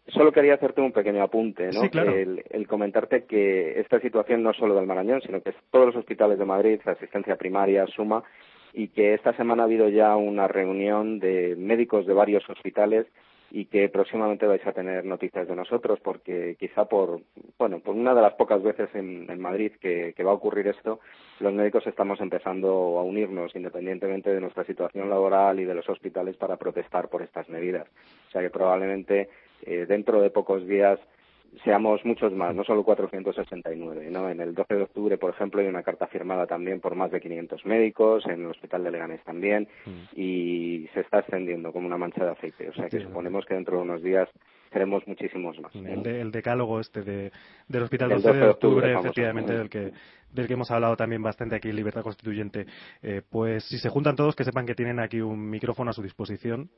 Solo, 0.08 0.32
quería 0.32 0.56
hacerte 0.56 0.82
un 0.82 0.92
pequeño 0.92 1.24
apunte, 1.24 1.66
¿no? 1.68 1.82
Sí, 1.82 1.90
claro. 1.90 2.16
el, 2.16 2.68
comentarte 2.68 3.26
que 3.26 3.80
esta 3.80 4.00
situación 4.00 4.44
no 4.44 4.52
es 4.52 4.58
solo 4.58 4.76
del 4.76 4.86
Marañón, 4.86 5.22
sino 5.22 5.42
que 5.42 5.50
es 5.50 5.56
todos 5.72 5.88
los 5.88 5.96
hospitales 5.96 6.38
de 6.38 6.46
Madrid, 6.46 6.80
asistencia 6.86 7.36
primaria, 7.36 7.88
suma, 7.88 8.24
y 8.74 8.90
que 8.90 9.16
esta 9.16 9.36
semana 9.36 9.64
ha 9.64 9.66
habido 9.66 9.90
ya 9.90 10.16
una 10.16 10.48
reunión 10.48 11.20
de 11.20 11.56
médicos 11.58 12.06
de 12.06 12.14
varios 12.14 12.48
hospitales 12.50 13.08
y 13.56 13.68
que 13.68 13.88
próximamente 13.88 14.46
vais 14.46 14.68
a 14.68 14.74
tener 14.74 15.06
noticias 15.06 15.48
de 15.48 15.56
nosotros 15.56 15.98
porque 16.04 16.58
quizá 16.60 16.84
por 16.90 17.22
bueno 17.58 17.80
por 17.80 17.96
una 17.96 18.14
de 18.14 18.22
las 18.22 18.34
pocas 18.34 18.62
veces 18.62 18.90
en, 18.94 19.40
Madrid 19.40 19.72
que, 19.80 20.14
va 20.26 20.32
a 20.32 20.34
ocurrir 20.34 20.68
esto 20.68 21.00
los 21.40 21.54
médicos 21.54 21.88
estamos 21.88 22.20
empezando 22.20 23.00
a 23.00 23.04
unirnos 23.04 23.56
independientemente 23.56 24.30
de 24.34 24.42
nuestra 24.42 24.66
situación 24.66 25.10
laboral 25.10 25.58
y 25.62 25.64
de 25.64 25.74
los 25.74 25.88
hospitales 25.88 26.36
para 26.36 26.58
protestar 26.58 27.08
por 27.08 27.22
estas 27.22 27.48
medidas. 27.48 27.88
O 28.28 28.32
sea 28.32 28.42
que 28.42 28.50
probablemente 28.50 29.30
eh, 29.62 29.86
dentro 29.88 30.22
de 30.22 30.32
pocos 30.32 30.68
días 30.68 31.00
seamos 31.64 32.04
muchos 32.06 32.34
más, 32.34 32.56
no 32.56 32.64
solo 32.64 32.84
469. 32.84 34.10
¿no? 34.12 34.30
En 34.30 34.40
el 34.40 34.54
12 34.54 34.74
de 34.76 34.84
octubre, 34.84 35.18
por 35.18 35.32
ejemplo, 35.32 35.62
hay 35.62 35.68
una 35.68 35.84
carta 35.84 36.08
firmada 36.08 36.46
también 36.46 36.80
por 36.80 36.96
más 36.96 37.12
de 37.12 37.22
500 37.22 37.66
médicos, 37.66 38.26
en 38.26 38.42
el 38.42 38.48
Hospital 38.48 38.84
de 38.84 38.92
Leganés 38.92 39.24
también, 39.24 39.68
mm. 39.86 40.20
y 40.20 40.88
se 40.94 41.02
está 41.02 41.20
extendiendo 41.20 41.72
como 41.72 41.88
una 41.88 41.98
mancha 41.98 42.24
de 42.24 42.32
aceite. 42.32 42.70
O 42.70 42.74
sea 42.74 42.88
que 42.88 43.02
suponemos 43.02 43.46
que 43.46 43.56
dentro 43.56 43.78
de 43.78 43.84
unos 43.84 44.04
días 44.04 44.30
seremos 44.72 45.08
muchísimos 45.08 45.60
más. 45.60 45.74
El, 45.76 46.32
decálogo 46.32 46.80
este 46.80 47.02
de, 47.02 47.32
del 47.68 47.84
Hospital 47.84 48.10
12 48.10 48.34
de 48.34 48.48
octubre, 48.48 48.94
efectivamente, 48.94 49.54
del 49.54 49.70
que, 49.70 49.92
del 50.32 50.48
que 50.48 50.54
hemos 50.54 50.70
hablado 50.72 50.96
también 50.96 51.24
bastante 51.24 51.56
aquí 51.56 51.70
en 51.70 51.78
Libertad 51.78 52.04
Constituyente. 52.04 52.66
Eh, 53.02 53.22
pues 53.30 53.64
si 53.66 53.78
se 53.78 53.90
juntan 53.90 54.16
todos, 54.16 54.36
que 54.36 54.44
sepan 54.44 54.66
que 54.66 54.76
tienen 54.76 55.00
aquí 55.00 55.22
un 55.22 55.50
micrófono 55.50 55.92
a 55.92 55.94
su 55.94 56.02
disposición 56.02 56.70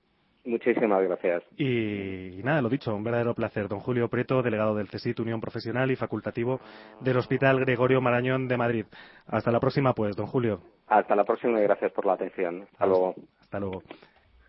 Muchísimas 0.45 1.03
gracias. 1.03 1.43
Y, 1.57 2.41
nada, 2.43 2.61
lo 2.61 2.69
dicho, 2.69 2.95
un 2.95 3.03
verdadero 3.03 3.33
placer. 3.33 3.67
Don 3.67 3.79
Julio 3.79 4.07
Preto, 4.07 4.41
delegado 4.41 4.75
del 4.75 4.87
CESIT, 4.87 5.19
Unión 5.19 5.41
Profesional 5.41 5.91
y 5.91 5.95
Facultativo 5.95 6.59
del 7.01 7.17
Hospital 7.17 7.59
Gregorio 7.59 8.01
Marañón 8.01 8.47
de 8.47 8.57
Madrid. 8.57 8.85
Hasta 9.27 9.51
la 9.51 9.59
próxima, 9.59 9.93
pues, 9.93 10.15
don 10.15 10.27
Julio. 10.27 10.61
Hasta 10.87 11.15
la 11.15 11.25
próxima 11.25 11.59
y 11.59 11.63
gracias 11.63 11.91
por 11.91 12.05
la 12.05 12.13
atención. 12.13 12.67
Hasta, 12.71 12.85
luego. 12.85 13.15
Hasta 13.41 13.59
luego. 13.59 13.83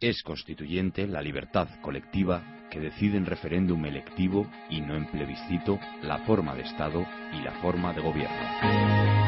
Es 0.01 0.23
constituyente 0.23 1.09
la 1.09 1.21
libertad 1.21 1.69
colectiva 1.83 2.43
que 2.71 2.79
decide 2.79 3.17
en 3.17 3.27
referéndum 3.27 3.85
electivo 3.85 4.47
y 4.71 4.81
no 4.81 4.95
en 4.95 5.07
plebiscito 5.07 5.81
la 6.03 6.19
forma 6.19 6.55
de 6.55 6.63
Estado 6.63 7.05
y 7.33 7.43
la 7.43 7.53
forma 7.61 7.93
de 7.93 8.03
gobierno. 8.03 9.28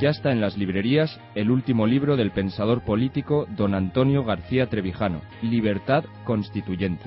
Ya 0.00 0.10
está 0.10 0.30
en 0.30 0.42
las 0.42 0.58
librerías 0.58 1.18
el 1.34 1.50
último 1.50 1.86
libro 1.86 2.16
del 2.16 2.30
pensador 2.30 2.84
político 2.84 3.46
don 3.56 3.74
Antonio 3.74 4.24
García 4.24 4.66
Trevijano, 4.66 5.22
Libertad 5.40 6.04
Constituyente. 6.24 7.06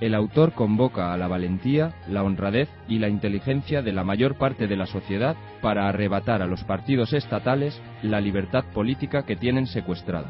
El 0.00 0.14
autor 0.14 0.52
convoca 0.52 1.12
a 1.12 1.16
la 1.16 1.26
valentía, 1.26 1.96
la 2.08 2.22
honradez 2.22 2.68
y 2.86 3.00
la 3.00 3.08
inteligencia 3.08 3.82
de 3.82 3.92
la 3.92 4.04
mayor 4.04 4.36
parte 4.36 4.68
de 4.68 4.76
la 4.76 4.86
sociedad 4.86 5.34
para 5.60 5.88
arrebatar 5.88 6.40
a 6.40 6.46
los 6.46 6.62
partidos 6.62 7.12
estatales 7.12 7.82
la 8.02 8.20
libertad 8.20 8.64
política 8.72 9.24
que 9.24 9.34
tienen 9.34 9.66
secuestrada. 9.66 10.28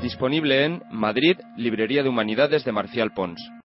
Disponible 0.00 0.64
en 0.64 0.82
Madrid, 0.92 1.36
Librería 1.56 2.04
de 2.04 2.10
Humanidades 2.10 2.64
de 2.64 2.70
Marcial 2.70 3.10
Pons. 3.12 3.50